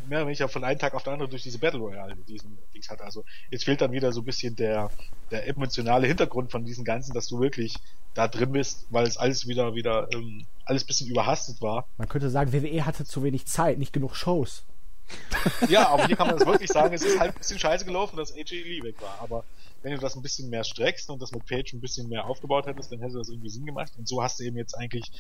[0.09, 2.89] mehr oder weniger von einem Tag auf den anderen durch diese Battle Royale diesen Dings
[2.89, 3.05] hatte.
[3.05, 4.91] Also jetzt fehlt dann wieder so ein bisschen der,
[5.31, 7.75] der emotionale Hintergrund von diesen ganzen, dass du wirklich
[8.15, 11.87] da drin bist, weil es alles wieder, wieder, ähm, alles bisschen überhastet war.
[11.99, 14.65] Man könnte sagen, WWE hatte zu wenig Zeit, nicht genug Shows.
[15.69, 18.17] ja, aber hier kann man das wirklich sagen, es ist halt ein bisschen scheiße gelaufen,
[18.17, 19.19] dass AJ Lee weg war.
[19.21, 19.45] Aber
[19.83, 22.67] wenn du das ein bisschen mehr streckst und das mit Page ein bisschen mehr aufgebaut
[22.67, 23.93] hättest, dann hätte das irgendwie Sinn gemacht.
[23.97, 25.13] Und so hast du eben jetzt eigentlich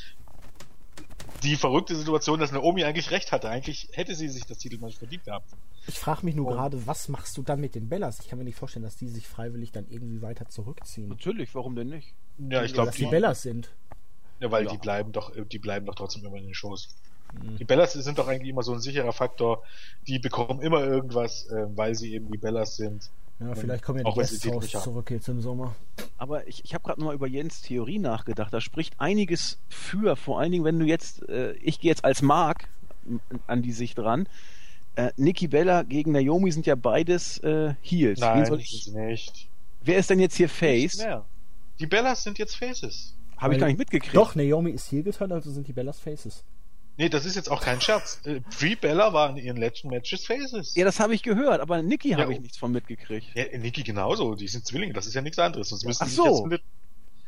[1.42, 3.48] die verrückte Situation, dass Naomi eigentlich recht hatte.
[3.48, 5.50] Eigentlich hätte sie sich das Titelmatch verdient gehabt.
[5.86, 8.20] Ich frage mich nur gerade, was machst du dann mit den Bellas?
[8.20, 11.08] Ich kann mir nicht vorstellen, dass die sich freiwillig dann irgendwie weiter zurückziehen.
[11.08, 12.14] Natürlich, warum denn nicht?
[12.38, 13.70] Ja, ich glaube, die, die Bellas sind.
[14.40, 14.70] Ja, weil ja.
[14.70, 16.88] die bleiben doch, die bleiben doch trotzdem immer in den Shows.
[17.32, 17.56] Mhm.
[17.58, 19.62] Die Bellas sind doch eigentlich immer so ein sicherer Faktor.
[20.06, 23.10] Die bekommen immer irgendwas, äh, weil sie eben die Bellas sind.
[23.38, 25.74] Ja, vielleicht kommen ja die Guests zurück jetzt im Sommer.
[26.16, 28.52] Aber ich, ich habe gerade mal über Jens Theorie nachgedacht.
[28.52, 32.22] Da spricht einiges für, vor allen Dingen, wenn du jetzt, äh, ich gehe jetzt als
[32.22, 32.68] Mark
[33.46, 34.26] an die Sicht ran.
[34.94, 38.20] Äh, Nikki Bella gegen Naomi sind ja beides äh, Heels.
[38.20, 38.90] Nein, soll ich...
[38.92, 39.48] nicht.
[39.82, 41.04] Wer ist denn jetzt hier Face?
[41.78, 43.14] Die Bellas sind jetzt Faces.
[43.36, 44.16] Habe ich gar nicht mitgekriegt.
[44.16, 46.42] Doch, Naomi ist Heel geturnt, also sind die Bellas Faces.
[46.98, 48.20] Nee, das ist jetzt auch kein Scherz.
[48.24, 50.74] Äh, Brie Bella waren in ihren letzten Matches Faces.
[50.74, 53.26] Ja, das habe ich gehört, aber Nikki ja, habe ich nichts von mitgekriegt.
[53.34, 55.68] Ja, Nikki genauso, die sind Zwillinge, das ist ja nichts anderes.
[55.68, 56.46] Sonst müssten Ach so.
[56.46, 56.62] Mit...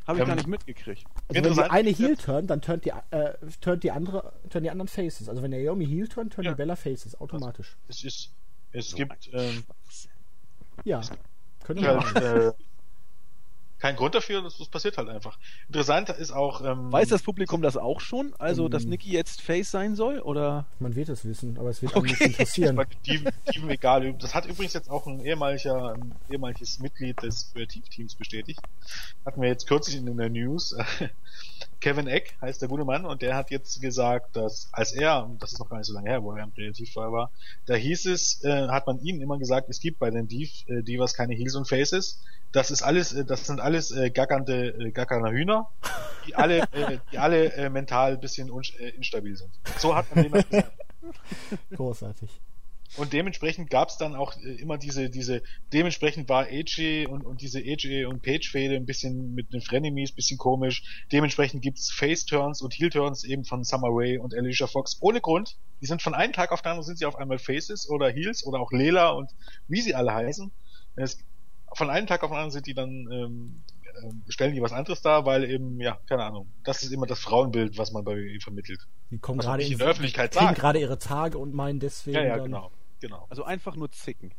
[0.07, 1.05] Habe ich ähm, gar nicht mitgekriegt.
[1.28, 4.70] Also wenn die eine Heel turnt, dann turnt die, äh, turnt die andere, turnt die
[4.70, 5.28] anderen Faces.
[5.28, 6.53] Also wenn Naomi Heel turnt, turnt ja.
[6.53, 7.77] die Bella Faces automatisch.
[7.89, 8.31] Es ist,
[8.73, 9.65] es so gibt, ähm,
[10.85, 11.03] ja,
[11.65, 12.16] könnte man.
[12.16, 12.53] Äh,
[13.79, 15.39] kein Grund dafür, das, das, passiert halt einfach.
[15.69, 16.65] Interessant ist auch.
[16.65, 18.35] Ähm, Weiß das Publikum das auch schon?
[18.39, 20.19] Also, ähm, dass Nikki jetzt Face sein soll?
[20.19, 20.67] Oder?
[20.81, 22.11] Man wird es wissen, aber es wird okay.
[22.11, 22.81] nicht interessieren.
[23.07, 23.25] die,
[23.55, 24.15] die, egal.
[24.15, 28.61] Das hat übrigens jetzt auch ein ehemaliger, ein ehemaliges Mitglied des Kreativteams bestätigt.
[29.25, 30.77] Hatten wir jetzt kürzlich in der News.
[31.81, 35.53] Kevin Eck heißt der gute Mann und der hat jetzt gesagt, dass als er, das
[35.53, 37.31] ist noch gar nicht so lange her, wo er im Kreativfall war,
[37.67, 40.83] da hieß es, äh, hat man ihnen immer gesagt, es gibt bei den Div, äh,
[40.83, 42.21] Divas keine Heels und Faces
[42.53, 45.69] das ist alles, äh, das sind alles äh, gackernde, äh, gackernde Hühner,
[46.27, 49.51] die alle, äh, die alle äh, mental ein bisschen un, äh, instabil sind.
[49.79, 50.73] So hat man dem gesagt.
[51.75, 52.41] Großartig.
[52.97, 55.43] Und dementsprechend gab es dann auch äh, immer diese, diese,
[55.73, 60.39] dementsprechend war AJ und, und diese AJ und Page-Fade ein bisschen mit den Frenemies, bisschen
[60.39, 61.05] komisch.
[61.12, 65.56] Dementsprechend gibt's Face-Turns und Heel-Turns eben von Summer Rae und Alicia Fox ohne Grund.
[65.81, 68.44] Die sind von einem Tag auf den anderen sind sie auf einmal Faces oder Heels
[68.44, 69.31] oder auch Lela und
[69.69, 70.51] wie sie alle heißen.
[70.97, 71.19] Es
[71.74, 75.02] von einem Tag auf den anderen sind die dann ähm, äh, stellen die was anderes
[75.02, 76.48] dar, weil eben, ja, keine Ahnung.
[76.65, 78.81] Das ist immer das Frauenbild, was man bei WWE vermittelt.
[79.10, 82.16] Die kommen gerade in, der Öffentlichkeit kriegen gerade ihre Tage und meinen deswegen.
[82.16, 82.44] Ja, ja, dann...
[82.44, 82.70] genau,
[83.01, 83.27] genau.
[83.31, 84.33] Also einfach nur zicken.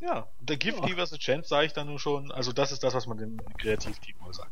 [0.00, 1.06] Ja, der Gift ja.
[1.06, 1.18] vs.
[1.18, 2.32] Chance sage ich dann nur schon.
[2.32, 4.50] Also das ist das, was man dem Kreativteam wohl sagt.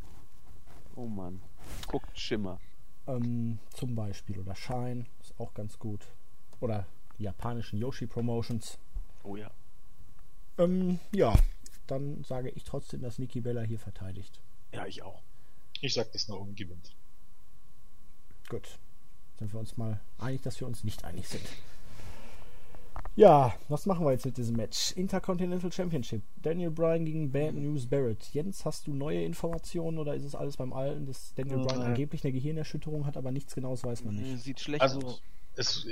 [0.95, 1.41] Oh Mann.
[1.87, 2.59] Guckt Schimmer.
[3.07, 4.39] Ähm, zum Beispiel.
[4.39, 6.01] Oder Shine ist auch ganz gut.
[6.61, 6.85] Oder
[7.17, 8.77] die japanischen Yoshi Promotions.
[9.23, 9.51] Oh ja.
[10.57, 11.35] Ähm, ja,
[11.87, 14.39] dann sage ich trotzdem, dass Niki Bella hier verteidigt.
[14.71, 15.21] Ja, ich auch.
[15.81, 16.95] Ich sage, dass Naomi gewinnt.
[18.47, 18.77] Gut.
[19.39, 21.43] Sind wir uns mal einig, dass wir uns nicht einig sind.
[23.15, 24.93] Ja, was machen wir jetzt mit diesem Match?
[24.93, 26.21] Intercontinental Championship.
[26.41, 28.23] Daniel Bryan gegen Bad News Barrett.
[28.33, 32.23] Jens, hast du neue Informationen oder ist es alles beim Alten, dass Daniel Bryan angeblich
[32.23, 34.43] eine Gehirnerschütterung hat, aber nichts Genaues weiß man nicht?
[34.43, 35.21] Sieht schlecht also, aus
[35.55, 35.85] es,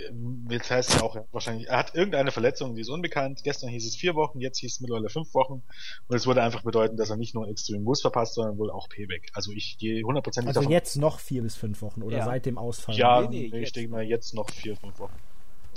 [0.49, 3.41] jetzt heißt es ja auch wahrscheinlich, er hat irgendeine Verletzung, die ist unbekannt.
[3.43, 5.63] Gestern hieß es vier Wochen, jetzt hieß es mittlerweile fünf Wochen.
[6.07, 8.87] Und es würde einfach bedeuten, dass er nicht nur Extreme Rules verpasst, sondern wohl auch
[8.87, 9.29] Payback.
[9.33, 10.71] Also ich gehe hundertprozentig Also davon.
[10.71, 12.25] jetzt noch vier bis fünf Wochen oder ja.
[12.25, 12.95] seit dem Ausfall?
[12.95, 15.13] Ja, nee, nee, ich denke mal jetzt noch vier, fünf Wochen.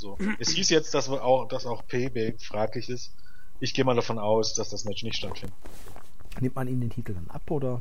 [0.02, 3.12] Also, es hieß jetzt, dass auch, dass auch Payback fraglich ist.
[3.60, 5.56] Ich gehe mal davon aus, dass das Match nicht stattfindet.
[6.40, 7.80] Nimmt man ihm den Titel dann ab, oder?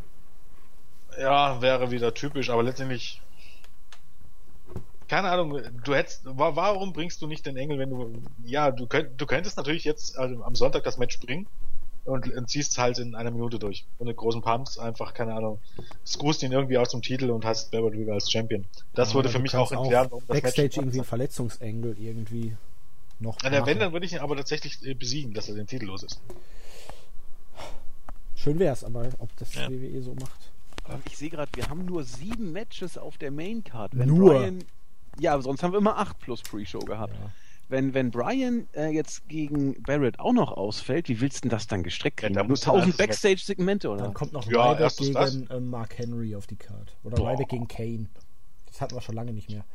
[1.19, 3.22] Ja, wäre wieder typisch, aber letztendlich
[5.07, 9.19] keine Ahnung, du hättest, warum bringst du nicht den Engel, wenn du, ja, du, könnt,
[9.19, 11.48] du könntest natürlich jetzt also am Sonntag das Match bringen
[12.06, 13.86] und, und ziehst halt in einer Minute durch.
[13.99, 15.60] Ohne großen Pumps, einfach, keine Ahnung,
[16.06, 18.65] screwst ihn irgendwie aus dem Titel und hast Barrett wieder als Champion.
[18.94, 22.56] Das ja, würde für mich auch erklären, warum das Backstage Match irgendwie ein Verletzungsengel irgendwie
[23.19, 23.38] noch.
[23.44, 26.03] Na, wenn, dann würde ich ihn aber tatsächlich äh, besiegen, dass er den Titel los
[26.03, 26.19] ist.
[28.36, 29.69] Schön wär's, aber ob das ja.
[29.69, 30.52] WWE so macht.
[31.06, 33.91] Ich sehe gerade, wir haben nur sieben Matches auf der Main Card.
[33.95, 34.34] Wenn nur.
[34.34, 34.64] Brian
[35.19, 37.14] ja, sonst haben wir immer 8 plus Pre-Show gehabt.
[37.14, 37.32] Ja.
[37.72, 41.68] Wenn, wenn Brian äh, jetzt gegen Barrett auch noch ausfällt, wie willst du denn das
[41.68, 42.35] dann gestreckt kriegen?
[42.35, 44.03] Ja, Nur 1000 Backstage-Segmente, oder?
[44.03, 46.95] Dann kommt noch ja, Ryback gegen äh, Mark Henry auf die Card.
[47.03, 47.31] Oder Boah.
[47.31, 48.10] Ryback gegen Kane.
[48.68, 49.65] Das hatten wir schon lange nicht mehr.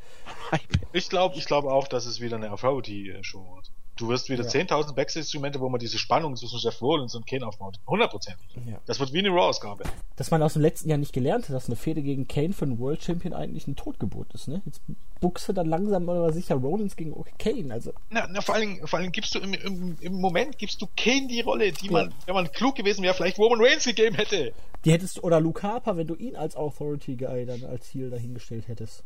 [0.93, 3.71] Ich glaube ich glaub auch, dass es wieder eine Authority-Show wird.
[3.97, 4.51] Du wirst wieder ja.
[4.51, 7.81] 10.000 Backstage-Instrumente, wo man diese Spannung zwischen Jeff Rollins und Kane aufbaut.
[7.87, 8.47] Hundertprozentig.
[8.67, 8.79] Ja.
[8.85, 9.85] Das wird wie eine Raw-Ausgabe.
[10.17, 12.67] Dass man aus dem letzten Jahr nicht gelernt hat, dass eine Fehde gegen Kane für
[12.67, 14.61] einen World Champion eigentlich ein Totgeburt ist, ne?
[14.67, 14.83] Jetzt
[15.21, 17.93] buchst du dann langsam aber sicher Rollins gegen Kane, also.
[18.11, 21.29] Na, na, vor allem, vor allem gibst du im, im, im Moment gibst du Kane
[21.29, 21.93] die Rolle, die ja.
[21.93, 24.53] man, wenn man klug gewesen wäre, vielleicht Roman Reigns gegeben hätte.
[24.85, 28.11] Die hättest du, oder Luke Harper, wenn du ihn als Authority Guy dann als Ziel
[28.11, 29.05] dahingestellt hättest.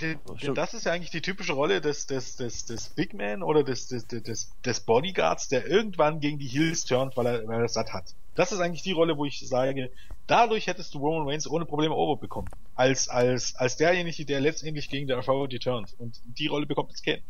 [0.00, 3.64] Oh, das ist ja eigentlich die typische Rolle des, des, des, des Big Man oder
[3.64, 7.68] des, des, des, des Bodyguards, der irgendwann gegen die Heels turnt, weil er, weil er
[7.68, 8.14] satt hat.
[8.34, 9.90] Das ist eigentlich die Rolle, wo ich sage,
[10.28, 12.48] dadurch hättest du Roman Reigns ohne Probleme over bekommen.
[12.76, 15.94] Als, als, als derjenige, der letztendlich gegen der Authority turnt.
[15.98, 17.22] Und die Rolle bekommt jetzt Kane.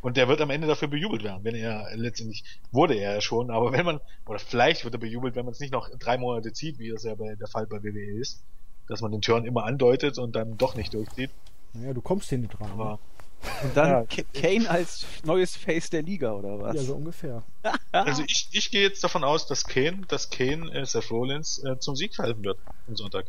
[0.00, 3.50] Und der wird am Ende dafür bejubelt werden, wenn er letztendlich, wurde er ja schon,
[3.50, 6.52] aber wenn man, oder vielleicht wird er bejubelt, wenn man es nicht noch drei Monate
[6.52, 8.44] zieht, wie es ja bei, der Fall bei WWE ist
[8.88, 11.30] dass man den Turn immer andeutet und dann doch nicht durchzieht.
[11.72, 12.70] Naja, du kommst hier nicht dran.
[12.72, 12.98] Aber ne?
[13.64, 14.24] und dann ja.
[14.32, 16.76] Kane als neues Face der Liga oder was?
[16.76, 17.42] Ja, so ungefähr.
[17.92, 21.78] also ich, ich gehe jetzt davon aus, dass Kane, dass Kane äh, Seth Rollins äh,
[21.78, 22.58] zum Sieg verhelfen wird
[22.88, 23.26] am Sonntag.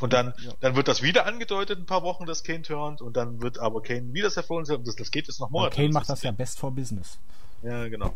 [0.00, 0.52] Und dann, ja.
[0.60, 3.82] dann wird das wieder angedeutet, ein paar Wochen, dass Kane turnt, und dann wird aber
[3.82, 5.76] Kane wieder Seth Rollins, das, das geht jetzt noch Monate.
[5.76, 7.18] Kane macht das ja best for business.
[7.62, 8.12] Ja, genau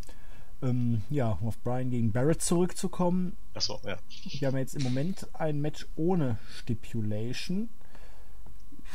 [0.63, 3.37] ähm, ja, um auf Brian gegen Barrett zurückzukommen.
[3.55, 3.97] Achso, ja.
[4.25, 7.69] Wir haben jetzt im Moment ein Match ohne Stipulation.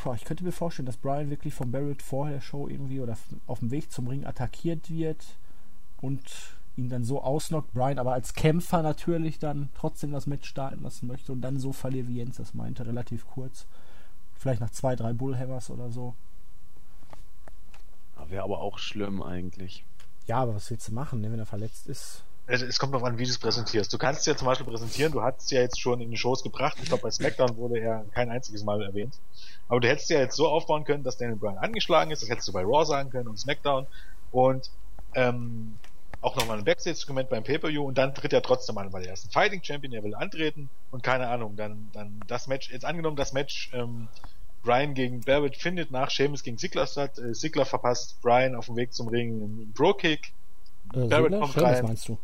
[0.03, 3.17] Boah, ich könnte mir vorstellen, dass Brian wirklich von Barrett vor der Show irgendwie oder
[3.45, 5.23] auf dem Weg zum Ring attackiert wird
[6.01, 6.21] und
[6.77, 7.73] ihn dann so ausnockt.
[7.73, 11.71] Brian aber als Kämpfer natürlich dann trotzdem das Match starten lassen möchte und dann so
[11.71, 13.67] verliert, wie Jens das meinte, relativ kurz.
[14.35, 16.15] Vielleicht nach zwei, drei Bullhammers oder so.
[18.27, 19.83] Wäre aber auch schlimm eigentlich.
[20.31, 22.23] Ja, aber was willst du machen, ne, wenn er verletzt ist?
[22.47, 23.91] Es kommt noch an, wie du es präsentierst.
[23.91, 26.15] Du kannst es ja zum Beispiel präsentieren, du hast es ja jetzt schon in den
[26.15, 26.77] Shows gebracht.
[26.81, 29.13] Ich glaube, bei SmackDown wurde er kein einziges Mal erwähnt.
[29.67, 32.21] Aber du hättest ja jetzt so aufbauen können, dass Daniel Bryan angeschlagen ist.
[32.21, 33.87] Das hättest du bei Raw sagen können und SmackDown.
[34.31, 34.71] Und
[35.15, 35.73] ähm,
[36.21, 39.25] auch nochmal ein Backstage-Dokument beim Pay-Per-View und dann tritt er trotzdem an, weil er ist
[39.25, 43.17] ein Fighting Champion, er will antreten und keine Ahnung, dann, dann das Match, jetzt angenommen,
[43.17, 44.07] das Match ähm,
[44.63, 48.75] Brian gegen Barrett findet nach Sheamus gegen Sigler statt, äh, Sigler verpasst Brian auf dem
[48.75, 50.33] Weg zum Ring einen Bro-Kick,
[50.93, 51.85] äh, Barrett kommt Sheamus rein.
[51.85, 52.17] meinst du?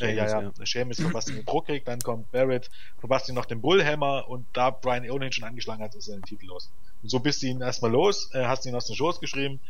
[0.00, 0.66] Äh, ja, ja, ja.
[0.66, 5.08] Sheamus verpasst den Bro-Kick, dann kommt Barrett, verpasst ihn noch den Bullhammer und da Brian
[5.08, 6.70] ohnehin schon angeschlagen hat, ist er den Titel los.
[7.02, 9.60] Und so bist du ihn erstmal los, äh, hast ihn aus den Shows geschrieben,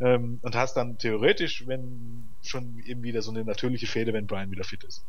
[0.00, 4.50] ähm, und hast dann theoretisch, wenn schon eben wieder so eine natürliche Fehde, wenn Brian
[4.50, 5.04] wieder fit ist.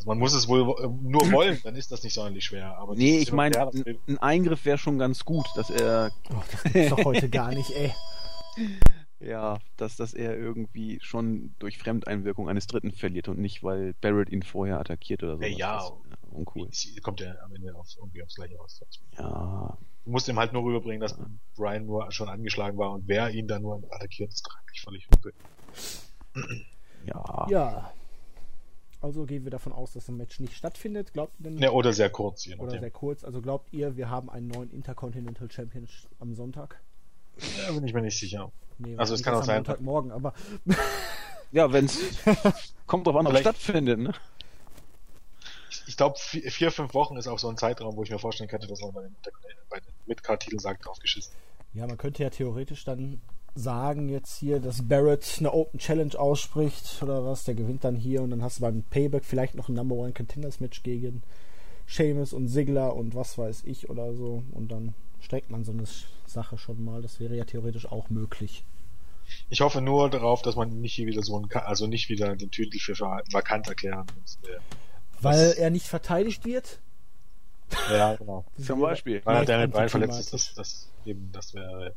[0.00, 2.74] Also man muss es wohl äh, nur wollen, dann ist das nicht sonderlich schwer.
[2.78, 3.70] Aber nee, ich meine,
[4.06, 6.10] ein Eingriff wäre schon ganz gut, dass er.
[6.30, 7.92] Oh, das ist doch heute gar nicht, ey.
[9.22, 14.30] Ja, dass, dass er irgendwie schon durch Fremdeinwirkung eines Dritten verliert und nicht, weil Barrett
[14.30, 15.42] ihn vorher attackiert oder so.
[15.42, 15.90] Ja, ja
[16.30, 16.70] uncool.
[17.02, 18.80] Kommt ja am Ende auf, irgendwie aufs Gleiche raus.
[19.18, 21.18] Ja, Du musst ihm halt nur rüberbringen, dass
[21.54, 25.34] Brian nur schon angeschlagen war und wer ihn dann nur attackiert, ist eigentlich völlig hupe.
[27.04, 27.46] Ja.
[27.50, 27.92] Ja.
[29.00, 31.12] Also gehen wir davon aus, dass ein Match nicht stattfindet.
[31.14, 31.58] Glaubt denn?
[31.58, 32.44] Ja, oder sehr kurz.
[32.44, 33.24] Je oder sehr kurz.
[33.24, 36.80] Also glaubt ihr, wir haben einen neuen Intercontinental Champion am Sonntag?
[37.66, 38.52] Ja, bin ich mir nicht sicher.
[38.78, 39.64] Nee, also es kann auch sein.
[39.80, 40.34] Morgen, aber
[41.52, 41.98] ja, wenn es
[42.86, 44.12] kommt drauf an, ob es stattfindet, ne?
[45.86, 48.48] ich glaube, vier, vier, fünf Wochen ist auch so ein Zeitraum, wo ich mir vorstellen
[48.48, 49.16] könnte, dass man bei den,
[49.68, 51.32] bei den Midcard-Titeln sagt, draufgeschissen.
[51.74, 53.20] Ja, man könnte ja theoretisch dann
[53.54, 58.22] sagen jetzt hier, dass Barrett eine Open Challenge ausspricht oder was, der gewinnt dann hier
[58.22, 61.22] und dann hast du beim Payback vielleicht noch ein Number One Contenders Match gegen
[61.86, 65.84] Seamus und Sigler und was weiß ich oder so und dann streckt man so eine
[66.26, 67.02] Sache schon mal.
[67.02, 68.64] Das wäre ja theoretisch auch möglich.
[69.48, 72.50] Ich hoffe nur darauf, dass man nicht hier wieder so ein, also nicht wieder den
[72.50, 74.38] Titel für vakant erklären muss.
[75.20, 76.80] Weil das er nicht verteidigt wird?
[77.90, 78.44] Ja, genau.
[78.64, 79.20] Zum Beispiel.
[79.24, 81.94] Weil der Bein verletzt ist, das, das, eben, das wäre.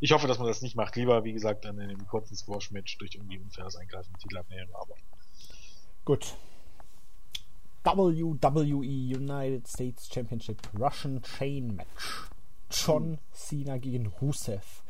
[0.00, 0.96] Ich hoffe, dass man das nicht macht.
[0.96, 4.94] Lieber, wie gesagt, dann in einem kurzen Squash-Match durch irgendwie unfaires Eingreifen Titel abnehmen, aber.
[6.06, 6.34] Gut.
[7.84, 12.30] WWE United States Championship Russian Chain Match.
[12.70, 14.82] John Cena gegen Rusev.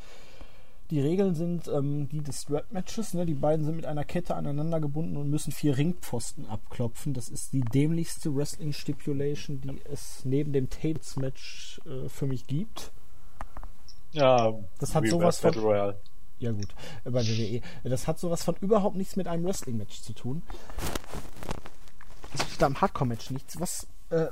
[0.90, 3.14] Die Regeln sind ähm, die des Strap-Matches.
[3.14, 3.26] Ne?
[3.26, 7.14] Die beiden sind mit einer Kette aneinander gebunden und müssen vier Ringpfosten abklopfen.
[7.14, 12.92] Das ist die dämlichste Wrestling-Stipulation, die es neben dem Tables-Match äh, für mich gibt.
[14.12, 15.54] Ja, das hat sowas von.
[15.54, 16.00] Royale.
[16.38, 16.68] Ja gut,
[17.04, 17.60] äh, bei WWE.
[17.84, 20.42] Das hat sowas von überhaupt nichts mit einem Wrestling-Match zu tun.
[22.32, 23.60] Das ist da im Hardcore-Match nichts.
[23.60, 24.26] Was, äh,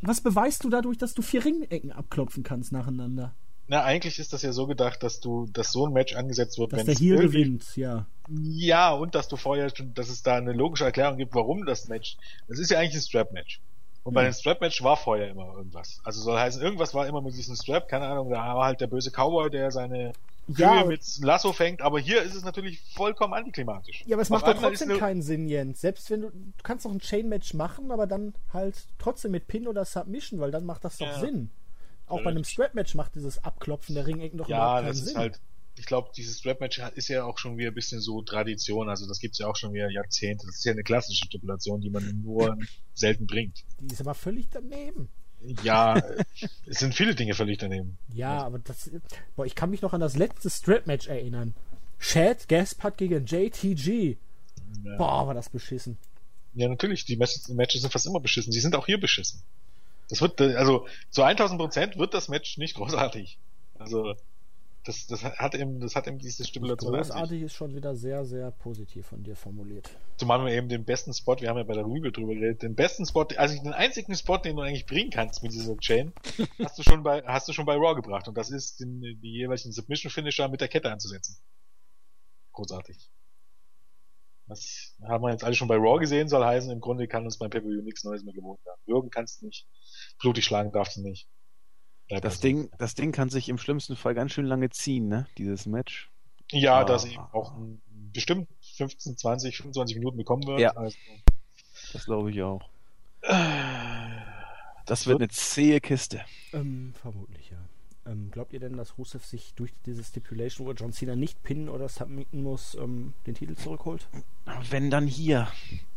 [0.00, 3.34] was beweist du dadurch, dass du vier Ringecken abklopfen kannst nacheinander?
[3.68, 6.72] Na, eigentlich ist das ja so gedacht, dass du, dass so ein Match angesetzt wird,
[6.72, 8.06] dass wenn der Heel gewinnt, ja.
[8.28, 11.88] Ja, und dass du vorher schon, dass es da eine logische Erklärung gibt, warum das
[11.88, 12.16] Match.
[12.48, 13.60] Das ist ja eigentlich ein Strap-Match.
[14.10, 14.30] Und bei hm.
[14.30, 16.00] dem Strap-Match war vorher immer irgendwas.
[16.02, 18.88] Also soll heißen, irgendwas war immer mit diesem Strap, keine Ahnung, da war halt der
[18.88, 20.12] böse Cowboy, der seine
[20.48, 24.02] ja, mit Lasso fängt, aber hier ist es natürlich vollkommen antiklimatisch.
[24.06, 25.80] Ja, aber es macht doch trotzdem keinen Sinn, Jens.
[25.80, 29.68] Selbst wenn du, du kannst doch ein Chain-Match machen, aber dann halt trotzdem mit Pin
[29.68, 31.20] oder Submission, weil dann macht das doch ja.
[31.20, 31.50] Sinn.
[32.08, 35.06] Auch bei einem Strap-Match macht dieses Abklopfen der Ringecken doch ja, überhaupt keinen Sinn.
[35.06, 35.40] Ja, das ist halt,
[35.80, 39.18] ich glaube, dieses Strap-Match ist ja auch schon wieder ein bisschen so Tradition, also das
[39.18, 40.46] gibt's ja auch schon wieder Jahrzehnte.
[40.46, 42.58] Das ist ja eine klassische Stipulation, die man nur
[42.92, 43.64] selten bringt.
[43.80, 45.08] Die ist aber völlig daneben.
[45.62, 45.96] Ja,
[46.66, 47.96] es sind viele Dinge völlig daneben.
[48.12, 48.90] Ja, aber das,
[49.36, 51.54] boah, ich kann mich noch an das letzte Strap-Match erinnern.
[51.98, 54.18] Chad Gaspard gegen JTG.
[54.84, 54.96] Ja.
[54.98, 55.96] Boah, war das beschissen.
[56.52, 58.52] Ja, natürlich, die Matches, Matches sind fast immer beschissen.
[58.52, 59.42] Die sind auch hier beschissen.
[60.10, 63.38] Das wird, also zu 1000 Prozent wird das Match nicht großartig.
[63.78, 64.14] Also
[64.84, 66.94] das, das hat eben, das hat eben diese Stimulation.
[66.94, 69.90] Großartig ist schon wieder sehr, sehr positiv von dir formuliert.
[70.16, 72.74] Zumal wir eben den besten Spot, wir haben ja bei der Rübe drüber geredet, den
[72.74, 76.12] besten Spot, also den einzigen Spot, den du eigentlich bringen kannst mit dieser Chain,
[76.62, 78.26] hast du schon bei, hast du schon bei Raw gebracht.
[78.26, 81.36] Und das ist den, die jeweiligen Submission Finisher mit der Kette anzusetzen.
[82.52, 83.10] Großartig.
[84.46, 87.38] Das haben wir jetzt alle schon bei Raw gesehen, soll heißen, im Grunde kann uns
[87.38, 88.80] beim Pay-Per-View nichts Neues mehr gewohnt werden.
[88.86, 89.68] Würgen kannst du nicht,
[90.18, 91.28] blutig schlagen darfst du nicht.
[92.10, 95.28] Bleib das Ding, das Ding kann sich im schlimmsten Fall ganz schön lange ziehen, ne?
[95.38, 96.10] Dieses Match.
[96.50, 96.84] Ja, ah.
[96.84, 97.52] dass eben auch
[98.12, 100.58] bestimmt 15, 20, 25 Minuten bekommen wird.
[100.58, 100.72] Ja.
[100.72, 100.96] Also.
[101.92, 102.68] Das glaube ich auch.
[104.86, 106.24] Das wird eine zähe Kiste.
[106.52, 107.58] Ähm, vermutlich, ja.
[108.10, 111.68] Ähm, glaubt ihr denn, dass Rusev sich durch diese Stipulation, wo John Cena nicht pinnen
[111.68, 114.08] oder submitten muss, ähm, den Titel zurückholt?
[114.68, 115.46] Wenn dann hier.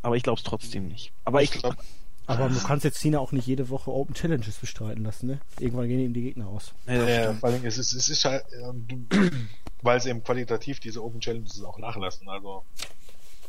[0.03, 1.11] Aber ich glaube es trotzdem nicht.
[1.25, 1.77] Aber ich, ich glaube.
[2.25, 5.39] Aber du kannst jetzt Cena auch nicht jede Woche Open Challenges bestreiten lassen, ne?
[5.59, 6.73] Irgendwann gehen ihm die Gegner aus.
[6.87, 9.07] Ja, ja vor allem, es ist, es ist halt, ähm,
[9.81, 12.63] weil es eben qualitativ diese Open Challenges auch nachlassen, also.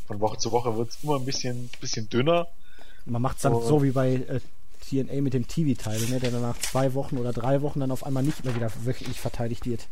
[0.06, 2.48] von Woche zu Woche wird es immer ein bisschen, bisschen dünner.
[3.06, 4.40] Man macht es dann so wie bei äh,
[4.88, 8.04] TNA mit dem TV-Teil, ne, der dann nach zwei Wochen oder drei Wochen dann auf
[8.04, 9.86] einmal nicht mehr wieder wöchentlich verteidigt wird.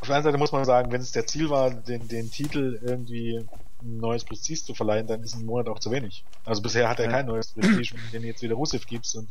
[0.00, 2.78] Auf der anderen Seite muss man sagen, wenn es der Ziel war, den, den Titel
[2.82, 3.44] irgendwie
[3.82, 6.24] ein neues Prestige zu verleihen, dann ist ein Monat auch zu wenig.
[6.44, 7.10] Also bisher hat er ja.
[7.12, 9.28] kein neues Prestige, wenn du jetzt wieder Rusev gibst und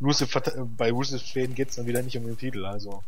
[0.00, 0.32] Rusev,
[0.76, 3.02] bei Rusev Schweden geht es dann wieder nicht um den Titel, also.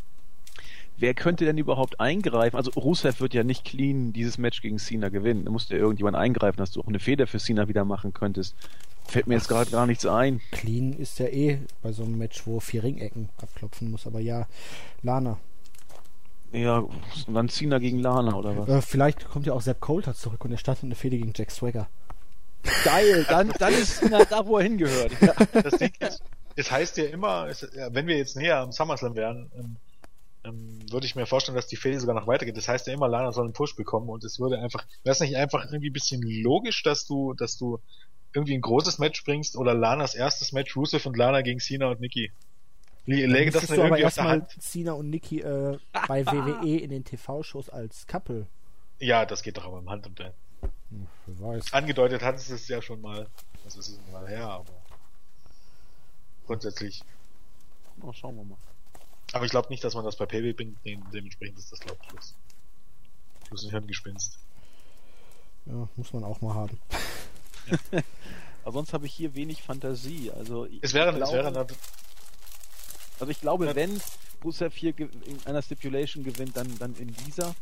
[0.96, 2.56] Wer könnte denn überhaupt eingreifen?
[2.56, 5.46] Also Rusev wird ja nicht clean dieses Match gegen Cena gewinnen.
[5.46, 8.54] Da musste ja irgendjemand eingreifen, dass du auch eine Feder für Cena wieder machen könntest.
[9.06, 10.42] Fällt mir jetzt gerade gar nichts ein.
[10.50, 14.06] Clean ist ja eh bei so einem Match, wo vier Ringecken abklopfen muss.
[14.06, 14.46] Aber ja,
[15.02, 15.38] Lana.
[16.52, 18.68] Ja, und dann Cena gegen Lana oder was?
[18.68, 21.51] Äh, vielleicht kommt ja auch Sepp Coulter zurück und er startet eine Fehde gegen Jack
[21.51, 21.89] Swagger.
[22.85, 25.12] Geil, dann, dann ist Cena da, wo er hingehört.
[25.20, 25.35] Ja.
[25.62, 26.22] Das Ding ist,
[26.56, 29.77] es heißt ja immer, es, wenn wir jetzt näher am SummerSlam wären, ähm,
[30.44, 32.56] ähm, würde ich mir vorstellen, dass die Fehde sogar noch weitergeht.
[32.56, 35.20] Das heißt ja immer, Lana soll einen Push bekommen und es würde einfach, wäre es
[35.20, 37.78] nicht einfach irgendwie ein bisschen logisch, dass du, dass du
[38.32, 42.01] irgendwie ein großes Match bringst oder Lanas erstes Match, Rusev und Lana gegen Cena und
[42.01, 42.32] Nikki.
[43.06, 48.06] Lege das du aber erstmal Cena und Nikki äh, bei WWE in den TV-Shows als
[48.06, 48.47] Couple.
[48.98, 50.32] Ja, das geht doch aber im Hand und Bein.
[50.90, 51.72] Hm, weiß.
[51.72, 53.27] Angedeutet hat es ja schon mal.
[53.64, 54.72] Das ist es mal her, aber
[56.47, 57.02] grundsätzlich.
[58.02, 58.59] Oh, schauen wir mal.
[59.32, 60.78] Aber ich glaube nicht, dass man das bei PW bringt.
[60.85, 62.35] Dementsprechend ist das, glaube ich, Schluss.
[63.47, 64.39] Schluss ein Hirngespinst.
[65.66, 66.78] Ja, muss man auch mal haben.
[67.93, 68.01] Ja.
[68.64, 70.32] Aber sonst habe ich hier wenig Fantasie.
[70.32, 71.66] Also es wäre, glaube, es wäre eine,
[73.20, 73.74] also ich glaube, ja.
[73.74, 74.01] wenn
[74.44, 75.10] Rusev hier in
[75.44, 77.55] einer Stipulation gewinnt, dann, dann in dieser.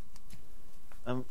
[1.07, 1.25] Ähm,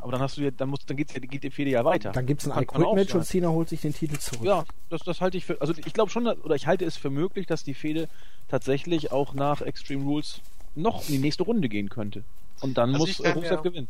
[0.00, 2.12] aber dann hast du ja, dann muss, dann geht's, geht die Fehde ja weiter.
[2.12, 4.44] Dann gibt es ein I-Quit-Match und Cena holt sich den Titel zurück.
[4.44, 7.10] Ja, das, das halte ich für, also ich glaube schon, oder ich halte es für
[7.10, 8.08] möglich, dass die Fehde
[8.48, 10.40] tatsächlich auch nach Extreme Rules
[10.74, 12.24] noch in die nächste Runde gehen könnte.
[12.60, 13.88] Und dann also muss Rusev gewinnen.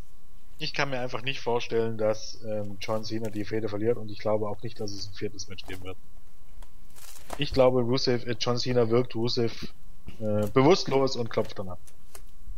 [0.59, 4.19] Ich kann mir einfach nicht vorstellen, dass ähm, John Cena die Fehde verliert und ich
[4.19, 5.97] glaube auch nicht, dass es ein viertes Match geben wird.
[7.37, 9.67] Ich glaube, Rusev, äh, John Cena wirkt Rusev
[10.19, 11.79] äh, bewusstlos und klopft dann ab.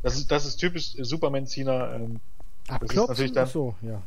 [0.04, 1.96] Das ist, das ist typisch Superman Cena.
[1.96, 2.20] Ähm,
[2.68, 2.88] Abklopfen?
[2.88, 4.02] Das ist natürlich dann, so, ja.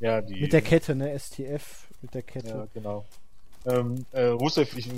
[0.00, 0.40] Ja, die.
[0.40, 1.18] Mit der Kette, ne?
[1.18, 2.48] STF mit der Kette.
[2.48, 3.04] Ja, genau.
[3.66, 4.88] Ähm, äh, Rusev, ich,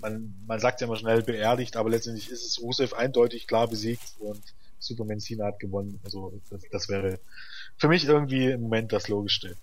[0.00, 4.14] man, man sagt ja immer schnell beerdigt, aber letztendlich ist es Rusev eindeutig klar besiegt
[4.18, 4.40] und
[4.78, 6.00] Superman Cena hat gewonnen.
[6.04, 7.18] Also das, das wäre
[7.76, 9.56] für mich irgendwie im Moment das Logischste.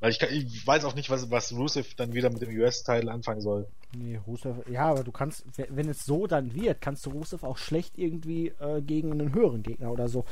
[0.00, 3.10] Weil ich, kann, ich weiß auch nicht, was, was Rusev dann wieder mit dem US-Title
[3.10, 3.66] anfangen soll.
[3.96, 7.56] Nee, Rusev, ja, aber du kannst, wenn es so dann wird, kannst du Rusev auch
[7.56, 10.24] schlecht irgendwie äh, gegen einen höheren Gegner oder so.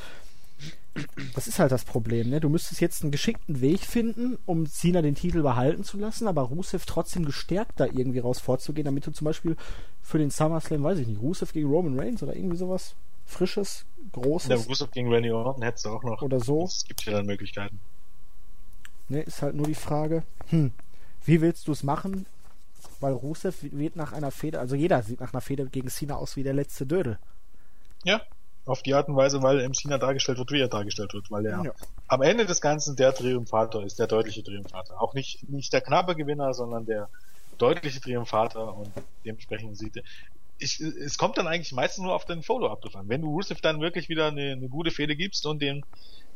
[1.35, 2.41] Das ist halt das Problem, ne?
[2.41, 6.43] Du müsstest jetzt einen geschickten Weg finden, um Cena den Titel behalten zu lassen, aber
[6.43, 9.57] Rusev trotzdem gestärkt da irgendwie raus vorzugehen, damit du zum Beispiel
[10.03, 12.95] für den SummerSlam, weiß ich nicht, Rusev gegen Roman Reigns oder irgendwie sowas
[13.27, 14.51] Frisches, Großes.
[14.51, 16.23] Ja, Rusev gegen Randy Orton hättest du auch noch.
[16.23, 16.65] Oder so.
[16.65, 17.81] Es gibt ja dann Möglichkeiten.
[19.09, 20.73] Ne, ist halt nur die Frage, hm,
[21.25, 22.27] wie willst du es machen?
[23.01, 26.37] Weil Rusev wird nach einer Feder, also jeder sieht nach einer Feder gegen Cena aus
[26.37, 27.19] wie der letzte Dödel.
[28.05, 28.23] Ja,
[28.67, 29.75] auf die Art und Weise, weil M.
[29.75, 31.73] Cena dargestellt wird, wie er dargestellt wird, weil er ja.
[32.09, 35.01] am Ende des Ganzen der Triumphator ist, der deutliche Triumphator.
[35.01, 37.09] Auch nicht, nicht der knappe Gewinner, sondern der
[37.59, 38.91] deutliche Triumphator und
[39.25, 40.03] dementsprechend sieht er,
[40.59, 43.09] ich, es kommt dann eigentlich meistens nur auf den Follow-up drauf an.
[43.09, 45.85] Wenn du Rusev dann wirklich wieder eine, eine gute Fehde gibst und den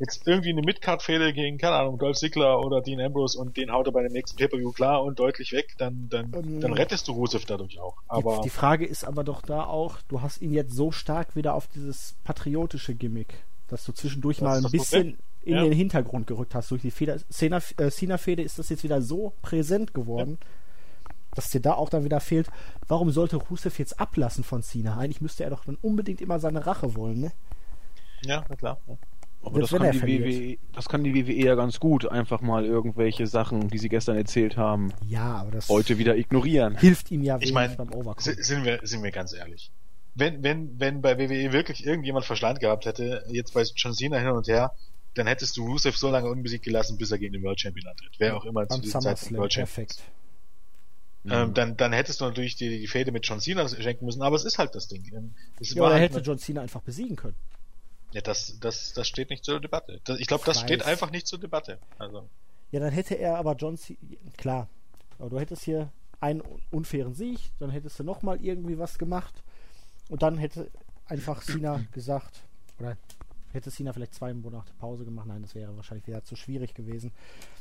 [0.01, 3.86] jetzt irgendwie eine Midcard-Fehde gegen, keine Ahnung, Dolph Ziggler oder Dean Ambrose und den haut
[3.86, 7.12] er bei dem nächsten Pay-Per-View klar und deutlich weg, dann, dann, ähm, dann rettest du
[7.12, 7.97] Rusev dadurch auch.
[8.07, 11.55] Aber die, Frage ist aber doch da auch, du hast ihn jetzt so stark wieder
[11.55, 13.35] auf dieses patriotische Gimmick,
[13.69, 15.62] dass du zwischendurch mal ein bisschen in ja.
[15.62, 16.70] den Hintergrund gerückt hast.
[16.70, 20.39] Durch die Feder, Cena-Fehde äh, ist das jetzt wieder so präsent geworden.
[20.40, 20.47] Ja
[21.39, 22.48] dass dir da auch dann wieder fehlt,
[22.89, 24.98] warum sollte Rusev jetzt ablassen von Cena?
[24.98, 27.32] Eigentlich müsste er doch dann unbedingt immer seine Rache wollen, ne?
[28.23, 28.78] Ja, na klar.
[28.86, 28.98] Ja.
[29.40, 33.69] Aber das kann, WWE, das kann, die WWE, ja ganz gut, einfach mal irgendwelche Sachen,
[33.69, 36.77] die sie gestern erzählt haben, ja, aber das heute wieder ignorieren.
[36.77, 38.43] Hilft ihm ja ich mein, beim Overcome.
[38.43, 39.70] Sind wir, sind wir ganz ehrlich.
[40.16, 44.28] Wenn, wenn, wenn bei WWE wirklich irgendjemand Verstand gehabt hätte, jetzt bei John Cena hin
[44.28, 44.73] und her,
[45.15, 48.15] dann hättest du Rusev so lange unbesiegt gelassen, bis er gegen den World Champion antritt.
[48.19, 49.86] Wer auch immer zu dieser Zeit World Champion
[51.31, 54.37] Ähm, dann, dann hättest du natürlich die, die Fäde mit John Cena schenken müssen, aber
[54.37, 55.05] es ist halt das Ding.
[55.15, 57.37] Ähm, es ja, oder halt hätte John Cena einfach besiegen können.
[58.13, 60.01] Ja, das, das, das steht nicht zur Debatte.
[60.05, 61.79] Das, ich glaube, das steht einfach nicht zur Debatte.
[61.99, 62.29] Also.
[62.71, 63.99] Ja, dann hätte er aber John Cena,
[64.37, 64.69] klar,
[65.19, 65.91] aber du hättest hier
[66.21, 69.43] einen unfairen Sieg, dann hättest du nochmal irgendwie was gemacht
[70.09, 70.71] und dann hätte
[71.07, 72.41] einfach Cena gesagt,
[72.79, 72.97] oder
[73.59, 77.12] hätte Cena vielleicht zwei Monate Pause gemacht, nein, das wäre wahrscheinlich wieder zu schwierig gewesen.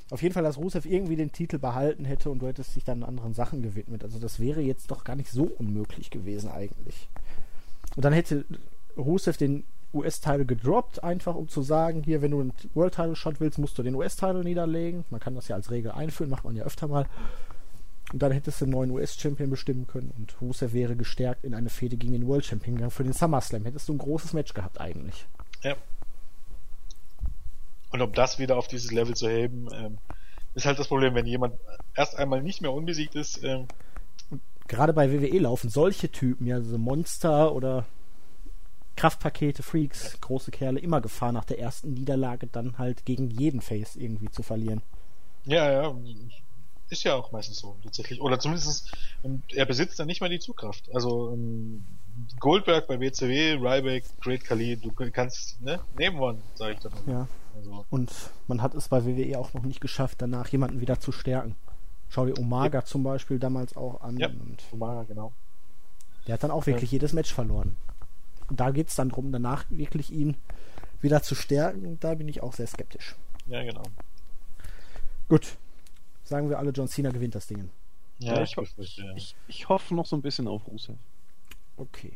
[0.10, 3.04] Auf jeden Fall, dass Rusev irgendwie den Titel behalten hätte und du hättest dich dann
[3.04, 4.04] anderen Sachen gewidmet.
[4.04, 7.10] Also das wäre jetzt doch gar nicht so unmöglich gewesen eigentlich.
[7.96, 8.46] Und dann hätte
[8.96, 9.64] Rusev den
[9.94, 13.96] US-Title gedroppt, einfach um zu sagen, hier, wenn du einen World-Title-Shot willst, musst du den
[13.96, 15.06] US-Title niederlegen.
[15.10, 17.06] Man kann das ja als Regel einführen, macht man ja öfter mal.
[18.14, 21.70] Und dann hättest du einen neuen US-Champion bestimmen können und Rusev wäre gestärkt in eine
[21.70, 23.66] Fehde gegen den World Champion gegangen für den SummerSlam.
[23.66, 25.28] Hättest du ein großes Match gehabt eigentlich.
[25.68, 25.76] Ja.
[27.92, 29.98] Und um das wieder auf dieses Level zu heben, ähm,
[30.54, 31.56] ist halt das Problem, wenn jemand
[31.96, 33.44] erst einmal nicht mehr unbesiegt ist.
[33.44, 33.68] Ähm,
[34.68, 37.86] Gerade bei WWE laufen solche Typen, ja, so Monster oder
[38.98, 40.20] Kraftpakete, Freaks, ja.
[40.22, 44.44] große Kerle, immer Gefahr nach der ersten Niederlage dann halt gegen jeden Face irgendwie zu
[44.44, 44.82] verlieren.
[45.46, 45.96] Ja, ja,
[46.90, 48.22] ist ja auch meistens so, tatsächlich.
[48.22, 48.92] Oder zumindest,
[49.54, 50.90] er besitzt dann nicht mal die Zugkraft.
[50.94, 51.86] Also, ähm,
[52.40, 56.94] Goldberg bei WCW, Ryback, Great Khali, du kannst, ne, nehmen wollen, sage ich dann.
[57.06, 57.28] Ja.
[57.56, 57.86] Also.
[57.90, 58.12] Und
[58.48, 61.56] man hat es bei WWE auch noch nicht geschafft, danach jemanden wieder zu stärken.
[62.10, 62.86] Schau dir Umaga ja.
[62.86, 64.18] zum Beispiel damals auch an.
[64.18, 64.30] Ja,
[64.72, 65.34] Umaga, genau.
[66.26, 66.98] Der hat dann auch wirklich ja.
[66.98, 67.76] jedes Match verloren.
[68.50, 70.38] Und da geht es dann darum, danach wirklich ihn
[71.02, 71.86] wieder zu stärken.
[71.86, 73.16] Und da bin ich auch sehr skeptisch.
[73.48, 73.84] Ja, genau.
[75.30, 75.58] Gut.
[76.24, 77.70] Sagen wir alle, John Cena gewinnt das Ding.
[78.20, 80.96] Ja, ich, ich, ich, ich hoffe noch so ein bisschen auf Rusev.
[81.78, 82.14] Okay.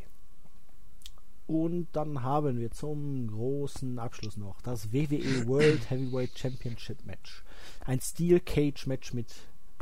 [1.48, 7.44] Und dann haben wir zum großen Abschluss noch das WWE World Heavyweight Championship Match.
[7.86, 9.28] Ein Steel Cage Match mit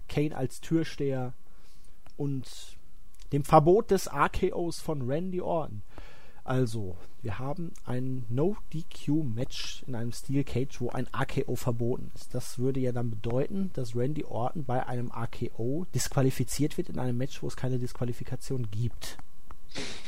[0.07, 1.33] Kane als Türsteher
[2.17, 2.47] und
[3.31, 5.83] dem Verbot des RKOs von Randy Orton.
[6.43, 12.33] Also, wir haben ein No-DQ-Match in einem Steel Cage, wo ein RKO verboten ist.
[12.33, 17.17] Das würde ja dann bedeuten, dass Randy Orton bei einem RKO disqualifiziert wird in einem
[17.17, 19.19] Match, wo es keine Disqualifikation gibt.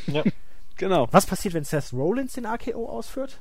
[0.07, 0.23] Ja,
[0.77, 1.07] genau.
[1.11, 3.39] Was passiert, wenn Seth Rollins den RKO ausführt?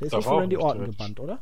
[0.00, 1.40] Der ist nicht von Randy Orton gebannt, oder?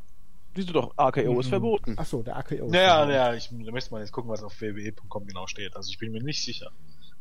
[0.55, 0.93] Wieso doch?
[0.99, 1.41] RKO mhm.
[1.41, 1.99] ist verboten.
[1.99, 5.27] Achso, der RKO ist Naja, naja, ich, da müsste man jetzt gucken, was auf wwe.com
[5.27, 5.75] genau steht.
[5.77, 6.71] Also ich bin mir nicht sicher,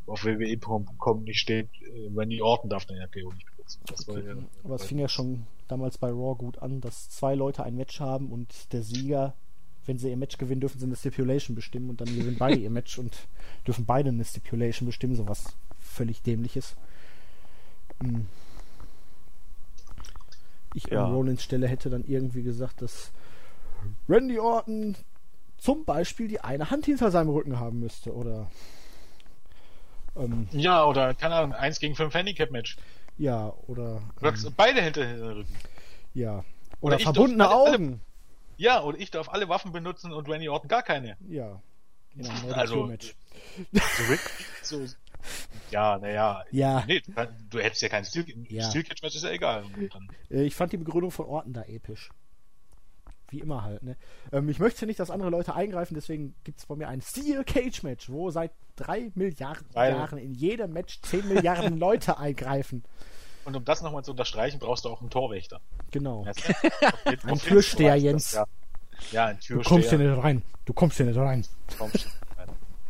[0.05, 3.81] auf wwe.com nicht steht, äh, Randy Orton darf den RKO nicht benutzen.
[4.07, 4.23] Okay.
[4.27, 7.75] Ja, Aber es fing ja schon damals bei Raw gut an, dass zwei Leute ein
[7.75, 9.33] Match haben und der Sieger,
[9.85, 12.69] wenn sie ihr Match gewinnen, dürfen sie eine Stipulation bestimmen und dann gewinnen beide ihr
[12.69, 13.15] Match und
[13.65, 15.55] dürfen beide eine Stipulation bestimmen, sowas
[15.91, 16.75] völlig dämliches.
[18.01, 18.27] Hm.
[20.73, 21.03] Ich ja.
[21.03, 23.11] an Rollins Stelle hätte dann irgendwie gesagt, dass
[24.07, 24.95] Randy Orton
[25.57, 28.49] zum Beispiel die eine Hand hinter seinem Rücken haben müsste, oder?
[30.15, 32.77] Ähm, ja, oder, keine Ahnung, 1 gegen 5 Handicap-Match.
[33.17, 34.01] Ja, oder.
[34.21, 35.55] Ähm, beide hinter den Rücken.
[36.13, 36.43] Ja.
[36.79, 37.87] Oder, oder verbundene alle, Augen.
[37.87, 37.99] Alle,
[38.57, 41.17] ja, oder ich darf alle Waffen benutzen und Randy Orton gar keine.
[41.29, 41.61] Ja.
[42.15, 43.15] In einem also, Match.
[44.63, 44.95] So, so,
[45.71, 46.43] ja, naja.
[46.51, 46.83] Ja.
[46.87, 47.13] Nee, du,
[47.49, 48.69] du hättest ja kein Steel, ja.
[48.69, 49.65] Steel Catch Match, ist ja egal.
[50.29, 52.09] Äh, ich fand die Begründung von Orton da episch.
[53.29, 53.95] Wie immer halt, ne?
[54.33, 57.45] Ähm, ich möchte nicht, dass andere Leute eingreifen, deswegen gibt es bei mir ein Steel
[57.45, 62.83] Cage Match, wo seit drei Milliarden Weil Jahren in jedem Match zehn Milliarden Leute eingreifen.
[63.45, 65.61] Und um das nochmal zu unterstreichen, brauchst du auch einen Torwächter.
[65.91, 66.25] Genau.
[67.23, 68.33] ein Türsteher, Jens.
[68.33, 68.45] Ja.
[69.11, 69.63] ja, ein Türsteher.
[69.63, 70.43] Du kommst hier nicht rein.
[70.65, 71.45] Du kommst hier nicht rein.
[71.69, 72.07] Du kommst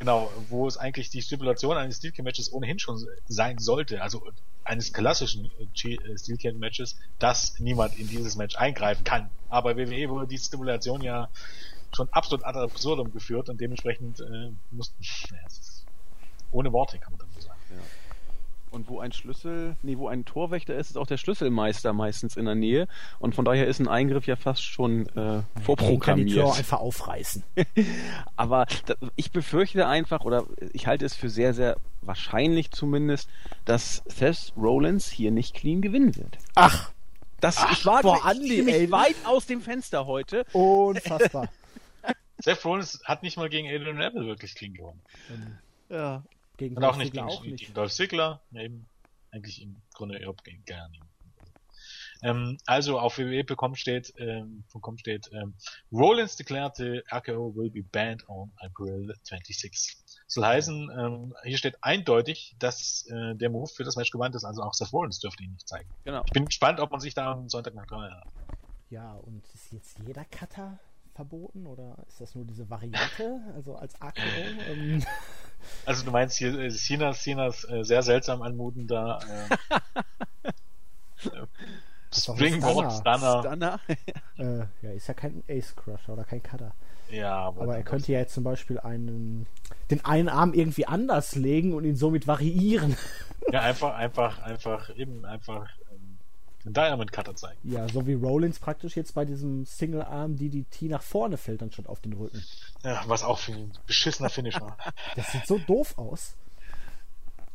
[0.02, 4.28] Genau, wo es eigentlich die Stipulation eines Steel Cage Matches ohnehin schon sein sollte, also
[4.64, 9.30] eines klassischen äh, äh, Steel Cage Matches, dass niemand in dieses Match eingreifen kann.
[9.48, 11.30] Aber WWE wurde die Stipulation ja
[11.96, 15.46] schon absolut ad absurdum geführt und dementsprechend äh, mussten, naja,
[16.50, 17.28] ohne Worte kann man.
[17.28, 17.31] Ja.
[18.72, 22.46] Und wo ein Schlüssel, nee, wo ein Torwächter ist, ist auch der Schlüsselmeister meistens in
[22.46, 22.88] der Nähe.
[23.20, 26.02] Und von daher ist ein Eingriff ja fast schon äh, vorprogrammiert.
[26.02, 27.44] Kann die Tür einfach aufreißen.
[28.38, 33.30] Aber da, ich befürchte einfach, oder ich halte es für sehr, sehr wahrscheinlich zumindest,
[33.66, 36.38] dass Seth Rollins hier nicht clean gewinnen wird.
[36.56, 36.92] Ach!
[37.42, 38.90] Das, Ach, ich war boah, Andi, ey.
[38.92, 40.46] weit aus dem Fenster heute.
[40.54, 41.50] Unfassbar.
[42.38, 45.02] Seth Rollins hat nicht mal gegen Adrian Neville wirklich clean gewonnen.
[45.90, 46.24] Ja.
[46.62, 47.58] Gegen Und auch nicht gegen, auch nicht.
[47.58, 48.88] gegen Dolph Ziggler, eben
[49.32, 51.02] eigentlich im Grunde überhaupt gegen gar nicht.
[52.22, 54.64] Ähm, also auf www.com steht, ähm,
[54.98, 55.56] steht ähm,
[55.92, 59.98] Rollins declared RKO will be banned on April 26.
[60.28, 64.44] Soll heißen, ähm, hier steht eindeutig, dass äh, der Move für das Match gewandt ist,
[64.44, 65.90] also auch Seth Rollins dürfte ihn nicht zeigen.
[66.04, 66.22] Genau.
[66.28, 68.28] Ich bin gespannt, ob man sich da am Sonntag noch erinnert.
[68.92, 70.80] Ja, und ist jetzt jeder Cutter
[71.16, 74.22] verboten oder ist das nur diese Variante, also als AKO?
[75.86, 80.48] Also du meinst hier äh, Sinas, Sinas äh, sehr seltsam anmutender äh,
[81.28, 81.46] äh
[82.14, 83.40] Springboard Stunner.
[83.40, 83.80] Stunner.
[84.38, 86.74] äh, ja, ist ja kein Ace Crusher oder kein Cutter.
[87.10, 89.48] Ja, aber, aber er könnte ja jetzt zum Beispiel einen
[89.90, 92.96] den einen Arm irgendwie anders legen und ihn somit variieren.
[93.52, 95.68] Ja, einfach, einfach, einfach, eben einfach
[96.64, 97.58] den Diamond Cutter zeigen.
[97.64, 101.88] Ja, so wie Rollins praktisch jetzt bei diesem Single Arm DDT nach vorne fällt, anstatt
[101.88, 102.44] auf den Rücken.
[102.84, 104.78] Ja, was auch für ein beschissener Finish war.
[105.16, 106.36] Das sieht so doof aus.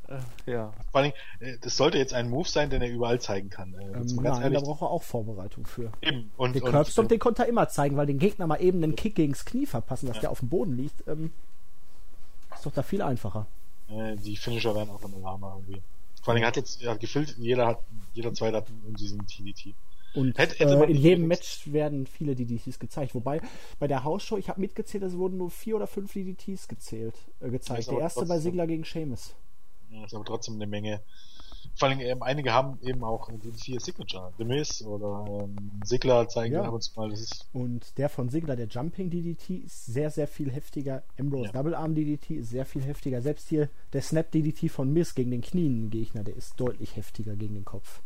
[0.09, 0.73] Äh, ja.
[0.91, 3.75] Vor allem, äh, das sollte jetzt ein Move sein, den er überall zeigen kann.
[3.75, 5.93] Äh, ähm, nein, ehrlich, da braucht er auch Vorbereitung für.
[6.01, 6.31] Eben.
[6.37, 9.15] Und, den Curbstomp, den konnte er immer zeigen, weil den Gegner mal eben einen Kick
[9.15, 10.23] gegens Knie verpassen, dass ja.
[10.23, 11.07] der auf dem Boden liegt.
[11.09, 11.33] Ähm,
[12.55, 13.47] ist doch da viel einfacher.
[13.89, 15.83] Äh, die Finisher werden auch immer lahmer irgendwie.
[16.27, 18.67] Vor allem hat jetzt, ja, gefüllt, jeder hat, jeder zweite hat
[18.99, 19.77] diesen TDT.
[20.13, 23.15] Und hätte, hätte äh, in jedem Match werden viele DDTs gezeigt.
[23.15, 23.41] Wobei
[23.79, 27.49] bei der Hausshow, ich habe mitgezählt, es wurden nur vier oder fünf DDTs gezählt, äh,
[27.49, 27.89] gezeigt.
[27.93, 29.37] Der erste bei Sigler gegen Seamus.
[29.91, 31.01] Ja, ist aber trotzdem eine Menge.
[31.77, 34.33] Vor allem ähm, einige haben eben auch die vier Signature.
[34.39, 36.81] The Miz oder ähm, Sigler zeigen ja.
[36.81, 37.11] zu mal.
[37.11, 41.03] Das ist und der von Sigler, der Jumping DDT, ist sehr, sehr viel heftiger.
[41.19, 41.53] Ambrose ja.
[41.53, 43.21] Double Arm DDT ist sehr viel heftiger.
[43.21, 47.37] Selbst hier der Snap DDT von Miz gegen den Knien Gegner, der ist deutlich heftiger
[47.37, 48.01] gegen den Kopf.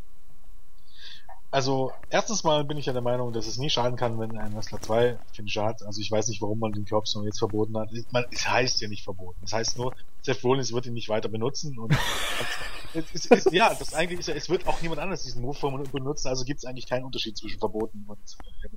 [1.51, 4.55] Also, erstens mal bin ich ja der Meinung, dass es nie schaden kann, wenn ein
[4.55, 5.83] Wrestler zwei Finisher hat.
[5.83, 7.89] Also, ich weiß nicht, warum man den Curbstone jetzt verboten hat.
[8.31, 9.41] es heißt ja nicht verboten.
[9.43, 11.93] Es heißt nur, Seth Rollins wird ihn nicht weiter benutzen und
[12.93, 16.27] es, es, ja, das eigentlich ist ja, es wird auch niemand anders diesen Move benutzen,
[16.27, 18.19] also gibt es eigentlich keinen Unterschied zwischen verboten und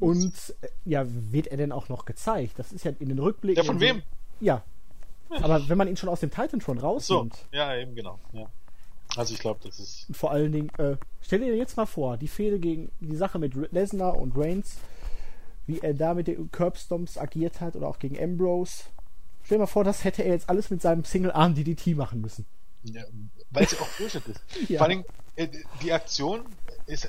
[0.00, 2.58] Und äh, ja, wird er denn auch noch gezeigt?
[2.58, 3.62] Das ist ja in den Rückblicken.
[3.62, 4.02] Ja, von wem?
[4.40, 4.64] Ja.
[5.30, 7.34] Aber wenn man ihn schon aus dem Titan schon rausnimmt.
[7.34, 8.18] So, ja, eben genau.
[8.32, 8.50] Ja.
[9.16, 10.06] Also ich glaube, das ist.
[10.12, 13.54] Vor allen Dingen, äh, stell dir jetzt mal vor, die Fehde gegen die Sache mit
[13.72, 14.76] Lesnar und Reigns,
[15.66, 18.84] wie er da mit den Curbstomps agiert hat oder auch gegen Ambrose.
[19.44, 22.46] Stell dir mal vor, das hätte er jetzt alles mit seinem Single-Arm DDT machen müssen.
[22.84, 23.02] Ja,
[23.50, 24.40] weil es ja auch Bullshit ist.
[24.68, 24.78] ja.
[24.78, 25.04] Vor allem,
[25.36, 25.48] äh,
[25.82, 26.44] die Aktion
[26.86, 27.08] ist, äh,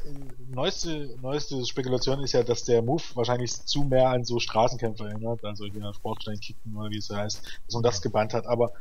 [0.50, 5.44] neueste, neueste Spekulation ist ja, dass der Move wahrscheinlich zu mehr an so Straßenkämpfer erinnert,
[5.44, 8.72] also wie Sportstein Kicken oder wie es heißt, dass man das gebannt hat, aber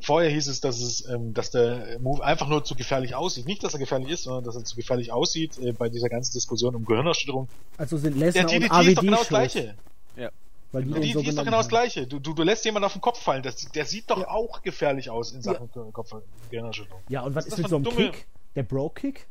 [0.00, 3.46] vorher hieß es, dass es, ähm, dass der Move einfach nur zu gefährlich aussieht.
[3.46, 6.32] Nicht, dass er gefährlich ist, sondern dass er zu gefährlich aussieht äh, bei dieser ganzen
[6.32, 7.48] Diskussion um Gehirnerschütterung.
[7.76, 9.74] Also sind Lesnar der DDT und ist doch genau das gleiche.
[10.16, 10.30] Ja.
[10.70, 12.06] Weil die, die, die ist doch genau das gleiche.
[12.06, 13.42] Du, du, du lässt jemanden auf den Kopf fallen.
[13.42, 14.28] Das, der sieht doch ja.
[14.28, 15.82] auch gefährlich aus in Sachen ja.
[15.92, 16.14] Kopf
[16.50, 17.02] Gehirnerschütterung.
[17.08, 18.10] Ja, und was ist, ist mit so einem dumme...
[18.10, 18.26] Kick?
[18.54, 19.26] Der Bro-Kick?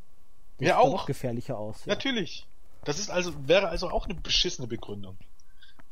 [0.59, 1.05] Der ja, auch.
[1.05, 1.85] gefährlicher aus.
[1.85, 1.93] Ja.
[1.93, 2.47] Natürlich.
[2.83, 5.17] Das ist also, wäre also auch eine beschissene Begründung.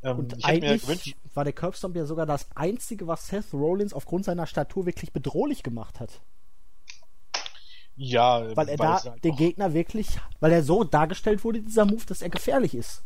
[0.05, 4.45] Ähm, und eigentlich war der Curbstomp ja sogar das einzige, was Seth Rollins aufgrund seiner
[4.45, 6.21] Statur wirklich bedrohlich gemacht hat.
[7.97, 10.07] Ja, weil er da halt den Gegner wirklich,
[10.39, 13.03] weil er so dargestellt wurde, dieser Move, dass er gefährlich ist.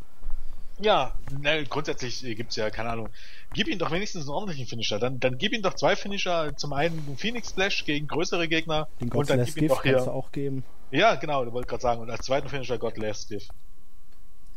[0.82, 3.10] Ja, ne, grundsätzlich gibt's ja, keine Ahnung.
[3.54, 4.98] Gib ihm doch wenigstens einen ordentlichen Finisher.
[4.98, 6.56] Dann, dann gib ihm doch zwei Finisher.
[6.56, 8.88] Zum einen den Phoenix Splash gegen größere Gegner.
[9.02, 10.02] Den und dann gib ihm doch hier.
[10.12, 10.64] auch geben.
[10.92, 12.02] Ja, genau, du wollte gerade sagen.
[12.02, 13.52] Und als zweiten Finisher God Last Gift.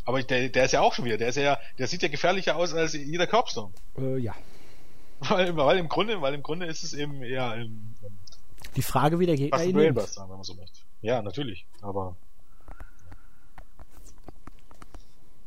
[0.05, 2.57] Aber der, der ist ja auch schon wieder, der ist ja, der sieht ja gefährlicher
[2.57, 3.73] aus als jeder Curbstone.
[3.99, 4.35] Äh, ja.
[5.21, 7.95] Weil, weil im Grunde, weil im Grunde ist es eben eher im,
[8.77, 9.97] die Frage, wie der Gegner ihn nimmt.
[9.97, 10.81] wenn man so möchte.
[11.03, 12.17] Ja, natürlich, aber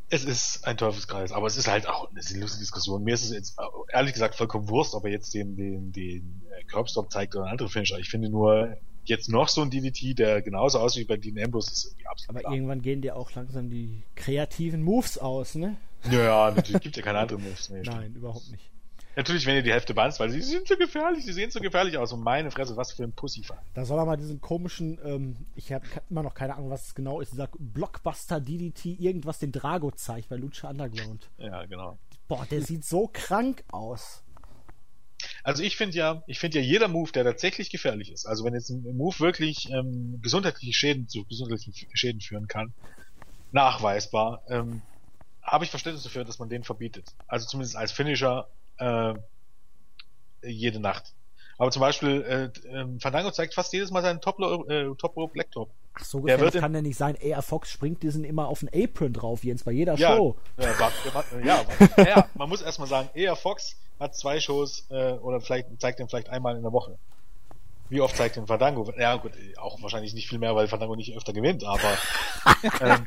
[0.09, 3.03] es ist ein Teufelskreis, aber es ist halt auch eine lustige Diskussion.
[3.03, 3.57] Mir ist es jetzt
[3.89, 7.69] ehrlich gesagt vollkommen Wurst, ob er jetzt den, den, den Curbstop zeigt oder ein anderer
[7.69, 7.97] Finisher.
[7.97, 8.77] Ich finde nur,
[9.09, 12.29] jetzt noch so ein DDT, der genauso aussieht wie bei Dean Ambrose, ist irgendwie absolut
[12.29, 12.53] Aber klar.
[12.53, 15.77] irgendwann gehen dir auch langsam die kreativen Moves aus, ne?
[16.11, 17.83] Ja, natürlich gibt ja keine anderen Moves mehr.
[17.83, 18.17] Nein, stimmt.
[18.17, 18.69] überhaupt nicht.
[19.15, 21.97] Natürlich, wenn ihr die Hälfte bannst, weil sie sind so gefährlich, sie sehen so gefährlich
[21.97, 22.11] aus.
[22.11, 23.61] Und meine Fresse, was für ein Pussyfall.
[23.73, 26.95] Da soll er mal diesen komischen, ähm, ich habe immer noch keine Ahnung, was es
[26.95, 31.29] genau ist, dieser Blockbuster DDT, irgendwas den Drago zeigt bei Lucha Underground.
[31.37, 31.97] Ja, genau.
[32.27, 34.21] Boah, der sieht so krank aus.
[35.43, 38.53] Also ich finde ja, ich finde ja jeder Move, der tatsächlich gefährlich ist, also wenn
[38.53, 42.73] jetzt ein Move wirklich ähm, gesundheitliche Schäden zu gesundheitlichen Schäden führen kann,
[43.51, 44.83] nachweisbar, ähm,
[45.41, 47.09] habe ich Verständnis dafür, dass man den verbietet.
[47.27, 48.47] Also zumindest als Finisher
[48.77, 49.13] äh,
[50.43, 51.13] jede Nacht.
[51.57, 54.39] Aber zum Beispiel, äh, äh, Fandango zeigt fast jedes Mal seinen Top,
[54.69, 55.75] äh, Top.
[55.97, 57.17] Ach so, der wird kann ja nicht sein.
[57.21, 60.35] AR Fox springt diesen immer auf den Apron drauf, Jens, bei jeder ja, Show.
[60.57, 61.65] Ja, ja,
[61.97, 65.99] ja, ja, man muss erstmal sagen, AR Fox hat zwei Shows äh, oder vielleicht zeigt
[65.99, 66.97] den vielleicht einmal in der Woche.
[67.87, 68.91] Wie oft zeigt den Fandango?
[68.97, 71.97] Ja gut, auch wahrscheinlich nicht viel mehr, weil Fandango nicht öfter gewinnt, aber
[72.81, 73.05] ähm,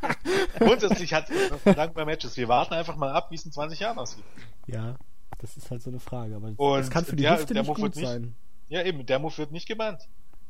[0.58, 1.28] grundsätzlich hat
[1.64, 2.36] Fandango mehr Matches.
[2.36, 4.24] Wir warten einfach mal ab, wie es in 20 Jahren aussieht.
[4.66, 4.96] Ja,
[5.40, 6.36] das ist halt so eine Frage.
[6.36, 8.22] Aber Und das kann für die der, Hüfte der nicht gut wird sein.
[8.22, 8.34] Nicht,
[8.68, 10.08] ja eben, der Move wird nicht gebannt.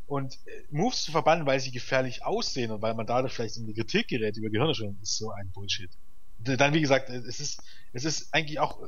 [0.08, 3.66] Und äh, Moves zu verbannen, weil sie gefährlich aussehen und weil man dadurch vielleicht in
[3.66, 5.90] die Kritik gerät über Gehirnerschütterung, ist so ein Bullshit.
[6.38, 7.62] Dann, wie gesagt, es ist,
[7.92, 8.80] es ist eigentlich auch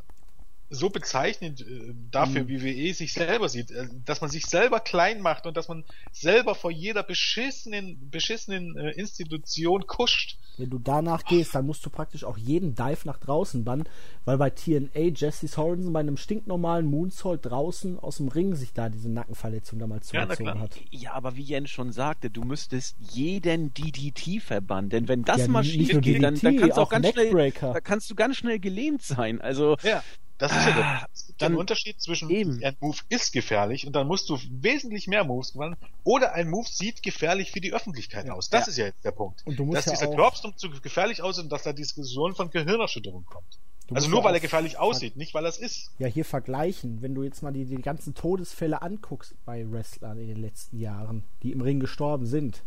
[0.71, 2.49] so bezeichnend äh, dafür, mhm.
[2.49, 5.85] wie WWE sich selber sieht, äh, dass man sich selber klein macht und dass man
[6.13, 10.39] selber vor jeder beschissenen, beschissenen äh, Institution kuscht.
[10.59, 13.89] Wenn du danach gehst, dann musst du praktisch auch jeden Dive nach draußen bannen,
[14.25, 18.89] weil bei TNA Jesse Sorensen bei einem stinknormalen Moonsault draußen aus dem Ring sich da
[18.89, 20.77] diese Nackenverletzung damals zugezogen ja, hat.
[20.91, 25.49] Ja, aber wie Jens schon sagte, du müsstest jeden DDT verbannen, denn wenn das ja,
[25.49, 28.37] mal schief geht, dann, dann kannst du auch, auch ganz schnell, da kannst du ganz
[28.37, 29.41] schnell gelähmt sein.
[29.41, 30.05] Also ja
[30.41, 32.65] Das ist ja der, es gibt dann, Unterschied zwischen eben.
[32.65, 36.67] ein Move ist gefährlich und dann musst du wesentlich mehr Moves gewinnen oder ein Move
[36.67, 38.33] sieht gefährlich für die Öffentlichkeit ja.
[38.33, 38.49] aus.
[38.49, 38.71] Das ja.
[38.71, 39.43] ist ja jetzt der Punkt.
[39.47, 43.27] Und du musst dass ja dieser zu gefährlich aussieht und dass da Diskussion von Gehirnerschütterung
[43.27, 43.59] kommt.
[43.87, 45.91] Du also nur weil er gefährlich aussieht, nicht weil er es ist.
[45.99, 50.29] Ja, hier vergleichen, wenn du jetzt mal die, die ganzen Todesfälle anguckst bei Wrestlern in
[50.29, 52.63] den letzten Jahren, die im Ring gestorben sind.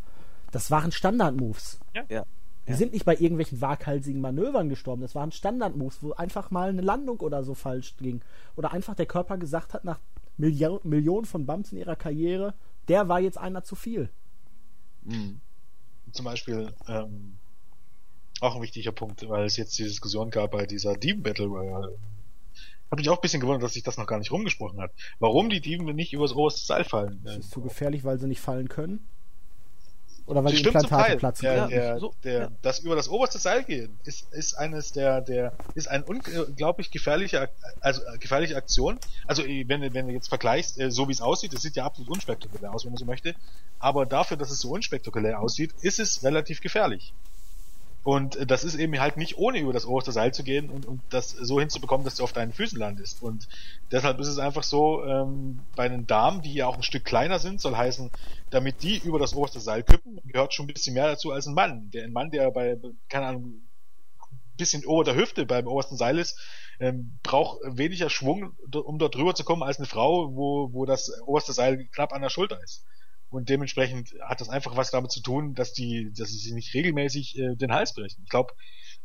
[0.51, 1.79] Das waren Standard-Moves.
[1.95, 2.03] Ja.
[2.09, 2.25] ja.
[2.67, 2.77] Die ja.
[2.77, 5.01] sind nicht bei irgendwelchen waghalsigen Manövern gestorben.
[5.01, 8.21] Das waren Standard-Moves, wo einfach mal eine Landung oder so falsch ging.
[8.55, 9.99] Oder einfach der Körper gesagt hat, nach
[10.37, 12.53] Milli Millionen von Bumps in ihrer Karriere,
[12.87, 14.09] der war jetzt einer zu viel.
[15.03, 15.41] Mhm.
[16.11, 17.37] Zum Beispiel, ähm,
[18.39, 21.97] auch ein wichtiger Punkt, weil es jetzt die Diskussion gab bei dieser Demon Battle Royale.
[22.91, 24.91] Habe mich auch ein bisschen gewundert, dass sich das noch gar nicht rumgesprochen hat.
[25.19, 27.21] Warum die Demon nicht übers oberste Seil fallen?
[27.23, 29.07] Das ist zu gefährlich, weil sie nicht fallen können?
[30.25, 31.45] Oder weil die Implantate platzen.
[31.45, 32.51] Der, der, so, der, ja.
[32.61, 37.49] Das über das oberste Seil gehen ist, ist eines der, der, ist ein unglaublich gefährlicher,
[37.81, 38.99] also äh, gefährliche Aktion.
[39.27, 41.85] Also äh, wenn, wenn du jetzt vergleichst, äh, so wie es aussieht, es sieht ja
[41.85, 43.35] absolut unspektakulär aus, wenn man so möchte.
[43.79, 47.13] Aber dafür, dass es so unspektakulär aussieht, ist es relativ gefährlich.
[48.03, 50.85] Und äh, das ist eben halt nicht ohne über das oberste Seil zu gehen und,
[50.85, 53.23] und das so hinzubekommen, dass du auf deinen Füßen landest.
[53.23, 53.47] Und
[53.91, 57.39] deshalb ist es einfach so, ähm, bei den Damen, die ja auch ein Stück kleiner
[57.39, 58.11] sind, soll heißen,
[58.49, 61.53] damit die über das oberste Seil kippen, gehört schon ein bisschen mehr dazu als ein
[61.53, 61.89] Mann.
[61.91, 62.77] Der ein Mann, der bei,
[63.09, 63.61] keine Ahnung,
[64.57, 66.39] bisschen ober der Hüfte beim obersten Seil ist,
[66.79, 71.21] ähm, braucht weniger Schwung, um dort drüber zu kommen, als eine Frau, wo, wo das
[71.21, 72.85] oberste Seil knapp an der Schulter ist.
[73.33, 76.71] Und dementsprechend hat das einfach was damit zu tun, dass die, dass sie sich nicht
[76.75, 78.21] regelmäßig äh, den Hals brechen.
[78.23, 78.53] Ich glaube,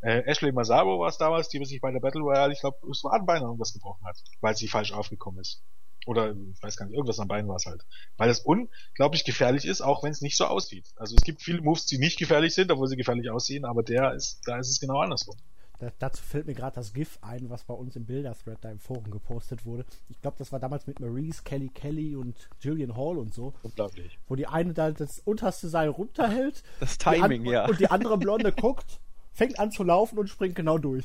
[0.02, 3.02] äh, Ashley Masabo war es damals, die sich bei der Battle Royale, ich glaube, das
[3.04, 5.62] Wadenbein irgendwas gebrochen hat, weil sie falsch aufgekommen ist.
[6.04, 7.86] Oder ich weiß gar nicht, irgendwas am Bein war es halt.
[8.18, 10.88] Weil es unglaublich gefährlich ist, auch wenn es nicht so aussieht.
[10.96, 14.12] Also es gibt viele Moves, die nicht gefährlich sind, obwohl sie gefährlich aussehen, aber der
[14.12, 15.38] ist, da ist es genau andersrum.
[15.78, 18.80] Da, dazu fällt mir gerade das GIF ein, was bei uns im Bilder-Thread da im
[18.80, 19.84] Forum gepostet wurde.
[20.08, 23.54] Ich glaube, das war damals mit Maurice, Kelly Kelly und Julian Hall und so.
[23.62, 24.18] Unglaublich.
[24.26, 26.62] Wo die eine da das unterste Seil runterhält.
[26.80, 27.66] Das Timing, ja.
[27.68, 29.00] Und die andere Blonde guckt,
[29.32, 31.04] fängt an zu laufen und springt genau durch.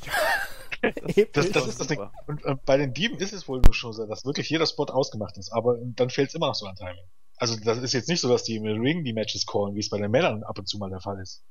[1.32, 2.00] das, das ist das Ding.
[2.26, 5.36] Und äh, bei den Dieben ist es wohl schon so, dass wirklich jeder Spot ausgemacht
[5.36, 7.04] ist, aber dann fehlt es immer noch so an Timing.
[7.36, 9.90] Also das ist jetzt nicht so, dass die im Ring die Matches callen, wie es
[9.90, 11.42] bei den Männern ab und zu mal der Fall ist.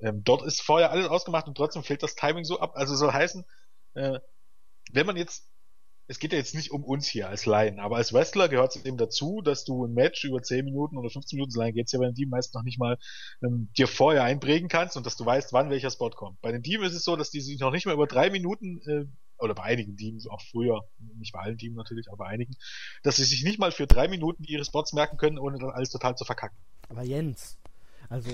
[0.00, 2.72] Ähm, dort ist vorher alles ausgemacht und trotzdem fehlt das Timing so ab.
[2.74, 3.44] Also soll heißen,
[3.94, 4.18] äh,
[4.92, 5.50] wenn man jetzt,
[6.08, 8.84] es geht ja jetzt nicht um uns hier als Laien, aber als Wrestler gehört es
[8.84, 11.92] eben dazu, dass du ein Match über 10 Minuten oder 15 Minuten, so lange geht's
[11.92, 12.98] ja bei den Team meist noch nicht mal,
[13.42, 16.40] ähm, dir vorher einprägen kannst und dass du weißt, wann welcher Spot kommt.
[16.42, 18.80] Bei den Team ist es so, dass die sich noch nicht mal über drei Minuten
[18.86, 19.06] äh,
[19.38, 20.82] oder bei einigen Teams, auch früher,
[21.18, 22.54] nicht bei allen Teams natürlich, aber bei einigen,
[23.02, 25.90] dass sie sich nicht mal für drei Minuten ihre Spots merken können, ohne dann alles
[25.90, 26.56] total zu verkacken.
[26.88, 27.58] Aber Jens,
[28.08, 28.30] also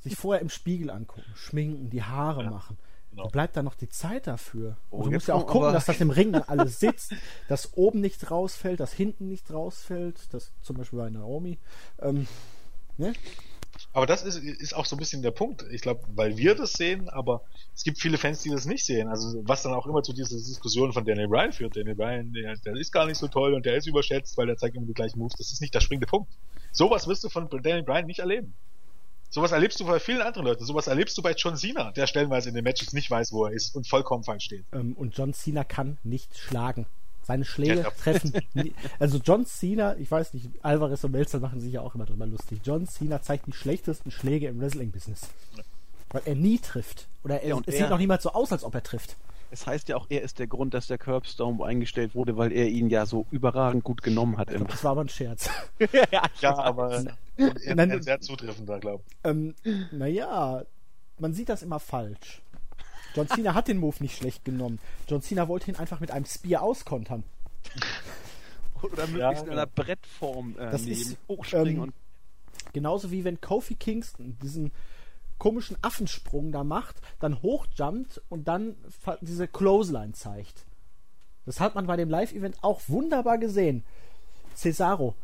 [0.00, 2.78] sich vorher im Spiegel angucken, schminken, die Haare ja, machen.
[3.10, 3.24] Genau.
[3.24, 4.76] Da bleibt da noch die Zeit dafür.
[4.90, 7.14] Oh, du musst ja auch gucken, dass das im Ring dann alles sitzt,
[7.48, 11.58] dass oben nichts rausfällt, dass hinten nichts rausfällt, das zum Beispiel bei Naomi.
[12.00, 12.26] Ähm,
[12.98, 13.14] ne?
[13.92, 15.64] Aber das ist, ist auch so ein bisschen der Punkt.
[15.70, 17.42] Ich glaube, weil wir das sehen, aber
[17.74, 19.08] es gibt viele Fans, die das nicht sehen.
[19.08, 21.76] Also was dann auch immer zu dieser Diskussion von Daniel Bryan führt.
[21.76, 24.56] Daniel Bryan, der, der ist gar nicht so toll und der ist überschätzt, weil der
[24.56, 25.36] zeigt immer die gleichen Moves.
[25.36, 26.30] Das ist nicht der springende Punkt.
[26.72, 28.54] Sowas wirst du von Daniel Bryan nicht erleben.
[29.36, 30.64] Sowas erlebst du bei vielen anderen Leuten.
[30.64, 33.52] Sowas erlebst du bei John Cena, der stellenweise in den Matches nicht weiß, wo er
[33.52, 34.64] ist und vollkommen falsch steht.
[34.72, 36.86] Ähm, und John Cena kann nicht schlagen.
[37.22, 38.32] Seine Schläge ja, treffen.
[38.98, 42.24] Also John Cena, ich weiß nicht, Alvarez und Melzer machen sich ja auch immer drüber
[42.24, 42.60] lustig.
[42.64, 45.28] John Cena zeigt die schlechtesten Schläge im Wrestling-Business.
[45.54, 45.64] Ja.
[46.12, 47.06] Weil er nie trifft.
[47.22, 49.16] Oder er, ja, es er, sieht noch niemals so aus, als ob er trifft.
[49.50, 52.68] Es heißt ja auch, er ist der Grund, dass der Curbstone eingestellt wurde, weil er
[52.68, 54.50] ihn ja so überragend gut genommen hat.
[54.50, 55.48] das war aber ein Scherz.
[55.78, 57.04] ja, ja, aber
[57.36, 59.16] er, er sehr zutreffender, glaube ich.
[59.24, 59.54] Ähm,
[59.92, 60.64] naja,
[61.18, 62.42] man sieht das immer falsch.
[63.14, 64.78] John Cena hat den Move nicht schlecht genommen.
[65.08, 67.24] John Cena wollte ihn einfach mit einem Spear auskontern.
[68.82, 71.94] Oder möglichst ja, in einer Brettform äh, das nehmen, ist, hochspringen ähm, und
[72.74, 74.70] genauso wie wenn Kofi Kingston diesen
[75.38, 78.76] komischen Affensprung da macht, dann hochjumpt und dann
[79.20, 80.64] diese Clothesline zeigt.
[81.44, 83.84] Das hat man bei dem Live-Event auch wunderbar gesehen.
[84.54, 85.14] Cesaro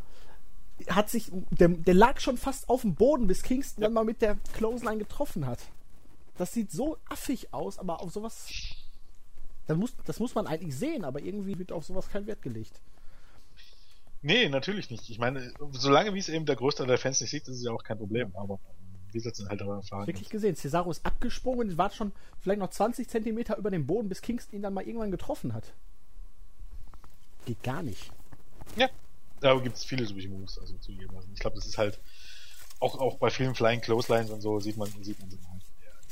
[0.89, 3.89] hat sich, der, der, lag schon fast auf dem Boden, bis Kingston ja.
[3.89, 5.61] dann mal mit der Clothesline getroffen hat.
[6.37, 8.49] Das sieht so affig aus, aber auf sowas,
[9.67, 12.81] das muss, das muss man eigentlich sehen, aber irgendwie wird auf sowas kein Wert gelegt.
[14.23, 15.11] Nee, natürlich nicht.
[15.11, 17.73] Ich meine, solange wie es eben der Größte der Fans nicht sieht, ist es ja
[17.73, 18.61] auch kein Problem, aber
[19.15, 20.07] halt aber Erfahrung.
[20.07, 20.57] Wirklich gesehen.
[20.57, 24.57] Cesaro ist abgesprungen und war schon vielleicht noch 20 Zentimeter über dem Boden, bis Kingston
[24.57, 25.73] ihn dann mal irgendwann getroffen hat.
[27.47, 28.11] Geht gar nicht.
[28.77, 28.89] Ja.
[29.41, 31.17] Da gibt es viele solche Moves, also zugeben.
[31.17, 31.99] Also ich glaube, das ist halt
[32.79, 35.63] auch, auch bei vielen Flying Clotheslines und so sieht man, sieht man so halt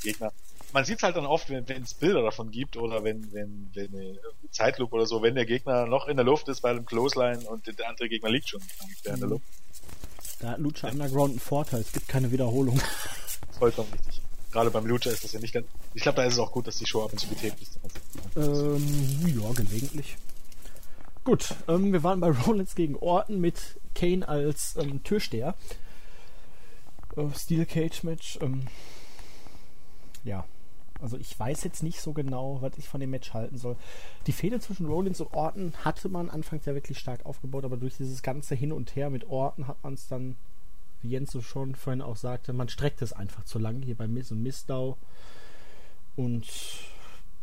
[0.03, 0.33] der Gegner
[0.73, 3.93] man sieht es halt dann oft, wenn es Bilder davon gibt oder wenn, wenn, wenn
[3.93, 4.19] eine
[4.51, 7.67] Zeitlupe oder so, wenn der Gegner noch in der Luft ist bei einem Clothesline und
[7.67, 8.61] der andere Gegner liegt schon
[9.03, 9.45] in der Luft.
[10.41, 12.81] Da hat Lucha Underground einen Vorteil, es gibt keine Wiederholung.
[13.59, 14.21] Vollkommen richtig.
[14.51, 15.67] Gerade beim Lucha ist das ja nicht ganz.
[15.93, 17.79] Ich glaube, da ist es auch gut, dass die Show ab und zu betätigt ist.
[18.35, 20.17] Ähm, ja, gelegentlich.
[21.23, 25.55] Gut, ähm, wir waren bei Rollins gegen Orton mit Kane als ähm, Türsteher.
[27.15, 28.39] Äh, Steel Cage Match.
[28.41, 28.65] Ähm,
[30.23, 30.45] ja,
[31.01, 33.75] also ich weiß jetzt nicht so genau, was ich von dem Match halten soll.
[34.27, 37.97] Die Fehde zwischen Rollins und Orton hatte man anfangs ja wirklich stark aufgebaut, aber durch
[37.97, 40.35] dieses ganze Hin und Her mit Orton hat man es dann,
[41.01, 44.07] wie Jens so schon vorhin auch sagte, man streckt es einfach zu lang hier bei
[44.07, 44.97] Miss und Missdau.
[46.15, 46.47] Und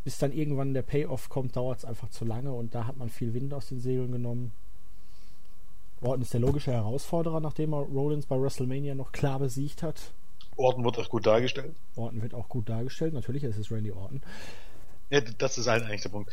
[0.05, 3.09] bis dann irgendwann der Payoff kommt, dauert es einfach zu lange und da hat man
[3.09, 4.52] viel Wind aus den Segeln genommen.
[6.01, 10.12] Orton ist der logische Herausforderer, nachdem er Rollins bei WrestleMania noch klar besiegt hat.
[10.59, 11.74] Orton wird auch gut dargestellt.
[11.97, 14.22] Orton wird auch gut dargestellt, natürlich ist es Randy Orton.
[15.10, 16.30] Ja, das ist halt eigentlich der Punkt.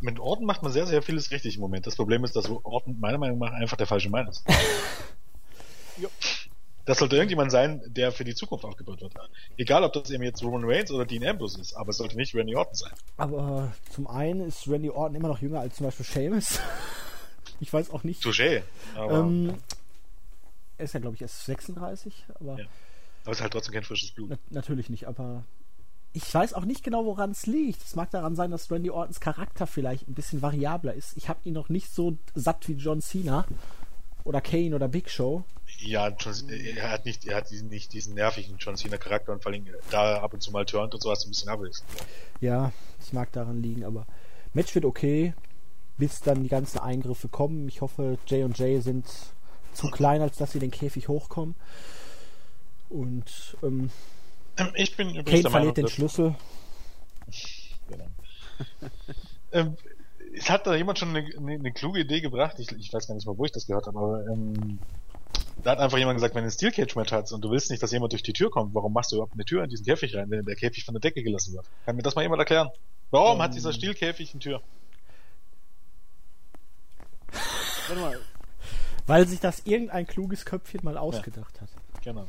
[0.00, 1.86] Mit Orton macht man sehr, sehr vieles richtig im Moment.
[1.86, 4.44] Das Problem ist, dass Orton meiner Meinung nach einfach der falsche Mann ist.
[6.84, 9.12] Das sollte irgendjemand sein, der für die Zukunft aufgebaut wird.
[9.56, 12.32] Egal, ob das eben jetzt Roman Reigns oder Dean Ambrose ist, aber es sollte nicht
[12.32, 12.92] Randy Orton sein.
[13.16, 16.60] Aber zum einen ist Randy Orton immer noch jünger als zum Beispiel Sheamus.
[17.60, 18.22] ich weiß auch nicht.
[18.22, 18.62] Touché.
[18.96, 19.54] Ähm,
[20.78, 22.60] er ist ja, glaube ich, erst 36, aber.
[22.60, 22.66] Ja.
[23.26, 24.30] Aber es ist halt trotzdem kein frisches Blut.
[24.30, 25.44] Na, natürlich nicht, aber
[26.12, 27.82] ich weiß auch nicht genau, woran es liegt.
[27.82, 31.16] Es mag daran sein, dass Randy Ortons Charakter vielleicht ein bisschen variabler ist.
[31.16, 33.44] Ich habe ihn noch nicht so satt wie John Cena
[34.24, 35.44] oder Kane oder Big Show.
[35.80, 39.66] Ja, er hat nicht, er hat nicht diesen nervigen John Cena Charakter und vor allem
[39.90, 41.90] da ab und zu mal turnt und so hast du ein bisschen abwechselnd.
[42.40, 44.06] Ja, es mag daran liegen, aber
[44.54, 45.34] Match wird okay,
[45.98, 47.68] bis dann die ganzen Eingriffe kommen.
[47.68, 49.06] Ich hoffe, J und J sind
[49.74, 51.56] zu klein, als dass sie den Käfig hochkommen.
[52.88, 53.90] Und ähm,
[54.56, 56.34] ähm ich bin Kane verliert Meinung, den Schlüssel.
[57.88, 58.06] Genau.
[59.52, 59.76] ähm,
[60.34, 62.58] es hat da jemand schon eine, eine, eine kluge Idee gebracht.
[62.58, 64.78] Ich, ich, weiß gar nicht mal, wo ich das gehört habe, aber ähm,
[65.62, 67.70] da hat einfach jemand gesagt, wenn du ein Steel Cage Match hast und du willst
[67.70, 69.84] nicht, dass jemand durch die Tür kommt, warum machst du überhaupt eine Tür in diesen
[69.84, 71.66] Käfig rein, wenn der Käfig von der Decke gelassen wird?
[71.84, 72.68] Kann mir das mal jemand erklären?
[73.10, 73.74] Warum um, hat dieser ähm.
[73.74, 74.62] Steel Käfig eine Tür?
[77.88, 78.20] Warte mal.
[79.06, 81.62] Weil sich das irgendein kluges Köpfchen mal ausgedacht ja.
[81.62, 81.68] hat.
[82.02, 82.26] Genau.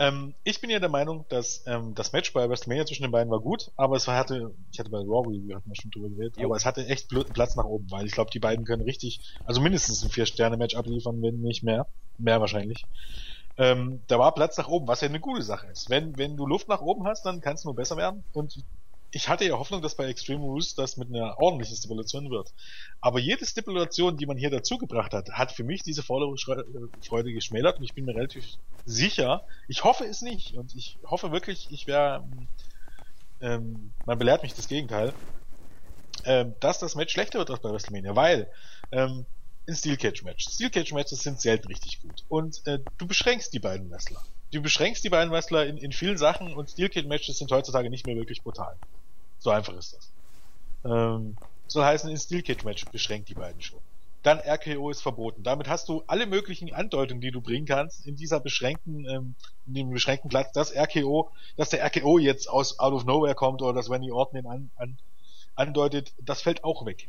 [0.00, 3.30] Ähm, ich bin ja der Meinung, dass ähm, das Match bei WrestleMania zwischen den beiden
[3.30, 6.38] war gut, aber es hatte, ich hatte bei Raw Review hatten wir schon drüber geredet,
[6.38, 6.46] jo.
[6.46, 9.60] aber es hatte echt Platz nach oben, weil ich glaube, die beiden können richtig, also
[9.60, 11.86] mindestens ein Vier-Sterne-Match abliefern, wenn nicht mehr,
[12.16, 12.86] mehr wahrscheinlich.
[13.58, 15.90] Ähm, da war Platz nach oben, was ja eine gute Sache ist.
[15.90, 18.64] Wenn, wenn du Luft nach oben hast, dann kann es nur besser werden und
[19.12, 22.52] ich hatte ja Hoffnung, dass bei Extreme Rules das mit einer ordentlichen Stipulation wird.
[23.00, 27.78] Aber jede Stipulation, die man hier dazu gebracht hat, hat für mich diese Freude geschmälert
[27.78, 28.46] und ich bin mir relativ
[28.84, 32.24] sicher, ich hoffe es nicht und ich hoffe wirklich, ich wäre,
[33.40, 35.12] ähm, man belehrt mich das Gegenteil,
[36.24, 38.50] ähm, dass das Match schlechter wird als bei WrestleMania, weil
[38.92, 39.26] ähm,
[39.68, 40.48] ein Steel Cage Match.
[40.48, 44.22] Steel Cage Matches sind selten richtig gut und äh, du beschränkst die beiden Wrestler.
[44.52, 47.90] Du beschränkst die beiden Wrestler in, in vielen Sachen und Steel Cage Matches sind heutzutage
[47.90, 48.78] nicht mehr wirklich brutal.
[49.40, 50.10] So einfach ist das.
[50.84, 51.36] Ähm,
[51.66, 53.78] soll heißen, in Steel Cage Match beschränkt die beiden schon.
[54.22, 55.42] Dann RKO ist verboten.
[55.42, 59.34] Damit hast du alle möglichen Andeutungen, die du bringen kannst, in dieser beschränkten, ähm,
[59.66, 63.62] in dem beschränkten Platz, dass RKO, dass der RKO jetzt aus Out of Nowhere kommt
[63.62, 64.98] oder dass Randy Orton ihn an, an,
[65.54, 67.08] andeutet, das fällt auch weg.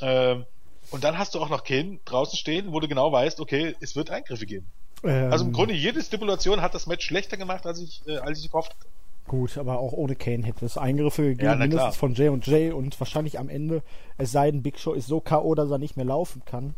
[0.00, 0.46] Ähm,
[0.90, 3.94] und dann hast du auch noch Kane draußen stehen, wo du genau weißt, okay, es
[3.94, 4.66] wird Eingriffe geben.
[5.04, 8.40] Ähm, also im Grunde jede Stipulation hat das Match schlechter gemacht, als ich, äh, als
[8.40, 8.86] ich gehofft hatte.
[9.26, 12.72] Gut, aber auch ohne Kane hätte es Eingriffe gegeben, ja, mindestens von J und J
[12.72, 13.82] und wahrscheinlich am Ende,
[14.18, 16.74] es sei denn, Big Show ist so K.O., dass er nicht mehr laufen kann.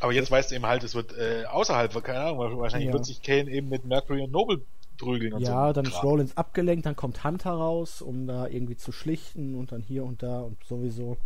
[0.00, 2.92] Aber jetzt weißt du eben halt, es wird äh, außerhalb, keine Ahnung, wahrscheinlich ja.
[2.94, 4.62] wird sich Kane eben mit Mercury und Noble
[4.96, 5.52] prügeln und ja, so.
[5.52, 9.72] Ja, dann ist Rollins abgelenkt, dann kommt Hunter raus, um da irgendwie zu schlichten und
[9.72, 11.18] dann hier und da und sowieso.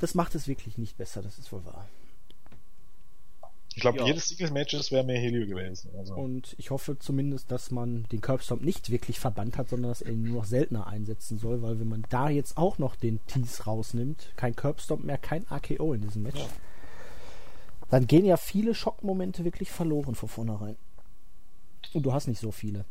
[0.00, 1.86] Das macht es wirklich nicht besser, das ist wohl wahr.
[3.74, 4.06] Ich glaube, ja.
[4.06, 5.90] jedes Singles-Matches wäre mehr Helio gewesen.
[5.98, 6.14] Also.
[6.14, 10.12] Und ich hoffe zumindest, dass man den Curbstomp nicht wirklich verbannt hat, sondern dass er
[10.12, 13.64] ihn nur noch seltener einsetzen soll, weil wenn man da jetzt auch noch den Tease
[13.64, 16.46] rausnimmt, kein Curbstomp mehr, kein AKO in diesem Match, ja.
[17.90, 20.76] dann gehen ja viele Schockmomente wirklich verloren von vornherein.
[21.92, 22.84] Und du hast nicht so viele.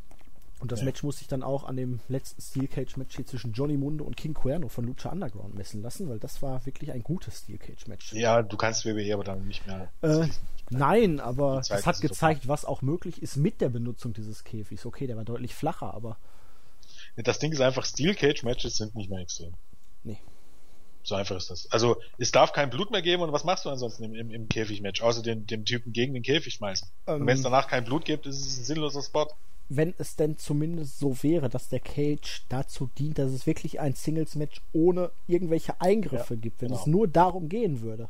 [0.63, 0.85] Und das ja.
[0.85, 4.05] Match muss sich dann auch an dem letzten Steel Cage Match hier zwischen Johnny Mundo
[4.05, 7.57] und King Cuerno von Lucha Underground messen lassen, weil das war wirklich ein gutes Steel
[7.57, 8.13] Cage Match.
[8.13, 9.91] Ja, du kannst WWE aber dann nicht mehr.
[10.01, 10.27] Äh,
[10.69, 14.85] nein, aber es hat gezeigt, was auch möglich ist mit der Benutzung dieses Käfigs.
[14.85, 16.17] Okay, der war deutlich flacher, aber.
[17.15, 19.53] Das Ding ist einfach, Steel Cage Matches sind nicht mehr extrem.
[20.03, 20.17] Nee.
[21.03, 21.69] So einfach ist das.
[21.71, 24.49] Also es darf kein Blut mehr geben und was machst du ansonsten im, im, im
[24.49, 26.87] Käfigmatch, außer den, dem Typen gegen den Käfig schmeißen?
[27.07, 29.27] Ähm, und wenn es danach kein Blut gibt, ist es ein sinnloser Spot
[29.69, 33.93] wenn es denn zumindest so wäre, dass der Cage dazu dient, dass es wirklich ein
[33.93, 36.79] Singles-Match ohne irgendwelche Eingriffe ja, gibt, wenn genau.
[36.79, 38.09] es nur darum gehen würde.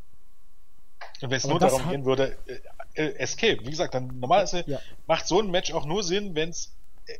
[1.21, 4.79] Und wenn es nur darum gehen würde, äh, äh, Escape, wie gesagt, dann normalerweise ja.
[5.07, 6.71] macht so ein Match auch nur Sinn, wenn es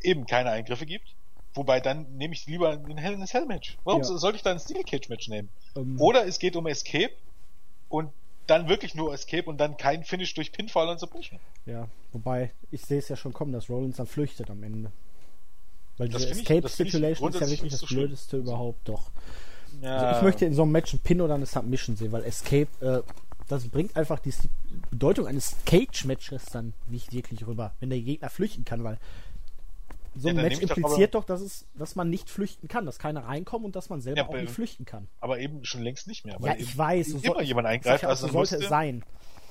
[0.01, 1.15] eben keine Eingriffe gibt.
[1.55, 3.77] Wobei dann nehme ich lieber ein Hell in a Cell Match.
[3.83, 4.17] Warum ja.
[4.17, 5.49] sollte ich dann ein Steel Cage Match nehmen?
[5.75, 6.01] Um, ähm.
[6.01, 7.13] Oder es geht um Escape
[7.89, 8.09] und
[8.47, 11.39] dann wirklich nur Escape und dann kein Finish durch Pinfall und Submission.
[11.65, 14.91] Ja, wobei ich sehe es ja schon kommen, dass Rollins dann flüchtet am Ende.
[15.97, 18.41] Weil diese Escape ich, Stipulation ist ja wirklich das so Blödeste schlimm.
[18.41, 19.11] überhaupt, doch.
[19.81, 19.97] Ja.
[19.97, 22.67] Also ich möchte in so einem Match einen Pin oder eine Submission sehen, weil Escape,
[22.81, 23.01] äh,
[23.53, 24.33] das bringt einfach die
[24.89, 28.97] Bedeutung eines Cage-Matches dann nicht wirklich rüber, wenn der Gegner flüchten kann, weil
[30.15, 33.25] so ein ja, Match impliziert doch, dass, es, dass man nicht flüchten kann, dass keiner
[33.25, 35.07] reinkommt und dass man selber ja, auch nicht flüchten kann.
[35.19, 36.37] Aber eben schon längst nicht mehr.
[36.41, 37.07] ja, ich weiß.
[37.09, 39.03] So immer jemand eingreift, also so sollte es sein.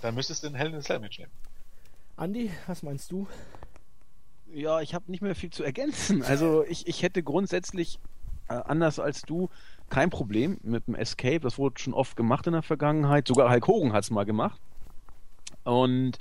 [0.02, 1.32] Dann müsstest du den Hell in Cell Match nehmen.
[2.16, 3.26] Andi, was meinst du?
[4.52, 6.22] Ja, ich habe nicht mehr viel zu ergänzen.
[6.22, 7.98] Also ich, ich hätte grundsätzlich,
[8.52, 9.48] anders als du,
[9.88, 11.40] kein Problem mit dem Escape.
[11.40, 13.28] Das wurde schon oft gemacht in der Vergangenheit.
[13.28, 14.60] Sogar Hulk Hogan hat es mal gemacht.
[15.64, 16.18] Und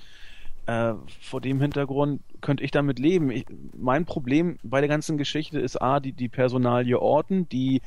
[0.66, 3.32] äh, vor dem Hintergrund könnte ich damit leben.
[3.32, 3.46] Ich,
[3.76, 7.82] mein Problem bei der ganzen Geschichte ist A, die, die Personalie Orten, die,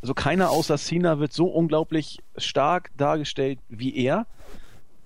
[0.00, 4.26] also keiner außer Cena wird so unglaublich stark dargestellt wie er.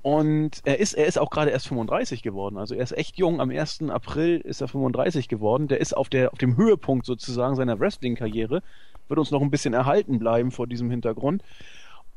[0.03, 2.57] Und er ist, er ist auch gerade erst 35 geworden.
[2.57, 3.41] Also er ist echt jung.
[3.41, 3.83] Am 1.
[3.89, 5.69] April ist er 35 geworden.
[5.69, 8.63] Der ist auf, der, auf dem Höhepunkt sozusagen seiner Wrestling-Karriere.
[9.09, 11.43] Wird uns noch ein bisschen erhalten bleiben vor diesem Hintergrund.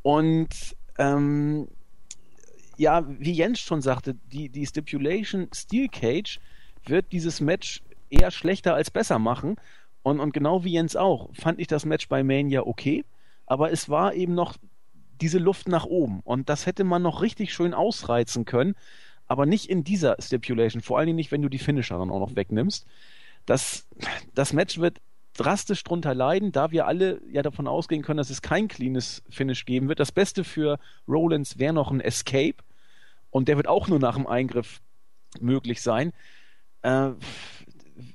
[0.03, 0.49] Und
[0.97, 1.67] ähm,
[2.77, 6.39] ja, wie Jens schon sagte, die, die Stipulation Steel Cage
[6.85, 9.55] wird dieses Match eher schlechter als besser machen.
[10.03, 13.05] Und, und genau wie Jens auch, fand ich das Match bei Mania okay,
[13.45, 14.57] aber es war eben noch
[15.21, 16.21] diese Luft nach oben.
[16.23, 18.75] Und das hätte man noch richtig schön ausreizen können,
[19.27, 22.19] aber nicht in dieser Stipulation, vor allen Dingen nicht, wenn du die Finisher dann auch
[22.19, 22.85] noch wegnimmst.
[23.45, 23.87] Das,
[24.33, 24.99] das Match wird
[25.33, 29.65] drastisch drunter leiden, da wir alle ja davon ausgehen können, dass es kein cleanes Finish
[29.65, 29.99] geben wird.
[29.99, 30.77] Das Beste für
[31.07, 32.57] Rollins wäre noch ein Escape,
[33.31, 34.81] und der wird auch nur nach dem Eingriff
[35.39, 36.11] möglich sein,
[36.83, 37.11] äh,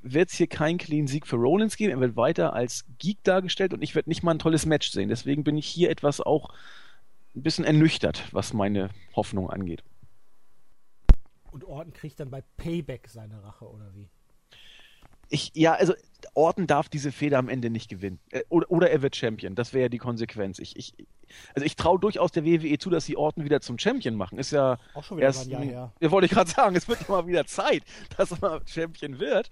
[0.03, 1.93] wird es hier keinen clean Sieg für Rollins geben.
[1.93, 5.09] Er wird weiter als Geek dargestellt und ich werde nicht mal ein tolles Match sehen.
[5.09, 6.51] Deswegen bin ich hier etwas auch
[7.37, 9.85] ein bisschen ernüchtert, was meine Hoffnung angeht.
[11.51, 14.09] Und Orton kriegt dann bei Payback seine Rache, oder wie?
[15.29, 15.95] Ich, ja, also
[16.35, 18.21] Orton darf diese Feder am Ende nicht gewinnen.
[18.31, 19.55] Äh, oder, oder er wird Champion.
[19.55, 20.59] Das wäre ja die Konsequenz.
[20.59, 20.95] Ich, ich,
[21.55, 24.39] also ich traue durchaus der WWE zu, dass sie Orton wieder zum Champion machen.
[24.39, 25.93] Ist ja auch schon wieder erst, ein Jahr her.
[26.01, 27.83] Ja, wollte ich gerade sagen, es wird mal wieder Zeit,
[28.17, 29.51] dass er mal Champion wird.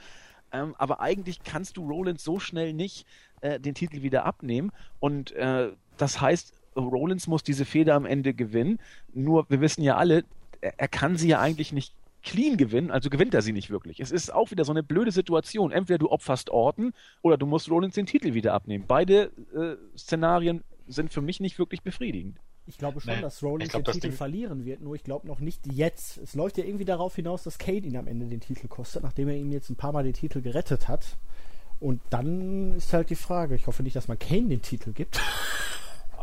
[0.52, 3.06] Ähm, aber eigentlich kannst du Rollins so schnell nicht
[3.40, 4.70] äh, den Titel wieder abnehmen.
[5.00, 8.78] Und äh, das heißt, Rollins muss diese Feder am Ende gewinnen.
[9.12, 10.24] Nur wir wissen ja alle,
[10.60, 14.00] er, er kann sie ja eigentlich nicht clean gewinnen, also gewinnt er sie nicht wirklich.
[14.00, 15.72] Es ist auch wieder so eine blöde Situation.
[15.72, 16.92] Entweder du opferst Orton
[17.22, 18.84] oder du musst Rollins den Titel wieder abnehmen.
[18.88, 22.38] Beide äh, Szenarien sind für mich nicht wirklich befriedigend.
[22.66, 24.16] Ich glaube schon, nee, dass Rollins glaub, den Titel Ding...
[24.16, 26.16] verlieren wird, nur ich glaube noch nicht jetzt.
[26.16, 29.28] Es läuft ja irgendwie darauf hinaus, dass Kane ihn am Ende den Titel kostet, nachdem
[29.28, 31.18] er ihm jetzt ein paar Mal den Titel gerettet hat.
[31.78, 35.20] Und dann ist halt die Frage, ich hoffe nicht, dass man Kane den Titel gibt.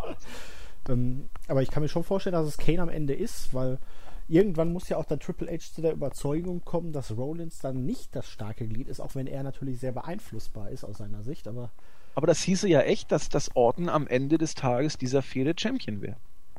[0.90, 3.80] ähm, aber ich kann mir schon vorstellen, dass es Kane am Ende ist, weil
[4.28, 8.16] irgendwann muss ja auch dann Triple H zu der Überzeugung kommen, dass Rollins dann nicht
[8.16, 11.72] das starke Glied ist, auch wenn er natürlich sehr beeinflussbar ist aus seiner Sicht, aber.
[12.16, 16.02] Aber das hieße ja echt, dass das Orton am Ende des Tages dieser Fehde Champion
[16.02, 16.18] wäre.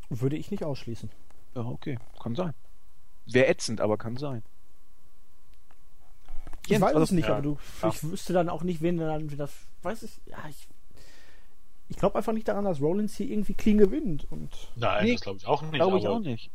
[0.08, 1.10] Würde ich nicht ausschließen.
[1.54, 1.98] Ja, okay.
[2.22, 2.54] Kann sein.
[3.26, 4.42] Wäre ätzend, aber kann sein.
[6.64, 7.34] Ich Jens, weiß es nicht, ja.
[7.34, 7.58] aber du,
[7.88, 9.48] ich wüsste dann auch nicht, wen dann wieder.
[9.82, 10.68] Weiß ich, ja, ich.
[11.92, 14.26] Ich glaube einfach nicht daran, dass Rollins hier irgendwie clean gewinnt.
[14.30, 15.74] Und Nein, nee, das glaube ich auch nicht.
[15.74, 16.50] Glaube ich auch nicht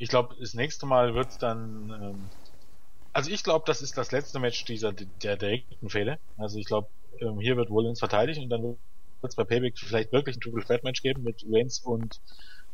[0.00, 1.90] ich glaube, das nächste Mal wird es dann.
[2.02, 2.28] Ähm,
[3.12, 6.18] also ich glaube, das ist das letzte Match dieser der direkten Fehde.
[6.38, 6.88] Also ich glaube,
[7.20, 8.78] ähm, hier wird Rollins verteidigen und dann wird
[9.22, 12.18] es bei Payback vielleicht wirklich ein Triple Threat Match geben mit Reigns und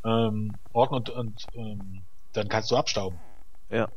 [0.05, 3.19] ähm, Orton und, und ähm, dann kannst du abstauben.
[3.69, 3.89] Ja.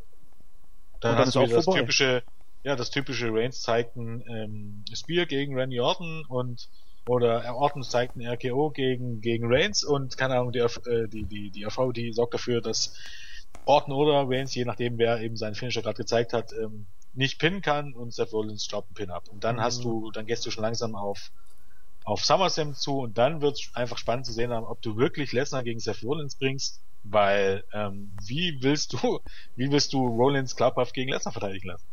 [0.98, 2.24] Dann, dann hast du wieder das typische,
[2.64, 6.68] ja, das typische Reigns zeigt ein ähm, Spear gegen Randy Orton und
[7.10, 11.50] oder Orton zeigt ein RKO gegen, gegen Reigns und keine Ahnung, die, äh, die, die,
[11.50, 12.94] die AV, die sorgt dafür, dass
[13.64, 17.62] Orton oder Reigns, je nachdem wer eben seinen Finisher gerade gezeigt hat, ähm, nicht pinnen
[17.62, 19.24] kann und Seth Rollins staubt einen Pin ab.
[19.28, 19.60] Und dann mhm.
[19.60, 21.32] hast du, dann gehst du schon langsam auf
[22.04, 25.62] auf SummerSlam zu und dann wird es einfach spannend zu sehen, ob du wirklich Lesnar
[25.62, 29.20] gegen Seth Rollins bringst, weil ähm, wie willst du,
[29.56, 31.86] wie willst du Rollins glaubhaft gegen Lesnar verteidigen lassen?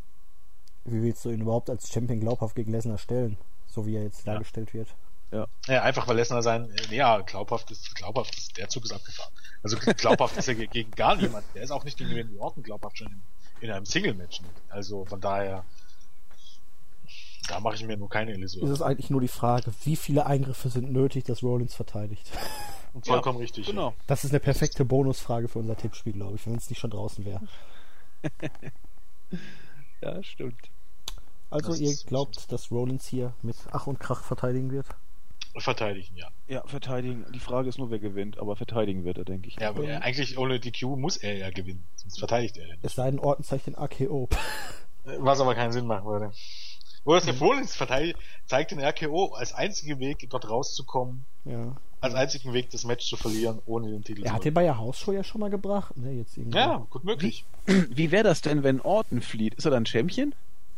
[0.85, 3.37] Wie willst du ihn überhaupt als Champion glaubhaft gegen Lesnar stellen?
[3.77, 4.33] so wie er jetzt ja.
[4.33, 4.87] dargestellt wird.
[5.31, 5.45] Ja.
[5.67, 9.33] ja, einfach weil Lesnar sein, ja, glaubhaft ist, glaubhaft ist, der Zug ist abgefahren.
[9.61, 11.49] Also glaubhaft ist er gegen gar niemanden.
[11.53, 13.21] Der ist auch nicht gegen Randy Orton glaubhaft schon in,
[13.61, 14.41] in einem Single-Match.
[14.69, 15.65] Also von daher,
[17.49, 18.65] Da mache ich mir nur keine Illusion.
[18.65, 22.29] Ist es eigentlich nur die Frage, wie viele Eingriffe sind nötig, dass Rollins verteidigt?
[22.93, 23.67] Und vollkommen ja, richtig.
[23.67, 23.93] Genau.
[24.07, 27.25] Das ist eine perfekte Bonusfrage für unser Tippspiel, glaube ich, wenn es nicht schon draußen
[27.25, 27.41] wäre.
[30.01, 30.69] ja, stimmt.
[31.49, 34.87] Also das ihr glaubt, dass Rollins hier mit Ach und Krach verteidigen wird?
[35.59, 36.27] Verteidigen, ja.
[36.47, 37.25] Ja, verteidigen.
[37.33, 39.55] Die Frage ist nur, wer gewinnt, aber verteidigen wird er, denke ich.
[39.59, 42.85] Ja, aber ja, eigentlich ohne DQ muss er ja gewinnen, sonst verteidigt er ja nicht.
[42.85, 44.29] Es sei denn, Orton zeigt den AKO.
[45.19, 46.31] Was aber keinen Sinn machen würde.
[47.07, 51.23] Oder der Rollins verteidigt, zeigt den RKO als einzigen Weg, dort rauszukommen.
[51.45, 51.77] Ja.
[52.01, 54.63] Als einzigen Weg, das Match zu verlieren, ohne den Titel er Er hat den bei
[54.63, 56.11] der Hausshow ja schon mal gebracht, ne?
[56.11, 56.57] Jetzt irgendwie.
[56.57, 57.45] Ja, gut möglich.
[57.65, 59.53] Wie, wie wäre das denn, wenn Orton flieht?
[59.55, 60.35] Ist er dann Champion?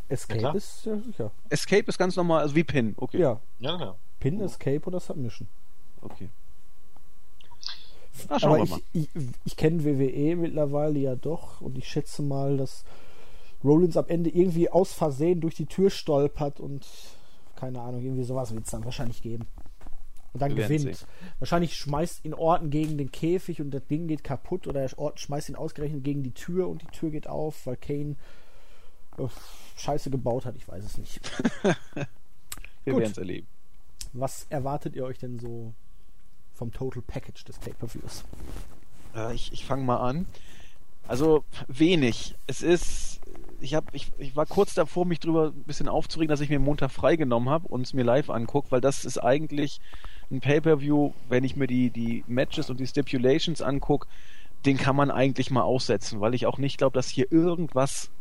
[0.07, 1.31] Escape ja, ist ja sicher.
[1.49, 3.19] Escape ist ganz normal, also wie Pin, okay.
[3.19, 3.39] Ja.
[3.57, 3.95] Ja, ja.
[4.19, 5.47] Pin, Escape oder Submission.
[6.01, 6.29] Okay.
[8.27, 9.09] Ach, Aber ich, ich,
[9.45, 12.83] ich kenne WWE mittlerweile ja doch und ich schätze mal, dass
[13.63, 16.85] Rollins am Ende irgendwie aus Versehen durch die Tür stolpert und
[17.55, 19.47] keine Ahnung, irgendwie sowas wird es dann wahrscheinlich geben.
[20.31, 20.95] Und dann gewinnt.
[20.95, 21.07] Sehen.
[21.39, 25.49] Wahrscheinlich schmeißt ihn Orten gegen den Käfig und das Ding geht kaputt oder Orten schmeißt
[25.49, 28.15] ihn ausgerechnet gegen die Tür und die Tür geht auf, weil Kane
[29.17, 29.27] äh,
[29.75, 30.55] Scheiße gebaut hat.
[30.55, 31.19] Ich weiß es nicht.
[32.85, 33.47] Wir werden es erleben.
[34.13, 35.73] Was erwartet ihr euch denn so
[36.53, 38.23] vom Total Package des Pay-Per-Views?
[39.15, 40.25] Äh, ich ich fange mal an.
[41.07, 42.35] Also wenig.
[42.45, 43.19] Es ist,
[43.61, 46.59] ich habe, ich, ich war kurz davor, mich drüber ein bisschen aufzuregen, dass ich mir
[46.59, 49.81] Montag freigenommen habe und es mir live angucke, weil das ist eigentlich
[50.29, 54.07] ein Pay-per-View, wenn ich mir die die Matches und die Stipulations angucke,
[54.65, 58.11] den kann man eigentlich mal aussetzen, weil ich auch nicht glaube, dass hier irgendwas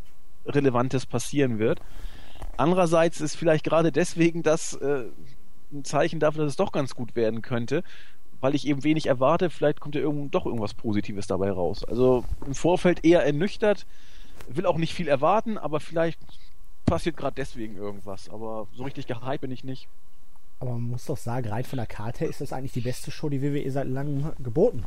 [0.46, 1.80] Relevantes passieren wird.
[2.56, 5.04] Andererseits ist vielleicht gerade deswegen das äh,
[5.72, 7.82] ein Zeichen dafür, dass es doch ganz gut werden könnte,
[8.40, 11.84] weil ich eben wenig erwarte, vielleicht kommt ja irgend, doch irgendwas Positives dabei raus.
[11.84, 13.86] Also im Vorfeld eher ernüchtert,
[14.48, 16.20] will auch nicht viel erwarten, aber vielleicht
[16.86, 18.28] passiert gerade deswegen irgendwas.
[18.30, 19.88] Aber so richtig gehypt bin ich nicht.
[20.60, 23.10] Aber man muss doch sagen, rein von der Karte her ist das eigentlich die beste
[23.10, 24.84] Show, die WWE seit langem geboten.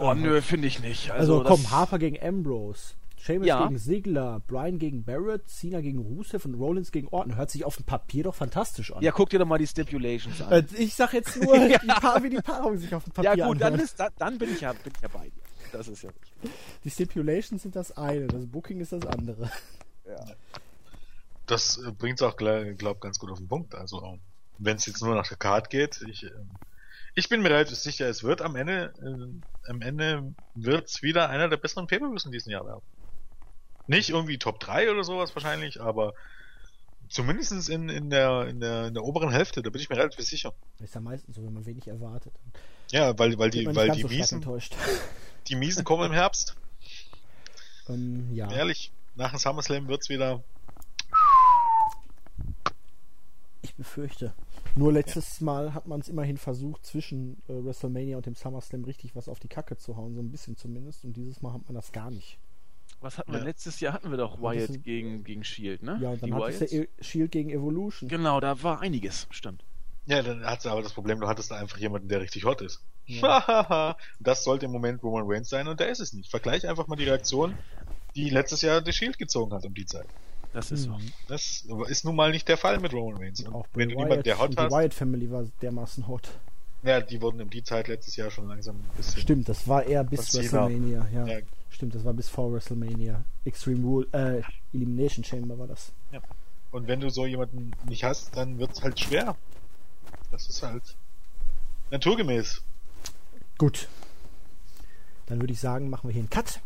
[0.00, 1.12] Oh, nö, finde ich nicht.
[1.12, 3.64] Also, also komm, Harper gegen Ambrose, Sheamus ja.
[3.64, 7.36] gegen Ziggler, Brian gegen Barrett, Cena gegen Rusev und Rollins gegen Orton.
[7.36, 9.02] Hört sich auf dem Papier doch fantastisch an.
[9.02, 10.52] Ja, guck dir doch mal die Stipulations an.
[10.52, 11.78] Äh, ich sag jetzt nur, ja.
[11.78, 14.38] die Paar, wie die Paarung sich auf dem Papier Ja gut, dann, ist, dann, dann,
[14.38, 15.42] bin, ich ja, bin ich ja bei dir.
[15.72, 16.50] Das ist ja richtig.
[16.84, 19.50] Die Stipulations sind das eine, das Booking ist das andere.
[20.06, 20.24] Ja.
[21.46, 23.74] Das äh, bringt es auch, glaub ganz gut auf den Punkt.
[23.74, 24.18] Also,
[24.58, 26.50] wenn es jetzt nur nach der Card geht, ich, ähm,
[27.14, 31.48] ich bin mir relativ sicher, es wird am Ende, äh, am Ende wird's wieder einer
[31.48, 32.82] der besseren Pay-Per-Views in diesem Jahr werden.
[33.86, 36.14] Nicht irgendwie Top 3 oder sowas wahrscheinlich, aber
[37.08, 40.24] zumindest in, in, der, in, der, in der oberen Hälfte, da bin ich mir relativ
[40.24, 40.52] sicher.
[40.80, 42.32] ist ja meistens so, wenn man wenig erwartet.
[42.90, 44.44] Ja, weil, weil die, weil die so Miesen,
[45.48, 46.56] die Miesen kommen im Herbst.
[47.88, 48.50] Ähm, ja.
[48.50, 50.42] Ehrlich, nach dem SummerSlam wird's wieder.
[53.62, 54.34] Ich befürchte.
[54.74, 55.44] Nur letztes ja.
[55.44, 59.38] Mal hat man es immerhin versucht, zwischen äh, WrestleMania und dem SummerSlam richtig was auf
[59.38, 61.04] die Kacke zu hauen, so ein bisschen zumindest.
[61.04, 62.38] Und dieses Mal hat man das gar nicht.
[63.00, 63.40] Was hatten wir?
[63.40, 63.44] Ja.
[63.44, 65.98] Letztes Jahr hatten wir doch Wyatt ist, gegen, gegen Shield, ne?
[66.02, 68.08] Ja, und dann hattest du e Shield gegen Evolution.
[68.08, 69.64] Genau, da war einiges, stimmt.
[70.06, 72.60] Ja, dann hat sie aber das Problem, du hattest da einfach jemanden, der richtig hot
[72.62, 72.80] ist.
[73.06, 73.96] Ja.
[74.20, 76.30] das sollte im Moment Roman Reigns sein und der ist es nicht.
[76.30, 77.56] Vergleich einfach mal die Reaktion,
[78.14, 80.06] die letztes Jahr die Shield gezogen hat um die Zeit.
[80.52, 80.90] Das ist so.
[80.90, 81.12] Mhm.
[81.28, 83.40] Das ist nun mal nicht der Fall mit Roman Reigns.
[83.40, 84.70] Und auch wenn du jemanden, der hot hast.
[84.70, 86.30] Die Wyatt Family war dermaßen hot.
[86.82, 89.20] Ja, die wurden um die Zeit letztes Jahr schon langsam ein bisschen.
[89.20, 91.26] Stimmt, das war eher bis WrestleMania, ja.
[91.26, 91.38] ja.
[91.70, 93.24] Stimmt, das war bis vor WrestleMania.
[93.44, 95.92] Extreme Rule, äh, Elimination Chamber war das.
[96.12, 96.20] Ja.
[96.70, 99.36] Und wenn du so jemanden nicht hast, dann wird es halt schwer.
[100.30, 100.96] Das ist halt
[101.90, 102.62] naturgemäß.
[103.58, 103.88] Gut.
[105.26, 106.60] Dann würde ich sagen, machen wir hier einen Cut.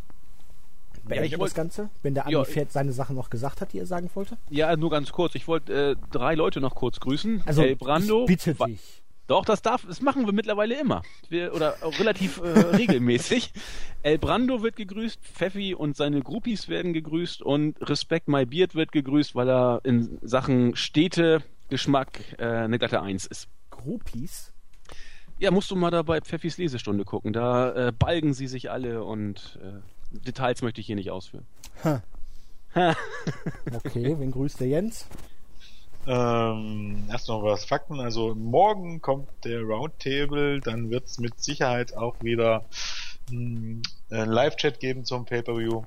[1.04, 3.72] Beende ja, ich das Ganze, wenn der Andi ja, Pferd seine Sachen noch gesagt hat,
[3.72, 4.36] die er sagen wollte.
[4.50, 5.34] Ja, nur ganz kurz.
[5.34, 7.42] Ich wollte äh, drei Leute noch kurz grüßen.
[7.46, 8.26] Also, El Brando.
[8.26, 8.99] bitte dich.
[9.30, 11.02] Doch, das darf, das machen wir mittlerweile immer.
[11.28, 13.52] Wir, oder relativ äh, regelmäßig.
[14.02, 18.90] El Brando wird gegrüßt, Pfeffi und seine Groupies werden gegrüßt und Respect My Beard wird
[18.90, 23.46] gegrüßt, weil er in Sachen Städte, Geschmack äh, eine glatte Eins ist.
[23.70, 24.52] Groupies?
[25.38, 27.32] Ja, musst du mal da bei Pfeffis Lesestunde gucken.
[27.32, 31.46] Da äh, balgen sie sich alle und äh, Details möchte ich hier nicht ausführen.
[31.84, 32.02] Ha.
[33.72, 35.06] okay, wen grüßt der Jens?
[36.10, 38.00] Ähm, erst noch was Fakten.
[38.00, 42.64] Also morgen kommt der Roundtable, dann wird es mit Sicherheit auch wieder
[43.28, 43.80] hm,
[44.10, 45.84] ein Live-Chat geben zum Pay-Per-View.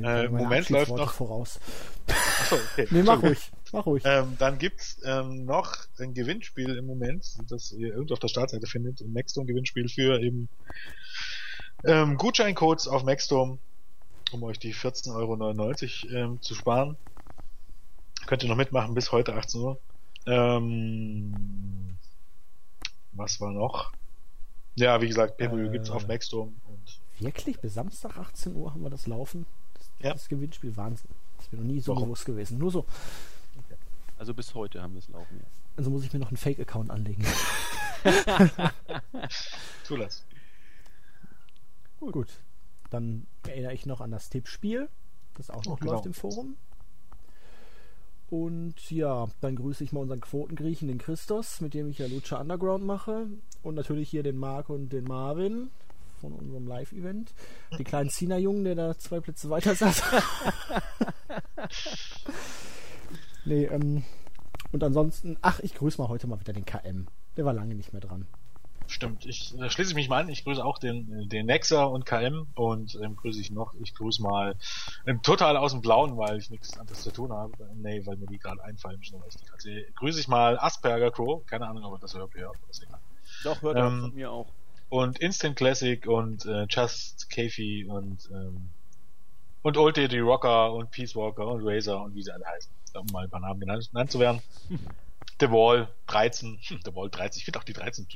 [0.00, 1.58] Äh, Im Moment läuft noch voraus.
[2.06, 2.86] Achso, okay.
[2.90, 3.50] nee, mach ruhig.
[3.72, 4.02] Mach ruhig.
[4.06, 8.66] Ähm, dann gibt's ähm, noch ein Gewinnspiel im Moment, das ihr irgendwo auf der Startseite
[8.66, 9.00] findet.
[9.00, 10.50] Ein Maxdome-Gewinnspiel für eben
[11.84, 13.58] ähm, Gutscheincodes auf Maxdome,
[14.32, 16.98] um euch die 14,99 Euro ähm, zu sparen
[18.26, 19.78] Könnt ihr noch mitmachen bis heute 18 Uhr.
[20.26, 21.96] Ähm,
[23.12, 23.92] was war noch?
[24.74, 26.52] Ja, wie gesagt, Pay-Per-View äh, gibt's auf Maxdome.
[26.66, 27.60] Und wirklich?
[27.60, 29.46] Bis Samstag 18 Uhr haben wir das laufen?
[29.74, 30.12] Das, ja.
[30.12, 31.10] das Gewinnspiel, Wahnsinn.
[31.38, 32.08] Das mir noch nie so Warum?
[32.08, 32.58] bewusst gewesen.
[32.58, 32.84] Nur so.
[34.18, 35.46] Also bis heute haben wir es laufen, ja.
[35.76, 37.24] Also muss ich mir noch einen Fake-Account anlegen.
[39.86, 40.24] tu das.
[42.00, 42.12] Gut.
[42.12, 42.40] Gut.
[42.90, 44.88] Dann erinnere ich noch an das Tippspiel,
[45.34, 45.92] das auch noch oh, genau.
[45.92, 46.56] läuft im Forum.
[48.28, 52.40] Und ja, dann grüße ich mal unseren Quotengriechen, den Christos, mit dem ich ja Lucha
[52.40, 53.28] Underground mache.
[53.62, 55.70] Und natürlich hier den Marc und den Marvin
[56.20, 57.32] von unserem Live-Event.
[57.78, 60.02] Die kleinen Cena-Jungen, der da zwei Plätze weiter saß.
[63.44, 64.02] nee, ähm,
[64.72, 67.06] und ansonsten, ach, ich grüße mal heute mal wieder den KM.
[67.36, 68.26] Der war lange nicht mehr dran.
[68.88, 70.28] Stimmt, ich da schließe ich mich mal an.
[70.28, 73.74] Ich grüße auch den, den Nexa und KM und ähm, grüße ich noch.
[73.82, 74.56] Ich grüße mal
[75.06, 77.52] ähm, total aus dem Blauen, weil ich nichts anderes zu tun habe.
[77.74, 78.98] Nee, weil mir die gerade einfallen.
[79.02, 79.52] Ich weiß nicht.
[79.52, 81.44] Also, grüße ich mal Asperger Crow.
[81.46, 82.34] Keine Ahnung, ob er das hört.
[82.36, 83.00] Ja, das egal.
[83.44, 84.46] Doch, hört ähm, von mir auch.
[84.88, 88.70] Und Instant Classic und äh, Just Kafey und ähm,
[89.62, 92.70] und Old Daddy Rocker und Peace Walker und Razor und wie sie alle heißen.
[92.94, 94.40] Um mal ein paar Namen genannt, genannt zu werden.
[95.40, 96.58] The Wall 13.
[96.62, 97.38] The Wall 13.
[97.38, 98.08] Ich finde auch die 13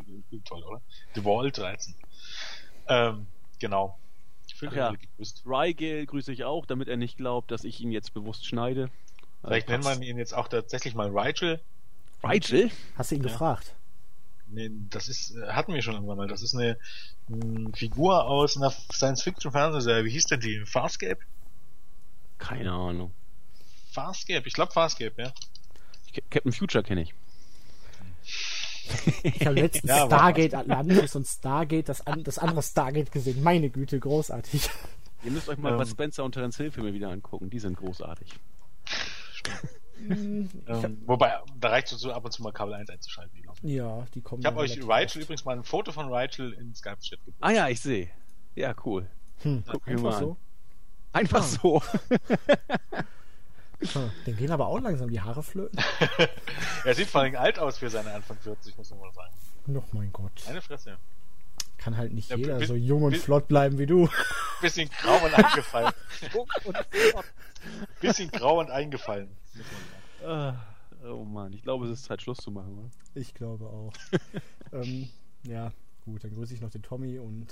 [0.45, 0.81] toll, oder?
[1.15, 1.95] The Wall 13.
[2.89, 3.27] Ähm,
[3.59, 3.99] genau.
[4.67, 4.95] Ach ja.
[5.47, 8.91] Rygale grüße ich auch, damit er nicht glaubt, dass ich ihn jetzt bewusst schneide.
[9.43, 11.61] Vielleicht also, nennt man ihn jetzt auch tatsächlich mal Rigel.
[12.23, 12.71] Rigel?
[12.97, 13.29] Hast du ihn ja.
[13.29, 13.75] gefragt?
[14.49, 16.29] Nee, das ist, äh, hatten wir schon irgendwann mal.
[16.29, 16.77] Das ist eine,
[17.33, 20.05] eine Figur aus einer Science-Fiction-Fernsehserie.
[20.05, 20.65] Wie hieß denn die?
[20.67, 21.21] Farscape?
[22.39, 23.13] Keine Ahnung.
[23.93, 24.47] Farscape?
[24.47, 25.33] Ich glaube Farscape, ja.
[26.31, 27.15] Captain Future kenne ich.
[29.23, 33.43] Ich habe letztens ja, Stargate Atlantis und Stargate, das, an, das andere Stargate gesehen.
[33.43, 34.69] Meine Güte, großartig.
[35.23, 37.51] Ihr müsst euch mal ähm, Spencer und Terence Hill Filme wieder angucken.
[37.51, 38.33] Die sind großartig.
[40.09, 40.49] ähm,
[41.07, 43.39] wobei, da reicht es so ab und zu mal Kabel 1 einzuschalten.
[43.63, 44.41] Die ja, die kommen.
[44.41, 47.37] Ich habe euch Rachel übrigens mal ein Foto von Rachel in Skype-Chat gepostet.
[47.41, 48.09] Ah ja, ich sehe.
[48.55, 49.07] Ja, cool.
[49.43, 50.37] Hm, Guck ja, einfach so.
[51.13, 51.43] Einfach ah.
[51.43, 51.83] so.
[54.27, 55.79] Den gehen aber auch langsam die Haare flöten.
[56.85, 59.33] er sieht vor allem alt aus für seine Anfang 40, muss man mal sagen.
[59.67, 60.33] Noch mein Gott.
[60.49, 60.99] Eine Fresse.
[61.79, 64.09] Kann halt nicht ja, jeder so jung und flott bleiben wie du.
[64.61, 65.93] Bisschen grau und eingefallen.
[68.01, 69.29] bisschen grau und eingefallen.
[70.23, 70.55] Ah,
[71.03, 72.91] oh Mann, ich glaube, es ist Zeit, Schluss zu machen, oder?
[73.15, 73.93] Ich glaube auch.
[74.73, 75.09] ähm,
[75.45, 75.73] ja,
[76.05, 77.49] gut, dann grüße ich noch den Tommy und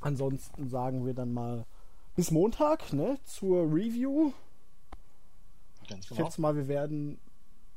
[0.00, 1.64] ansonsten sagen wir dann mal
[2.14, 4.32] bis Montag, ne, zur Review
[5.88, 6.20] Ganz genau.
[6.20, 7.18] Ich schätze mal, wir werden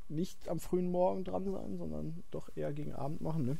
[0.08, 3.56] nicht am frühen Morgen dran sein, sondern doch eher gegen Abend machen, ne?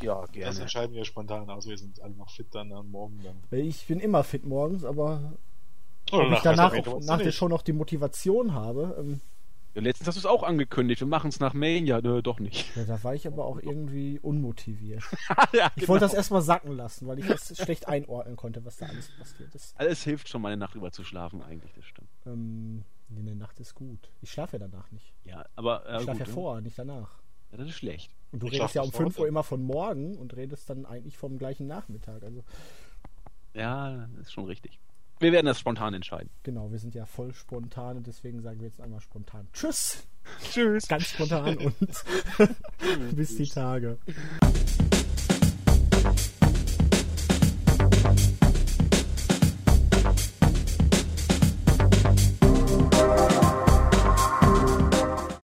[0.00, 0.46] Ja, gerne.
[0.46, 1.66] Das entscheiden wir spontan aus.
[1.66, 3.58] Wir sind alle noch fit dann am Morgen dann.
[3.58, 5.32] Ich bin immer fit morgens, aber
[6.10, 8.96] Oder ob ich danach auch, nach der Show noch die Motivation habe.
[8.98, 9.20] Ähm,
[9.74, 11.00] ja, letztens hast du es auch angekündigt.
[11.00, 11.86] Wir machen es nach Main.
[11.86, 12.76] Ja, doch nicht.
[12.76, 15.02] Ja, da war ich aber auch irgendwie unmotiviert.
[15.52, 18.86] ja, ich wollte das erstmal sacken lassen, weil ich das schlecht einordnen konnte, was da
[18.86, 19.74] alles passiert ist.
[19.78, 22.08] Alles hilft schon, meine Nacht über zu schlafen, eigentlich, das stimmt.
[22.26, 22.84] Ähm,
[23.16, 24.10] in der Nacht ist gut.
[24.20, 25.12] Ich schlafe ja danach nicht.
[25.24, 25.86] Ja, aber.
[25.86, 27.18] Äh, ich schlafe ja vor, nicht danach.
[27.50, 28.14] Ja, das ist schlecht.
[28.32, 31.18] Und du ich redest ja um 5 Uhr immer von morgen und redest dann eigentlich
[31.18, 32.22] vom gleichen Nachmittag.
[32.22, 32.44] Also.
[33.54, 34.80] Ja, ist schon richtig.
[35.22, 36.30] Wir werden das spontan entscheiden.
[36.42, 40.02] Genau, wir sind ja voll spontan und deswegen sagen wir jetzt einmal spontan Tschüss.
[40.50, 40.88] Tschüss.
[40.88, 41.76] Ganz spontan und
[43.16, 43.98] bis die Tage.